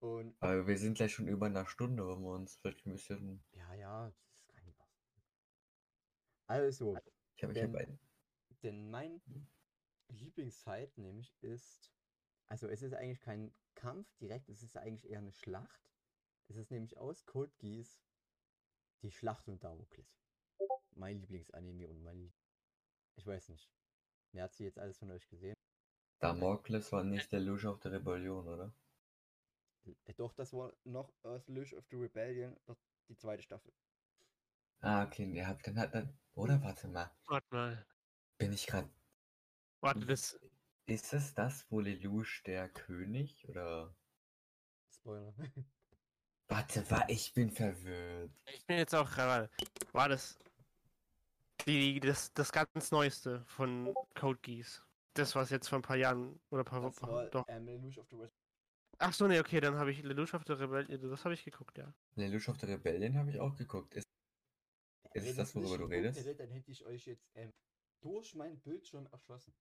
Und, 0.00 0.36
Aber 0.42 0.66
wir 0.66 0.76
sind 0.76 0.94
gleich 0.96 1.14
schon 1.14 1.28
über 1.28 1.46
einer 1.46 1.66
Stunde, 1.66 2.04
wollen 2.04 2.22
wir 2.22 2.32
uns 2.34 2.56
vielleicht 2.56 2.84
ein 2.84 2.92
bisschen. 2.92 3.42
ja, 3.52 3.74
ja, 3.74 4.06
das 4.10 4.16
ist 4.34 4.48
kein. 4.48 4.74
Also, 6.46 6.98
Ich 7.36 7.42
habe 7.42 7.52
ich 7.52 7.58
Denn- 7.60 7.74
hab. 7.74 7.88
Denn 8.62 8.90
mein 8.90 9.20
Lieblingsfight 10.08 10.96
nämlich 10.98 11.34
ist, 11.40 11.92
also 12.46 12.68
es 12.68 12.82
ist 12.82 12.94
eigentlich 12.94 13.20
kein 13.20 13.52
Kampf 13.74 14.14
direkt, 14.16 14.48
es 14.48 14.62
ist 14.62 14.76
eigentlich 14.76 15.10
eher 15.10 15.18
eine 15.18 15.32
Schlacht. 15.32 15.90
Es 16.48 16.56
ist 16.56 16.70
nämlich 16.70 16.96
aus 16.98 17.24
Code 17.26 17.52
Geass 17.58 18.00
die 19.02 19.10
Schlacht 19.10 19.48
um 19.48 19.58
Damokles. 19.58 20.06
Mein 20.92 21.20
Lieblingsanime 21.20 21.88
und 21.88 22.02
mein 22.02 22.16
Lie- 22.18 22.32
Ich 23.16 23.26
weiß 23.26 23.48
nicht. 23.48 23.70
Wer 24.32 24.44
hat 24.44 24.54
sie 24.54 24.64
jetzt 24.64 24.78
alles 24.78 24.98
von 24.98 25.10
euch 25.10 25.28
gesehen? 25.28 25.54
Damokles 26.20 26.92
war 26.92 27.04
nicht 27.04 27.32
der 27.32 27.40
Lusch 27.40 27.64
auf 27.66 27.80
der 27.80 27.92
Rebellion, 27.92 28.46
oder? 28.48 28.72
Äh, 29.84 30.14
Doch, 30.14 30.32
das 30.34 30.52
war 30.52 30.72
noch 30.84 31.12
aus 31.22 31.46
Lush 31.48 31.74
of 31.74 31.84
the 31.90 31.96
Rebellion, 31.96 32.56
doch 32.66 32.78
die 33.08 33.16
zweite 33.16 33.42
Staffel. 33.42 33.72
Ah, 34.80 35.04
okay, 35.04 35.32
der 35.32 35.46
hat 35.46 35.66
dann 35.66 35.78
hat 35.78 35.94
dann. 35.94 36.18
Oder 36.34 36.62
warte 36.62 36.88
mal. 36.88 37.10
Warte 37.26 37.46
mal. 37.50 37.86
Bin 38.38 38.52
ich 38.52 38.66
gerade. 38.66 38.88
Warte, 39.84 40.06
das. 40.06 40.40
Ist 40.86 41.12
es 41.12 41.34
das, 41.34 41.70
wo 41.70 41.80
Lelouch 41.80 42.42
der 42.46 42.70
König? 42.70 43.46
Oder. 43.48 43.94
Spoiler. 44.90 45.34
Warte, 46.48 46.90
war 46.90 47.08
ich 47.10 47.34
bin 47.34 47.50
verwirrt. 47.50 48.30
Ich 48.46 48.64
bin 48.66 48.78
jetzt 48.78 48.94
auch 48.94 49.10
gerade. 49.10 49.50
War 49.92 50.08
das. 50.08 50.38
Die, 51.66 52.00
das, 52.00 52.32
das 52.32 52.50
ganz 52.50 52.90
Neueste 52.90 53.44
von 53.46 53.94
Code 54.14 54.38
Geass. 54.40 54.82
Das, 55.14 55.34
was 55.34 55.50
jetzt 55.50 55.68
vor 55.68 55.78
ein 55.78 55.82
paar 55.82 55.96
Jahren 55.96 56.40
oder 56.50 56.64
paar 56.64 56.82
Wochen. 56.82 57.30
Doch. 57.30 57.44
ähm, 57.48 57.66
Lelouch 57.66 57.98
of 57.98 58.08
the. 58.10 58.26
Ach 58.98 59.12
so, 59.12 59.26
ne, 59.26 59.40
okay, 59.40 59.60
dann 59.60 59.76
habe 59.76 59.90
ich 59.90 60.02
Lelouch 60.02 60.32
of 60.32 60.44
the 60.46 60.54
Rebellion. 60.54 61.10
Das 61.10 61.24
habe 61.24 61.34
ich 61.34 61.44
geguckt, 61.44 61.76
ja. 61.76 61.92
Lelouch 62.16 62.48
auf 62.48 62.56
der 62.56 62.70
Rebellion 62.70 63.18
habe 63.18 63.30
ich 63.30 63.38
auch 63.38 63.54
geguckt. 63.56 63.94
Ist, 63.94 64.08
Ist 65.12 65.26
es 65.28 65.36
das, 65.36 65.54
worüber 65.54 65.76
du 65.78 65.84
redest? 65.84 66.26
dann 66.38 66.50
hätte 66.50 66.70
ich 66.70 66.84
euch 66.86 67.06
jetzt 67.06 67.30
ähm, 67.34 67.52
durch 68.00 68.34
meinen 68.34 68.60
Bildschirm 68.60 69.06
erschlossen. 69.10 69.54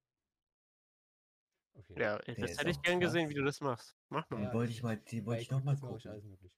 Okay. 1.75 1.99
Ja, 1.99 2.17
Der 2.19 2.35
das 2.35 2.51
ist 2.51 2.59
hätte 2.59 2.69
ich 2.69 2.81
gern 2.81 2.99
gesehen, 2.99 3.21
krass. 3.25 3.29
wie 3.31 3.33
du 3.39 3.43
das 3.43 3.59
machst. 3.61 3.95
Mach 4.09 4.29
mal. 4.29 4.37
die 4.37 4.43
Ja, 4.43 4.53
wollte 4.53 4.71
ich- 4.71 4.83
mal, 4.83 4.97
die 4.97 5.19
Weil 5.21 5.25
wollte 5.25 5.41
ich 5.41 5.49
guck 5.49 5.57
noch 5.59 5.63
mal 5.65 5.71
jetzt 5.73 5.81
mal, 5.81 5.97
ich 5.97 6.07
alles 6.07 6.21
gucken. 6.23 6.29
möglich. 6.31 6.53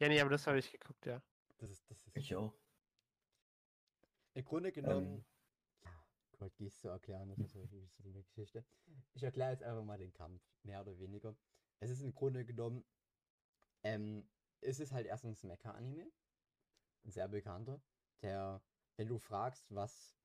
Ja, 0.00 0.08
nee, 0.08 0.20
aber 0.20 0.30
das 0.30 0.46
habe 0.46 0.58
ich 0.58 0.70
geguckt, 0.70 1.04
ja. 1.06 1.22
Das 1.58 1.70
ist, 1.70 1.90
das 1.90 1.98
ist 2.06 2.16
Ich 2.16 2.34
auch. 2.36 2.54
Im 4.34 4.44
Grunde 4.44 4.70
genommen, 4.70 5.16
Ähm. 5.16 5.24
ja, 5.82 6.04
Gott, 6.38 6.56
gehst 6.56 6.78
zu 6.80 6.88
erklären, 6.88 7.28
das 7.30 7.38
ist 7.40 7.52
so 7.52 7.66
die 7.66 7.88
so 7.98 8.08
eine 8.08 8.22
Geschichte. 8.22 8.64
Ich 9.14 9.22
erkläre 9.24 9.50
jetzt 9.50 9.64
einfach 9.64 9.82
mal 9.84 9.98
den 9.98 10.12
Kampf, 10.12 10.40
mehr 10.62 10.80
oder 10.82 10.96
weniger. 10.98 11.36
Es 11.80 11.90
ist 11.90 12.02
im 12.02 12.14
Grunde 12.14 12.44
genommen, 12.44 12.84
ähm, 13.82 14.28
es 14.60 14.78
ist 14.78 14.92
halt 14.92 15.06
erstens 15.06 15.42
Mecha-Anime. 15.42 16.12
ein 17.04 17.10
sehr 17.10 17.28
bekannter, 17.28 17.80
der, 18.22 18.60
wenn 18.96 19.08
du 19.08 19.18
fragst, 19.18 19.72
was, 19.74 20.16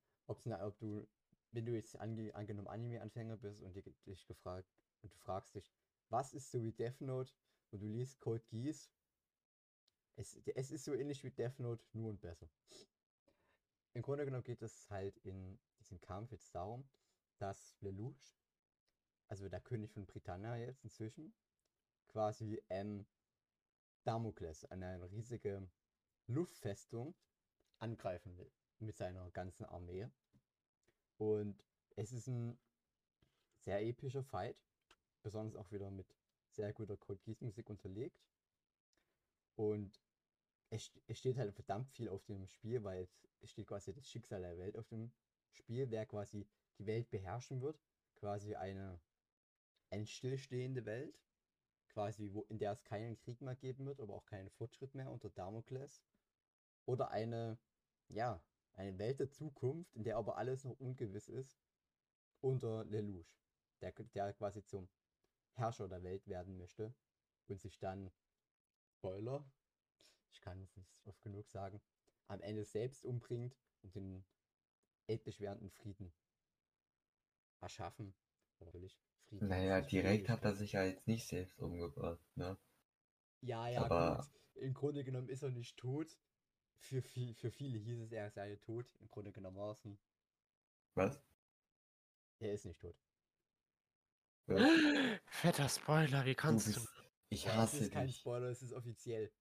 ne- 0.46 0.60
ob 0.60 0.78
du, 0.80 1.08
wenn 1.54 1.66
du 1.66 1.74
jetzt 1.74 1.96
ange, 2.00 2.34
angenommen 2.36 2.68
Anime-Anfänger 2.68 3.38
bist 3.38 3.62
und 3.62 3.76
dich, 3.76 3.86
dich 4.06 4.26
gefragt, 4.26 4.70
und 5.02 5.14
du 5.14 5.18
fragst 5.18 5.56
dich, 5.56 5.72
was 6.10 6.34
ist 6.34 6.52
so 6.52 6.64
wie 6.64 6.72
Death 6.72 7.02
Note 7.02 7.34
und 7.72 7.82
du 7.82 7.88
liest 7.88 8.20
Code 8.20 8.44
Geass, 8.48 8.92
es, 10.16 10.36
es 10.56 10.72
ist 10.72 10.86
so 10.86 10.94
ähnlich 10.94 11.24
wie 11.24 11.32
Death 11.32 11.60
Note, 11.60 11.84
nur 11.94 12.10
und 12.10 12.22
besser. 12.22 12.50
Im 13.94 14.02
Grunde 14.02 14.26
genommen 14.26 14.44
geht 14.44 14.62
es 14.62 14.90
halt 14.90 15.18
in 15.20 15.60
diesem 15.80 16.00
Kampf 16.02 16.32
jetzt 16.32 16.54
darum, 16.54 16.88
dass 17.38 17.76
Lelouch, 17.82 18.38
also 19.28 19.50
der 19.50 19.62
König 19.62 19.92
von 19.92 20.06
Britannia 20.06 20.56
jetzt 20.56 20.84
inzwischen, 20.84 21.34
quasi 22.08 22.62
ähm, 22.70 23.06
Damokles, 24.04 24.66
eine 24.66 25.12
riesige 25.12 25.68
Luftfestung, 26.28 27.16
angreifen 27.80 28.38
will 28.38 28.52
mit 28.80 28.98
seiner 28.98 29.30
ganzen 29.32 29.66
Armee. 29.66 30.08
Und 31.18 31.64
es 31.96 32.12
ist 32.12 32.28
ein 32.28 32.58
sehr 33.60 33.82
epischer 33.82 34.24
Fight, 34.24 34.58
besonders 35.22 35.56
auch 35.56 35.72
wieder 35.72 35.90
mit 35.92 36.08
sehr 36.50 36.74
guter 36.74 36.98
Code 36.98 37.22
Geass 37.24 37.42
Musik 37.42 37.70
unterlegt. 37.70 38.24
Und 39.56 40.00
es, 40.70 40.92
es 41.08 41.20
steht 41.20 41.38
halt 41.38 41.54
verdammt 41.54 41.90
viel 41.92 42.10
auf 42.10 42.24
dem 42.26 42.48
Spiel, 42.48 42.84
weil 42.84 43.04
es, 43.04 43.28
es 43.42 43.52
steht 43.52 43.68
quasi 43.68 43.94
das 43.94 44.08
Schicksal 44.08 44.42
der 44.42 44.58
Welt 44.58 44.78
auf 44.78 44.88
dem 44.88 45.12
Spiel, 45.52 45.90
wer 45.92 46.06
quasi 46.06 46.48
die 46.78 46.86
Welt 46.86 47.10
beherrschen 47.10 47.62
wird. 47.62 47.80
Quasi 48.16 48.56
eine, 48.56 49.00
eine 49.90 50.08
stillstehende 50.08 50.86
Welt, 50.86 51.20
quasi 51.90 52.30
wo, 52.34 52.44
in 52.50 52.58
der 52.58 52.72
es 52.72 52.84
keinen 52.84 53.18
Krieg 53.18 53.42
mehr 53.42 53.56
geben 53.56 53.86
wird, 53.86 54.00
aber 54.00 54.14
auch 54.14 54.26
keinen 54.26 54.50
Fortschritt 54.50 54.96
mehr 54.96 55.12
unter 55.12 55.30
Damokles. 55.30 56.02
Oder 56.86 57.12
eine, 57.12 57.58
ja, 58.08 58.42
eine 58.76 58.98
Welt 58.98 59.20
der 59.20 59.30
Zukunft, 59.30 59.94
in 59.96 60.04
der 60.04 60.18
aber 60.18 60.38
alles 60.38 60.64
noch 60.64 60.80
ungewiss 60.80 61.30
ist, 61.30 61.60
unter 62.42 62.84
Lelouch, 62.86 63.28
der, 63.82 63.92
der 63.92 64.34
quasi 64.34 64.64
zum 64.64 64.90
Herrscher 65.54 65.88
der 65.88 66.04
Welt 66.04 66.28
werden 66.28 66.58
möchte 66.58 66.94
und 67.48 67.62
sich 67.62 67.80
dann, 67.80 68.12
Spoiler, 68.98 69.46
ich 70.32 70.42
kann 70.42 70.62
es 70.64 70.76
nicht 70.76 70.98
oft 71.06 71.22
genug 71.22 71.48
sagen, 71.50 71.82
am 72.28 72.42
Ende 72.42 72.66
selbst 72.66 73.06
umbringt 73.06 73.56
und 73.82 73.96
den 73.96 74.26
endlich 75.08 75.40
währenden 75.40 75.70
Frieden 75.70 76.14
erschaffen. 77.62 78.16
Natürlich. 78.60 78.98
Frieden. 79.28 79.48
Naja, 79.48 79.82
direkt 79.82 80.30
hat 80.30 80.44
er 80.44 80.56
sich 80.56 80.74
ja 80.74 80.84
jetzt 80.84 81.08
nicht 81.08 81.28
selbst 81.28 81.60
umgebracht, 81.60 82.26
ne? 82.36 82.58
Ja, 83.42 83.68
ja, 83.68 83.84
aber- 83.84 84.18
gut. 84.18 84.30
Im 84.56 84.74
Grunde 84.74 85.04
genommen 85.04 85.30
ist 85.30 85.42
er 85.44 85.50
nicht 85.50 85.78
tot. 85.78 86.18
Für, 86.84 87.02
viel, 87.02 87.34
für 87.34 87.50
viele 87.50 87.80
hieß 87.80 88.00
es, 88.02 88.12
er 88.12 88.30
sei 88.30 88.58
tot. 88.58 88.86
Im 89.00 89.10
Grunde 89.10 89.32
genommen 89.32 89.56
Was? 90.96 91.22
er 92.40 92.54
ist 92.54 92.66
nicht 92.66 92.82
tot. 92.82 92.96
Was? 94.48 94.62
Fetter 95.26 95.70
Spoiler, 95.70 96.26
wie 96.26 96.32
Du 96.32 96.36
kannst 96.36 96.68
du? 96.68 96.74
bist, 96.82 96.90
ich 97.30 97.46
Ja, 97.46 97.52
es 97.52 97.58
hasse 97.58 97.78
ist 97.86 97.92
kein 97.94 98.08
dich. 98.08 98.18
Spoiler, 98.18 98.50
es 98.50 98.62
ist 98.62 98.74
offiziell. 98.74 99.32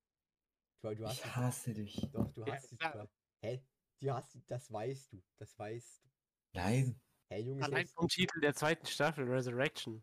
Du, 0.82 0.94
du 0.94 1.04
hast 1.06 1.18
Ich 1.18 1.24
es- 1.24 1.36
hasse 1.36 1.74
dich. 1.74 2.08
Doch, 2.12 2.32
du 2.32 2.44
Ja, 2.44 2.54
hast 2.54 2.78
klar. 2.78 3.08
Hä? 3.44 3.60
Du 4.00 4.12
hast, 4.12 4.38
das 4.46 4.72
weißt 4.72 5.12
du. 5.12 5.22
Das 5.38 5.58
weißt 5.58 6.04
du. 6.04 6.08
Nein. 6.52 7.00
Hey, 7.28 7.42
Junge, 7.42 7.64
Allein 7.64 7.86
vom 7.88 8.06
Titel 8.06 8.40
der 8.40 8.54
zweiten 8.54 8.86
Staffel, 8.86 9.28
Resurrection. 9.28 10.00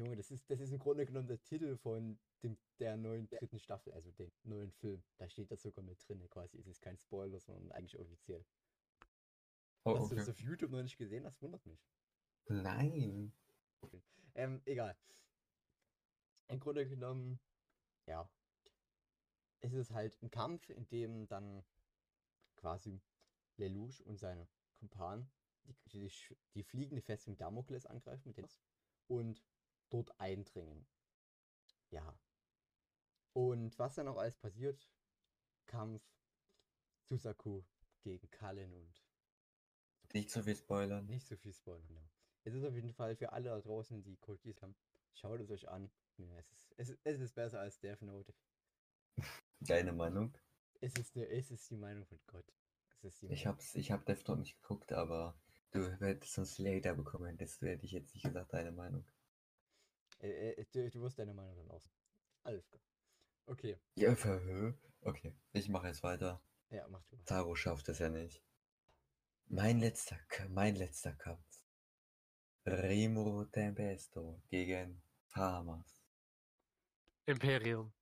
Junge, 0.00 0.16
das 0.16 0.30
ist, 0.30 0.50
das 0.50 0.60
ist 0.60 0.72
im 0.72 0.78
Grunde 0.78 1.06
genommen 1.06 1.28
der 1.28 1.42
Titel 1.42 1.76
von 1.76 2.18
dem, 2.42 2.56
der 2.78 2.96
neuen 2.96 3.28
dritten 3.28 3.58
Staffel, 3.58 3.92
also 3.92 4.10
dem 4.12 4.32
neuen 4.42 4.72
Film. 4.72 5.02
Da 5.18 5.28
steht 5.28 5.50
das 5.50 5.62
sogar 5.62 5.84
mit 5.84 6.06
drin, 6.06 6.28
quasi. 6.28 6.58
Es 6.58 6.66
ist 6.66 6.80
kein 6.80 6.96
Spoiler, 6.96 7.40
sondern 7.40 7.70
eigentlich 7.72 7.98
offiziell. 7.98 8.44
Oh, 9.84 9.94
Dass 9.94 10.08
du 10.08 10.14
das 10.14 10.28
okay. 10.28 10.30
auf 10.32 10.40
YouTube 10.40 10.70
noch 10.70 10.82
nicht 10.82 10.98
gesehen 10.98 11.24
hast, 11.24 11.40
wundert 11.42 11.64
mich. 11.66 11.86
Nein. 12.48 13.32
Ähm, 14.34 14.60
egal. 14.64 14.96
Im 16.48 16.60
Grunde 16.60 16.86
genommen, 16.86 17.38
ja. 18.06 18.28
Es 19.60 19.72
ist 19.72 19.92
halt 19.92 20.20
ein 20.22 20.30
Kampf, 20.30 20.70
in 20.70 20.88
dem 20.88 21.26
dann 21.28 21.62
quasi 22.56 23.00
Lelouch 23.56 24.00
und 24.06 24.18
seine 24.18 24.48
Kumpanen 24.78 25.30
die, 25.64 25.98
die, 25.98 26.10
die 26.54 26.62
fliegende 26.62 27.02
Festung 27.02 27.36
Damokles 27.36 27.86
angreifen 27.86 28.28
mit 28.28 28.38
den 28.38 28.48
und 29.08 29.42
dort 29.90 30.18
eindringen. 30.20 30.86
Ja. 31.90 32.18
Und 33.32 33.78
was 33.78 33.94
dann 33.96 34.08
auch 34.08 34.18
alles 34.18 34.36
passiert? 34.36 34.88
Kampf 35.66 36.02
Susaku 37.08 37.62
gegen 38.02 38.30
Kallen 38.30 38.72
und 38.72 39.02
Nicht 40.14 40.30
so 40.30 40.42
viel 40.42 40.56
spoilern. 40.56 41.06
nicht 41.06 41.26
so 41.26 41.36
viel 41.36 41.52
spoilern. 41.52 41.90
Ja. 41.92 42.08
Es 42.44 42.54
ist 42.54 42.64
auf 42.64 42.74
jeden 42.74 42.92
Fall 42.92 43.16
für 43.16 43.32
alle 43.32 43.50
da 43.50 43.60
draußen, 43.60 44.02
die 44.02 44.16
Geass 44.20 44.62
haben, 44.62 44.74
schaut 45.12 45.40
es 45.40 45.50
euch 45.50 45.68
an. 45.68 45.90
Ja, 46.16 46.36
es, 46.38 46.50
ist, 46.52 46.72
es, 46.76 46.88
ist- 46.90 47.00
es 47.04 47.20
ist 47.20 47.34
besser 47.34 47.60
als 47.60 47.78
Death 47.80 48.02
Note. 48.02 48.32
Deine 49.60 49.92
Meinung? 49.92 50.36
Es 50.80 50.96
ist, 50.96 51.16
eine, 51.16 51.26
es 51.28 51.50
ist 51.50 51.70
die 51.70 51.76
Meinung 51.76 52.04
von 52.06 52.18
Gott. 52.26 52.52
Es 52.90 53.04
ist 53.04 53.22
die 53.22 53.28
Ich 53.28 53.44
Meinung. 53.44 53.46
hab's, 53.46 53.74
ich 53.74 53.90
hab 53.92 54.04
Death 54.06 54.26
Note 54.28 54.40
nicht 54.40 54.60
geguckt, 54.60 54.92
aber 54.92 55.38
du 55.70 55.90
hättest 56.00 56.34
sonst 56.34 56.58
Later 56.58 56.94
bekommen, 56.94 57.26
hättest 57.26 57.62
du, 57.62 57.66
hätte 57.68 57.84
ich 57.86 57.92
jetzt 57.92 58.14
nicht 58.14 58.24
gesagt, 58.24 58.52
deine 58.52 58.72
Meinung. 58.72 59.06
Äh, 60.20 60.50
äh, 60.52 60.66
du, 60.72 60.90
du 60.90 61.00
wirst 61.02 61.18
deine 61.18 61.34
Meinung 61.34 61.56
dann 61.56 61.70
aus. 61.70 61.88
Alles 62.42 62.66
klar. 62.68 62.80
Okay, 63.46 63.78
Ja, 63.96 64.14
verhö. 64.14 64.74
Okay, 65.02 65.34
ich 65.52 65.68
mache 65.68 65.88
jetzt 65.88 66.02
weiter. 66.02 66.42
ja, 66.70 66.86
mach 66.88 67.02
du. 67.06 67.16
Taro 67.24 67.54
schafft 67.54 67.88
es 67.88 67.98
ja 67.98 68.08
nicht. 68.08 68.42
Mein 69.46 69.80
letzter, 69.80 70.18
mein 70.48 70.76
letzter 70.76 71.12
Kampf. 71.12 71.64
Rimuro 72.66 73.44
Tempesto 73.46 74.40
gegen 74.48 75.02
Farmers. 75.28 76.04
Imperium. 77.26 77.92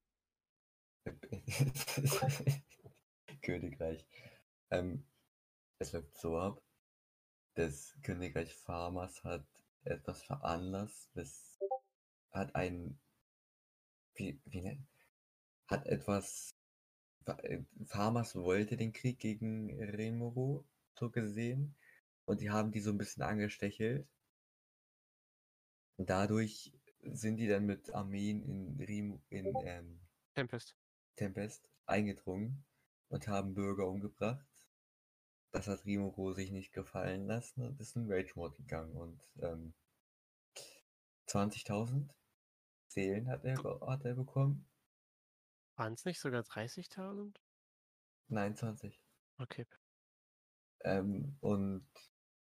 Königreich. 3.42 4.06
Ähm, 4.70 5.06
es 5.78 5.92
läuft 5.92 6.16
so 6.18 6.38
ab. 6.38 6.62
Das 7.54 7.96
Königreich 8.02 8.54
Farmers 8.54 9.22
hat 9.24 9.46
etwas 9.84 10.22
veranlasst, 10.22 11.08
es 11.16 11.57
hat 12.32 12.54
ein, 12.54 12.98
wie, 14.14 14.40
wie 14.44 14.62
nennt, 14.62 14.86
hat 15.66 15.86
etwas, 15.86 16.54
äh, 17.26 17.60
Farmers 17.86 18.34
wollte 18.34 18.76
den 18.76 18.92
Krieg 18.92 19.18
gegen 19.18 19.70
Rimuru, 19.82 20.64
so 20.98 21.10
gesehen, 21.10 21.76
und 22.24 22.40
die 22.40 22.50
haben 22.50 22.72
die 22.72 22.80
so 22.80 22.90
ein 22.90 22.98
bisschen 22.98 23.22
angestechelt. 23.22 24.06
Und 25.96 26.10
dadurch 26.10 26.72
sind 27.02 27.36
die 27.38 27.48
dann 27.48 27.64
mit 27.66 27.92
Armeen 27.94 28.42
in 28.42 28.80
Rim, 28.80 29.22
in, 29.30 29.52
ähm, 29.64 30.00
Tempest. 30.34 30.76
Tempest 31.16 31.68
eingedrungen 31.86 32.64
und 33.08 33.28
haben 33.28 33.54
Bürger 33.54 33.88
umgebracht. 33.88 34.46
Das 35.50 35.66
hat 35.66 35.86
Rimuru 35.86 36.32
sich 36.34 36.50
nicht 36.50 36.72
gefallen 36.72 37.26
lassen 37.26 37.62
und 37.62 37.80
ist 37.80 37.96
in 37.96 38.12
Rage 38.12 38.32
Mode 38.34 38.56
gegangen 38.56 38.92
und 38.92 39.20
ähm, 39.40 39.72
20.000 41.28 42.10
Seelen 42.98 43.28
hat 43.28 43.44
er, 43.44 43.56
hat 43.86 44.04
er 44.04 44.14
bekommen. 44.14 44.68
Waren 45.76 45.92
es 45.92 46.04
nicht 46.04 46.18
sogar 46.20 46.42
30.000? 46.42 47.36
Nein, 48.28 48.56
20. 48.56 49.00
Okay. 49.38 49.66
Ähm, 50.80 51.36
und 51.40 51.88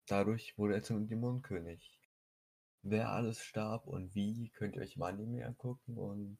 dadurch 0.06 0.56
wurde 0.56 0.74
er 0.74 0.82
zum 0.82 1.06
Dämonenkönig. 1.08 2.00
Wer 2.82 3.08
alles 3.10 3.40
starb 3.40 3.86
und 3.86 4.14
wie, 4.14 4.50
könnt 4.50 4.76
ihr 4.76 4.82
euch 4.82 4.96
im 4.96 5.02
Anime 5.02 5.44
angucken 5.46 5.96
und 5.96 6.38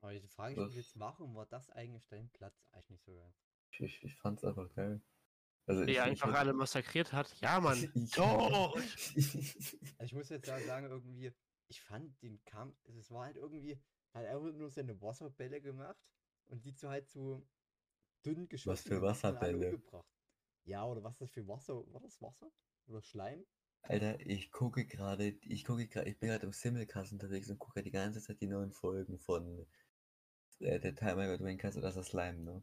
Aber 0.00 0.12
die 0.12 0.28
Frage 0.28 0.56
mich 0.60 0.66
Das- 0.66 0.74
jetzt, 0.76 0.98
warum 0.98 1.34
war 1.34 1.46
das 1.46 1.70
eigentlich 1.70 2.06
dein 2.08 2.28
Platz? 2.30 2.68
Eigentlich 2.72 2.90
nicht 2.90 3.04
so 3.04 3.14
geil. 3.14 3.32
ich, 3.70 3.80
ich, 3.80 4.02
ich 4.04 4.16
fand's 4.18 4.44
einfach 4.44 4.68
geil. 4.74 5.00
Also 5.66 5.84
Die 5.84 5.92
ich, 5.92 5.96
ich 5.98 6.02
einfach 6.02 6.28
hätte- 6.28 6.38
alle 6.38 6.52
massakriert 6.52 7.12
hat. 7.12 7.34
Ja, 7.40 7.60
Mann. 7.60 7.78
Ich-! 7.94 8.18
Also 8.18 10.04
ich 10.04 10.12
muss 10.12 10.28
jetzt 10.28 10.46
sagen, 10.46 10.86
irgendwie, 10.86 11.32
ich 11.68 11.82
fand 11.82 12.20
den 12.22 12.42
Kampf, 12.44 12.76
es 12.98 13.10
war 13.10 13.26
halt 13.26 13.36
irgendwie, 13.36 13.80
hat 14.14 14.24
er 14.24 14.36
einfach 14.36 14.52
nur 14.52 14.70
seine 14.70 15.00
Wasserbälle 15.00 15.60
gemacht 15.60 15.96
und 16.48 16.64
die 16.64 16.74
zu 16.74 16.88
halt 16.88 17.08
so 17.08 17.46
dünn 18.24 18.48
geschossen. 18.48 18.88
für 18.88 18.94
dann 18.94 19.04
alle 19.04 19.10
Wasserbälle? 19.10 19.82
Ja, 20.64 20.84
oder 20.86 21.02
was 21.02 21.14
ist 21.14 21.20
das 21.22 21.30
für 21.30 21.46
Wasser? 21.46 21.74
War 21.92 22.00
das 22.00 22.20
Wasser? 22.20 22.50
Oder 22.88 23.02
Schleim? 23.02 23.44
Alter, 23.82 24.18
ich 24.20 24.50
gucke 24.50 24.84
gerade, 24.84 25.28
ich 25.42 25.64
gucke 25.64 25.86
gerade, 25.86 26.08
ich 26.08 26.18
bin 26.18 26.28
gerade 26.28 26.46
im 26.46 26.52
Simulcast 26.52 27.12
unterwegs 27.12 27.48
und 27.50 27.58
gucke 27.58 27.82
die 27.82 27.92
ganze 27.92 28.20
Zeit 28.20 28.40
die 28.40 28.48
neuen 28.48 28.72
Folgen 28.72 29.18
von 29.18 29.66
äh, 30.58 30.80
der 30.80 30.94
Timer 30.94 31.26
über 31.26 31.38
Dwayne 31.38 31.58
Castle, 31.58 31.82
das 31.82 31.96
ist 31.96 32.08
Slime, 32.08 32.38
ne? 32.38 32.62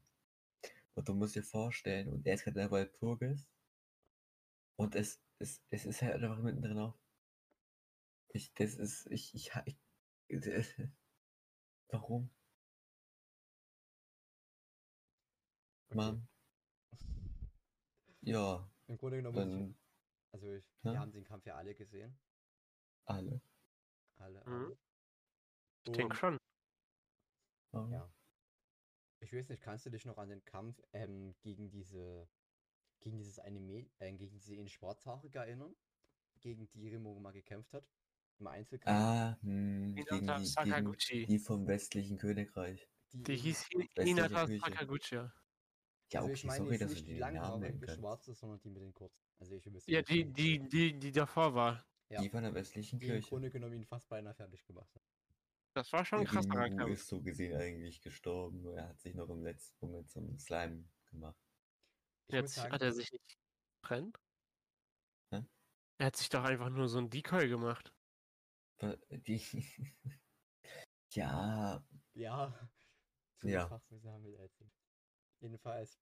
Und 0.95 1.08
du 1.08 1.14
musst 1.14 1.36
dir 1.36 1.43
vorstellen, 1.43 2.10
und 2.10 2.28
er 2.28 2.36
ist 2.36 2.43
gerade 2.43 2.60
dabei 2.60 2.86
Purgis. 2.86 3.47
Und 4.76 4.95
es, 4.95 5.22
es, 5.39 5.62
es 5.70 5.86
ist 5.86 6.01
halt 6.01 6.22
einfach 6.22 6.39
mittendrin 6.39 6.78
auf. 6.78 7.03
Ich, 8.36 8.51
das 8.55 8.73
ist, 8.73 9.05
ich, 9.11 9.34
ich, 9.36 9.51
ich, 9.65 9.77
ich 10.27 10.89
warum? 11.89 12.31
Mann. 15.89 16.27
Ja, 18.21 18.67
Im 18.88 18.97
Grunde 18.97 19.17
genommen, 19.17 19.36
dann 19.36 19.77
also 20.31 20.51
ich, 20.51 20.65
wir 20.81 20.99
haben 20.99 21.11
den 21.11 21.23
Kampf 21.25 21.45
ja 21.45 21.55
alle 21.55 21.75
gesehen. 21.75 22.17
alle. 23.05 23.39
Alle, 24.17 24.43
Mhm. 24.45 24.77
Ich 25.86 25.91
denke 25.91 26.15
schon. 26.15 26.38
Ja. 27.73 28.11
Ich 29.19 29.31
weiß 29.31 29.49
nicht, 29.49 29.61
kannst 29.61 29.86
du 29.86 29.91
dich 29.91 30.05
noch 30.05 30.17
an 30.17 30.29
den 30.29 30.43
Kampf 30.45 30.81
ähm, 30.93 31.36
gegen 31.41 31.69
diese, 31.69 32.27
gegen 32.99 33.17
dieses 33.17 33.38
Anime, 33.38 33.91
äh, 33.99 34.11
gegen 34.13 34.39
diese 34.39 34.55
in 34.55 34.69
Schwarzhaarige 34.69 35.39
erinnern? 35.39 35.75
Gegen 36.39 36.67
die 36.69 36.89
Rimo 36.89 37.19
mal 37.19 37.31
gekämpft 37.31 37.73
hat? 37.73 37.88
Im 38.39 38.47
Einzelkampf? 38.47 38.97
Ah, 38.99 39.38
hm, 39.41 39.95
Hinata 39.95 40.15
gegen 40.15 40.25
die, 40.27 40.34
gegen 40.34 40.45
Sakaguchi. 40.45 41.25
die 41.27 41.39
vom 41.39 41.67
westlichen 41.67 42.17
Königreich. 42.17 42.89
Die 43.11 43.31
eben- 43.34 43.41
hieß 43.41 43.69
westliche 43.69 44.03
Hinata 44.03 44.45
Küche. 44.45 44.59
Sakaguchi. 44.59 45.15
Ja, 45.15 46.19
also 46.19 46.25
okay, 46.25 46.34
ich 46.34 46.43
meine 46.45 46.57
sorry, 46.57 46.71
jetzt 46.71 46.81
dass 46.81 46.89
du 46.89 46.93
nicht 46.95 47.07
die 47.07 47.11
den 47.11 47.19
lange 47.19 47.36
Namen 47.39 47.47
Haare, 47.47 47.59
nennen 47.59 47.79
die 47.79 47.86
kannst. 47.86 47.99
schwarze, 48.01 48.34
sondern 48.34 48.59
die 48.59 48.69
mit 48.69 48.81
den 48.84 48.93
kurzen. 48.93 49.23
Also 49.39 49.55
ich 49.55 49.65
Ja, 49.88 50.01
die, 50.01 50.25
die, 50.31 50.59
die, 50.69 50.99
die 50.99 51.11
davor 51.11 51.53
war. 51.55 51.86
Ja. 52.09 52.21
Die 52.21 52.29
von 52.29 52.43
der 52.43 52.53
westlichen 52.53 52.99
die 52.99 53.05
im 53.07 53.11
Kirche. 53.13 53.29
Grunde 53.29 53.49
genommen 53.49 53.73
ihn 53.73 53.86
fast 53.86 54.07
beinahe 54.09 54.34
fertig 54.36 54.63
gemacht 54.65 54.93
hat. 54.93 55.01
Das 55.73 55.91
war 55.91 56.05
schon 56.05 56.19
ein 56.19 56.25
Der 56.25 56.34
krasserer 56.34 56.65
Rimuru 56.65 56.77
Kampf. 56.77 56.91
ist 56.93 57.07
so 57.07 57.21
gesehen 57.21 57.55
eigentlich 57.59 58.01
gestorben. 58.01 58.61
nur 58.61 58.77
Er 58.77 58.89
hat 58.89 58.99
sich 58.99 59.15
noch 59.15 59.29
im 59.29 59.43
letzten 59.43 59.86
Moment 59.86 60.09
zum 60.11 60.38
Slime 60.38 60.88
gemacht. 61.05 61.39
Ich 62.27 62.34
muss 62.36 62.41
Jetzt 62.41 62.55
sagen, 62.55 62.71
hat 62.73 62.81
er 62.84 62.91
sich 62.93 63.11
nicht 63.11 63.39
getrennt. 63.81 64.19
Hä? 65.31 65.43
Er 65.97 66.05
hat 66.05 66.15
sich 66.15 66.29
doch 66.29 66.43
einfach 66.43 66.69
nur 66.69 66.88
so 66.88 66.99
ein 66.99 67.09
Decoy 67.09 67.47
gemacht. 67.47 67.91
Wa- 68.84 68.97
Die 69.09 69.41
ja, 71.15 71.84
Ja, 72.13 72.53
zu 73.38 73.49
Ja. 73.49 73.67
Fachwissen 73.67 74.09
haben 74.11 74.23
wir 74.25 74.31
jetzt. 74.41 74.63
Jedenfalls, 75.41 75.99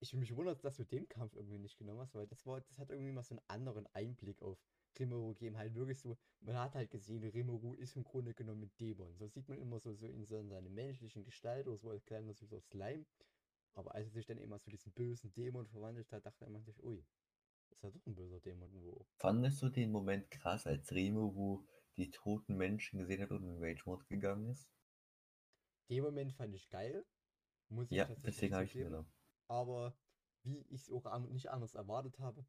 ich 0.00 0.14
mich 0.14 0.34
wundert, 0.36 0.64
dass 0.64 0.76
du 0.76 0.84
den 0.84 1.08
Kampf 1.08 1.34
irgendwie 1.34 1.58
nicht 1.58 1.78
genommen 1.78 2.00
hast, 2.00 2.14
weil 2.14 2.26
das 2.26 2.46
war, 2.46 2.60
das 2.62 2.78
hat 2.78 2.90
irgendwie 2.90 3.12
mal 3.12 3.22
so 3.24 3.34
einen 3.36 3.44
anderen 3.48 3.86
Einblick 3.94 4.42
auf 4.42 4.58
Rimuru 4.98 5.30
gegeben. 5.34 5.56
Halt 5.58 5.74
wirklich 5.74 6.00
so, 6.00 6.16
man 6.40 6.56
hat 6.58 6.74
halt 6.74 6.90
gesehen, 6.90 7.24
Rimuru 7.24 7.74
ist 7.74 7.96
im 7.96 8.04
Grunde 8.04 8.34
genommen 8.34 8.64
ein 8.64 8.72
Dämon. 8.80 9.16
So 9.16 9.28
sieht 9.28 9.48
man 9.48 9.58
immer 9.58 9.80
so, 9.80 9.94
so 9.94 10.06
in 10.06 10.24
so 10.26 10.38
in 10.38 10.48
seiner 10.50 10.70
menschlichen 10.70 11.24
Gestalt 11.24 11.66
oder 11.68 11.78
so 11.78 11.90
als 11.90 12.04
kleiner 12.06 12.34
süßer 12.34 12.60
Slime. 12.60 13.06
Aber 13.74 13.94
als 13.94 14.08
er 14.08 14.12
sich 14.12 14.26
dann 14.26 14.38
immer 14.38 14.60
zu 14.60 14.70
diesem 14.70 14.92
bösen 14.92 15.32
Dämon 15.34 15.66
verwandelt 15.68 16.12
hat, 16.12 16.26
dachte 16.26 16.48
man 16.50 16.64
sich, 16.64 16.82
ui, 16.84 17.04
ist 17.70 17.82
ja 17.82 17.90
doch 17.90 18.06
ein 18.06 18.14
böser 18.16 18.40
Dämon. 18.40 18.70
Wo. 18.74 19.06
fandest 19.18 19.60
du 19.62 19.68
den 19.70 19.90
Moment 19.90 20.30
krass, 20.30 20.66
als 20.68 20.92
Rimuru 20.92 21.66
die 21.96 22.10
toten 22.10 22.56
Menschen 22.56 22.98
gesehen 23.00 23.22
hat 23.22 23.30
und 23.30 23.44
in 23.44 23.62
Rage 23.62 23.82
Mode 23.86 24.04
gegangen 24.06 24.50
ist? 24.50 24.68
Den 25.90 26.02
Moment 26.02 26.32
fand 26.32 26.54
ich 26.54 26.68
geil. 26.68 27.04
Muss 27.68 27.90
ich 27.90 27.96
Ja, 27.96 28.04
tatsächlich 28.06 28.34
deswegen 28.36 28.54
habe 28.54 28.64
ich 28.64 28.70
ihn 28.70 28.72
zugeben. 28.72 28.90
genommen. 28.90 29.12
aber 29.48 29.98
wie 30.42 30.60
ich 30.68 30.82
es 30.82 30.90
auch 30.90 31.06
an, 31.06 31.30
nicht 31.32 31.48
anders 31.50 31.74
erwartet 31.74 32.18
habe. 32.18 32.46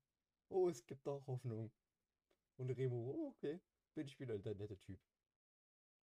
Oh, 0.49 0.67
es 0.69 0.85
gibt 0.85 1.07
doch 1.07 1.25
Hoffnung. 1.27 1.71
Und 2.57 2.69
Remo, 2.71 2.95
oh, 3.11 3.29
okay, 3.29 3.61
bin 3.95 4.07
ich 4.07 4.19
wieder 4.19 4.37
der 4.39 4.55
nette 4.55 4.77
Typ. 4.79 4.99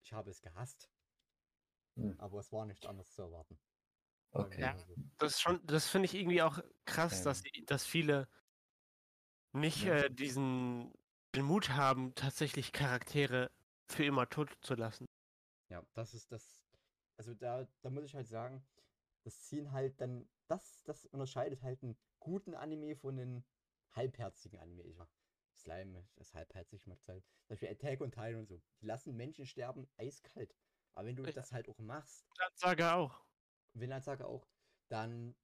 Ich 0.05 0.13
habe 0.13 0.31
es 0.31 0.41
gehasst, 0.43 0.91
Hm. 1.97 2.19
aber 2.21 2.39
es 2.41 2.53
war 2.53 2.67
nicht 2.67 2.87
anders 2.87 3.13
zu 3.13 3.23
erwarten. 3.23 3.59
Okay. 4.31 4.61
Ja. 4.63 4.75
Das 5.19 5.35
ist 5.35 5.41
schon, 5.41 5.65
das 5.67 5.89
finde 5.89 6.07
ich 6.07 6.15
irgendwie 6.15 6.43
auch 6.43 6.59
krass, 6.85 7.23
dass, 7.23 7.39
Ähm. 7.39 7.51
die- 7.55 7.65
dass 7.67 7.87
viele 7.87 8.29
nicht 9.53 9.85
äh, 9.85 10.11
diesen 10.11 10.93
den 11.35 11.45
Mut 11.45 11.71
haben, 11.71 12.15
tatsächlich 12.15 12.73
Charaktere 12.73 13.51
für 13.91 14.05
immer 14.05 14.29
tot 14.29 14.57
zu 14.63 14.75
lassen. 14.75 15.07
Ja, 15.71 15.87
das 15.95 16.15
ist 16.15 16.33
das. 16.33 16.63
Also 17.17 17.35
da, 17.35 17.69
da 17.83 17.91
muss 17.91 18.05
ich 18.05 18.15
halt 18.15 18.27
sagen, 18.29 18.67
das 19.25 19.43
ziehen 19.45 19.73
halt 19.73 20.01
dann, 20.01 20.29
das, 20.49 20.83
das 20.85 21.07
unterscheidet 21.07 21.63
halt 21.63 21.83
einen 21.83 21.99
guten 22.21 22.55
Anime 22.55 22.97
von 22.97 23.19
einem 23.19 23.45
halbherzigen 23.93 24.59
Anime. 24.61 24.83
Ich 24.85 24.97
mach 24.97 25.11
Slime 25.57 26.09
ist 26.17 26.35
halbherzig, 26.35 26.87
macht 26.87 27.09
halt. 27.09 27.25
Zum 27.25 27.49
Beispiel 27.49 27.69
Attack 27.71 28.01
on 28.01 28.11
Titan 28.11 28.37
und 28.37 28.47
so. 28.49 28.63
Die 28.81 28.87
lassen 28.87 29.17
Menschen 29.17 29.47
sterben 29.47 29.89
eiskalt. 29.97 30.57
Aber 30.95 31.07
wenn 31.07 31.17
du 31.17 31.25
Ja. 31.25 31.33
das 31.33 31.53
halt 31.53 31.69
auch 31.69 31.79
machst, 31.79 32.27
Sage 32.55 32.93
auch. 32.95 33.25
Vinland 33.75 34.05
Saga 34.05 34.25
auch, 34.27 34.49
dann, 34.89 35.37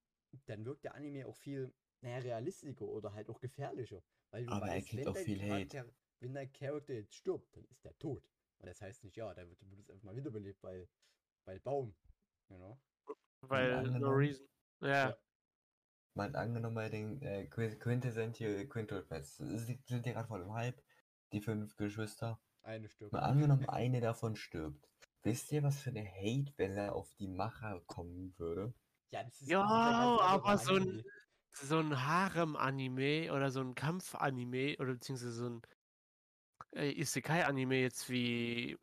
dann 0.47 0.65
wirkt 0.65 0.85
der 0.85 0.95
Anime 0.95 1.27
auch 1.27 1.37
viel, 1.37 1.75
naja, 2.01 2.19
realistischer 2.19 2.83
oder 2.87 3.13
halt 3.13 3.29
auch 3.29 3.41
gefährlicher. 3.41 4.03
Weil 4.31 4.47
du 4.47 4.53
Aber 4.53 4.67
er 4.67 4.77
weißt, 4.77 4.89
kriegt 4.89 5.01
wenn 5.03 5.09
auch 5.09 5.15
dein 5.15 5.25
viel 5.25 5.41
Hate. 5.43 5.67
Charakter, 5.69 5.95
wenn 6.21 6.35
dein 6.35 6.53
Charakter 6.53 6.95
jetzt 6.95 7.15
stirbt, 7.15 7.57
dann 7.57 7.65
ist 7.65 7.85
der 7.85 7.99
tot. 7.99 8.23
Und 8.59 8.67
das 8.67 8.81
heißt 8.81 9.05
nicht, 9.05 9.17
ja, 9.17 9.33
der 9.35 9.49
wird, 9.49 9.61
wird 9.69 9.79
jetzt 9.79 9.91
einfach 9.91 10.05
mal 10.05 10.17
wiederbelebt, 10.17 10.63
weil, 10.63 10.89
weil 11.47 11.61
Baum. 11.61 11.95
You 12.49 12.57
know? 12.57 12.81
Weil 13.43 13.83
no 13.99 14.11
reason. 14.11 14.47
Ja. 14.81 15.11
Ja. 15.11 15.19
Mal 16.15 16.35
angenommen 16.37 16.75
bei 16.75 16.89
den 16.89 17.23
äh, 17.23 17.47
Quin- 17.49 17.79
Quintessential 17.79 18.67
Quintuple 18.67 19.05
Pets. 19.05 19.37
Sie 19.37 19.79
sind 19.87 20.07
ja 20.07 20.13
gerade 20.13 20.29
voll 20.29 20.43
im 20.43 20.53
Hype. 20.53 20.83
Die 21.33 21.41
fünf 21.41 21.77
Geschwister. 21.77 22.41
Eine 22.63 22.89
stirbt. 22.89 23.13
Mal 23.13 23.21
angenommen, 23.21 23.69
eine 23.69 24.01
davon 24.01 24.35
stirbt. 24.37 24.91
Wisst 25.23 25.53
ihr, 25.53 25.63
was 25.63 25.79
für 25.81 25.91
eine 25.91 26.05
Hate-Welle 26.05 26.93
auf 26.93 27.15
die 27.15 27.29
Macher 27.29 27.81
kommen 27.87 28.37
würde? 28.39 28.75
Ja, 29.11 29.23
das 29.23 29.41
ist, 29.41 29.49
Ja, 29.49 29.63
anderer 29.63 30.23
aber 30.23 30.59
so 30.59 30.75
ein-. 30.75 31.05
So 31.53 31.79
ein 31.79 32.07
Harem-Anime 32.07 33.33
oder 33.33 33.51
so 33.51 33.61
ein 33.61 33.75
Kampf-Anime 33.75 34.77
oder 34.79 34.95
beziehungsweise 34.95 35.33
so 35.33 35.49
ein 35.51 35.63
äh, 36.75 36.93
Isekai-Anime 36.93 37.81
jetzt 37.81 38.09
wie 38.09 38.77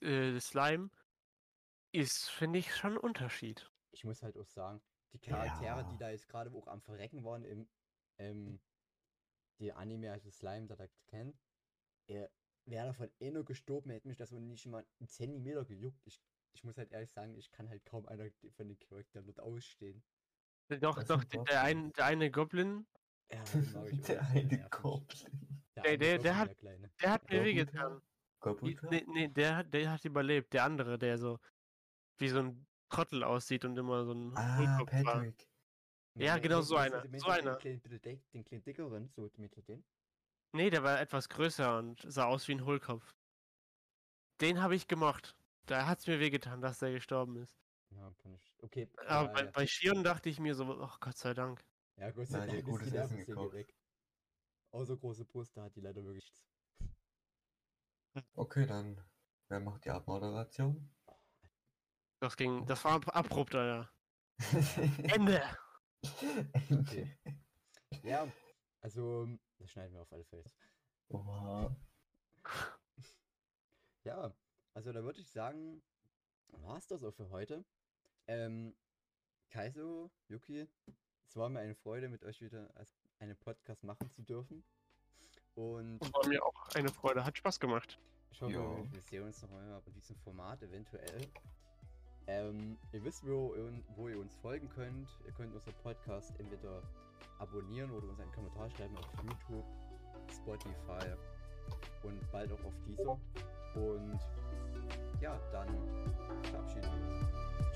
äh, 0.00 0.38
Slime 0.40 0.90
ist, 1.92 2.30
finde 2.30 2.58
ich, 2.60 2.74
schon 2.74 2.92
ein 2.92 2.98
Unterschied. 2.98 3.70
Ich 3.90 4.04
muss 4.04 4.22
halt 4.22 4.36
auch 4.36 4.46
sagen, 4.46 4.80
die 5.12 5.18
Charaktere, 5.18 5.64
Ja. 5.64 5.82
die 5.92 5.98
da 5.98 6.10
jetzt 6.10 6.28
gerade 6.28 6.52
auch 6.52 6.66
am 6.68 6.80
Verrecken 6.82 7.24
waren 7.24 7.44
im, 7.44 7.68
ähm, 8.18 8.60
die 9.58 9.72
Anime, 9.72 10.12
also 10.12 10.30
Slime, 10.30 10.66
der 10.66 10.76
da 10.76 10.86
kennt, 11.06 11.36
er 12.06 12.30
wäre 12.64 12.86
davon 12.88 13.10
eh 13.18 13.30
nur 13.30 13.44
gestorben, 13.44 13.90
hätte 13.90 14.08
mich 14.08 14.18
das 14.18 14.32
wohl 14.32 14.40
nicht 14.40 14.66
mal 14.66 14.86
einen 15.00 15.08
Zentimeter 15.08 15.64
gejuckt. 15.64 16.06
Ich, 16.06 16.22
ich 16.52 16.64
muss 16.64 16.76
halt 16.76 16.92
ehrlich 16.92 17.10
sagen, 17.10 17.34
ich 17.36 17.50
kann 17.50 17.68
halt 17.68 17.84
kaum 17.84 18.06
einer 18.06 18.30
von 18.50 18.68
den 18.68 18.78
Charakteren 18.78 19.26
dort 19.26 19.40
ausstehen. 19.40 20.04
Doch, 20.80 20.96
Das 20.96 21.06
doch, 21.06 21.24
der, 21.24 21.42
der, 21.44 21.62
ein, 21.62 21.92
der 21.92 22.04
eine 22.04 22.30
Goblin, 22.30 22.86
Ja, 23.30 23.42
Der 24.06 24.20
eine 24.28 24.44
nervig. 24.44 24.70
Goblin. 24.70 25.62
Der, 25.76 25.96
Der- 25.96 26.18
der- 26.18 26.36
hat- 26.38 26.56
der 27.00 27.10
hat 27.10 27.30
mir 27.30 27.44
wehgetan. 27.44 28.02
Nee, 28.90 29.04
nee, 29.06 29.28
der, 29.28 29.56
hat- 29.56 29.72
der 29.74 29.90
hat 29.90 30.04
überlebt. 30.04 30.52
Der 30.52 30.64
andere, 30.64 30.98
der 30.98 31.18
so 31.18 31.38
wie 32.18 32.28
so 32.28 32.40
ein 32.40 32.66
Trottel 32.90 33.22
aussieht 33.24 33.64
und 33.64 33.76
immer 33.78 34.04
so 34.04 34.12
ein 34.12 34.36
Ah, 34.36 34.58
Hohlkopf 34.58 34.92
war. 35.04 35.14
Patrick. 35.14 35.48
Ja, 36.14 36.34
Nee, 36.34 36.40
genau 36.40 36.60
so 36.62 36.76
einer, 36.76 37.02
so 37.02 37.08
den 37.08 37.22
einer. 37.26 37.56
den 37.58 37.80
kleinen 38.44 38.62
dickeren, 38.64 39.08
so 39.14 39.30
mit 39.36 39.68
den? 39.68 39.84
Nee, 40.52 40.70
der 40.70 40.82
war 40.82 41.00
etwas 41.00 41.28
größer 41.28 41.78
und 41.78 42.00
sah 42.10 42.24
aus 42.26 42.48
wie 42.48 42.52
ein 42.52 42.64
Hohlkopf. 42.64 43.14
Den 44.40 44.60
habe 44.62 44.74
ich 44.74 44.88
gemocht. 44.88 45.36
Da 45.66 45.86
hat 45.86 45.98
es 46.00 46.06
mir 46.06 46.18
wehgetan, 46.18 46.60
dass 46.60 46.78
der 46.78 46.92
gestorben 46.92 47.36
ist. 47.36 47.56
Ja, 47.90 48.12
kann 48.18 48.34
ich. 48.34 48.47
Okay. 48.60 48.90
Aber 49.06 49.28
ja, 49.28 49.32
bei, 49.32 49.44
ja. 49.44 49.50
bei 49.52 49.66
Shion 49.66 50.02
dachte 50.02 50.28
ich 50.28 50.40
mir 50.40 50.54
so, 50.54 50.64
ach 50.82 50.98
Gott 51.00 51.16
sei 51.16 51.34
Dank. 51.34 51.64
Ja, 51.96 52.10
Gott 52.10 52.26
sei 52.28 52.46
Dank 52.46 52.58
ist 52.58 52.64
gutes 52.64 52.90
die 52.90 52.96
Essen 52.96 53.24
gekocht. 53.24 53.52
weg. 53.52 53.74
Außer 54.70 54.96
große 54.96 55.24
Brüste 55.24 55.62
hat 55.62 55.74
die 55.76 55.80
leider 55.80 56.04
wirklich. 56.04 56.32
Okay, 58.34 58.66
dann. 58.66 59.00
Wer 59.48 59.60
macht 59.60 59.84
die 59.84 59.90
Abmoderation? 59.90 60.94
Das 62.20 62.36
ging, 62.36 62.66
das 62.66 62.84
war 62.84 62.94
ab- 62.94 63.16
abrupt, 63.16 63.54
Alter. 63.54 63.90
Ende! 65.14 65.42
Okay. 66.70 67.16
Ja, 68.02 68.30
also, 68.80 69.26
das 69.58 69.70
schneiden 69.70 69.94
wir 69.94 70.02
auf 70.02 70.12
alle 70.12 70.24
Fälle. 70.24 70.44
Oha. 71.08 71.76
Ja, 74.04 74.32
also 74.72 74.92
da 74.92 75.02
würde 75.02 75.20
ich 75.20 75.30
sagen, 75.30 75.82
war 76.52 76.78
es 76.78 76.86
das 76.86 77.04
auch 77.04 77.12
für 77.12 77.28
heute. 77.28 77.66
Ähm, 78.28 78.74
Kaiso, 79.50 80.10
Yuki, 80.28 80.66
es 81.26 81.36
war 81.36 81.48
mir 81.48 81.60
eine 81.60 81.74
Freude, 81.74 82.08
mit 82.08 82.22
euch 82.24 82.40
wieder 82.42 82.70
als 82.76 82.94
einen 83.18 83.36
Podcast 83.36 83.82
machen 83.84 84.10
zu 84.10 84.22
dürfen. 84.22 84.62
Und 85.54 86.00
War 86.00 86.26
mir 86.28 86.44
auch 86.44 86.68
eine 86.74 86.88
Freude, 86.90 87.24
hat 87.24 87.36
Spaß 87.38 87.58
gemacht. 87.58 87.98
ich 88.30 88.40
hoffe, 88.42 88.52
Ja. 88.52 88.92
wir 88.92 89.00
sehen 89.00 89.24
uns 89.24 89.42
noch 89.42 89.50
einmal 89.50 89.80
bei 89.80 89.90
diesem 89.90 90.16
Format 90.18 90.62
eventuell. 90.62 91.26
Ähm, 92.26 92.76
ihr 92.92 93.02
wisst, 93.02 93.26
wo, 93.26 93.54
ihr- 93.54 93.82
wo 93.96 94.08
ihr 94.08 94.18
uns 94.20 94.36
folgen 94.36 94.68
könnt. 94.68 95.08
Ihr 95.26 95.32
könnt 95.32 95.54
unseren 95.54 95.74
Podcast 95.82 96.38
entweder 96.38 96.82
abonnieren 97.38 97.90
oder 97.90 98.06
uns 98.08 98.20
einen 98.20 98.30
Kommentar 98.32 98.70
schreiben 98.70 98.96
auf 98.98 99.06
YouTube, 99.24 99.64
Spotify 100.30 101.14
und 102.02 102.30
bald 102.30 102.52
auch 102.52 102.62
auf 102.64 102.74
dieser. 102.86 103.18
Und 103.74 104.20
ja, 105.22 105.38
dann 105.50 105.68
verabschieden 106.44 106.82
wir 106.84 107.16
uns. 107.18 107.27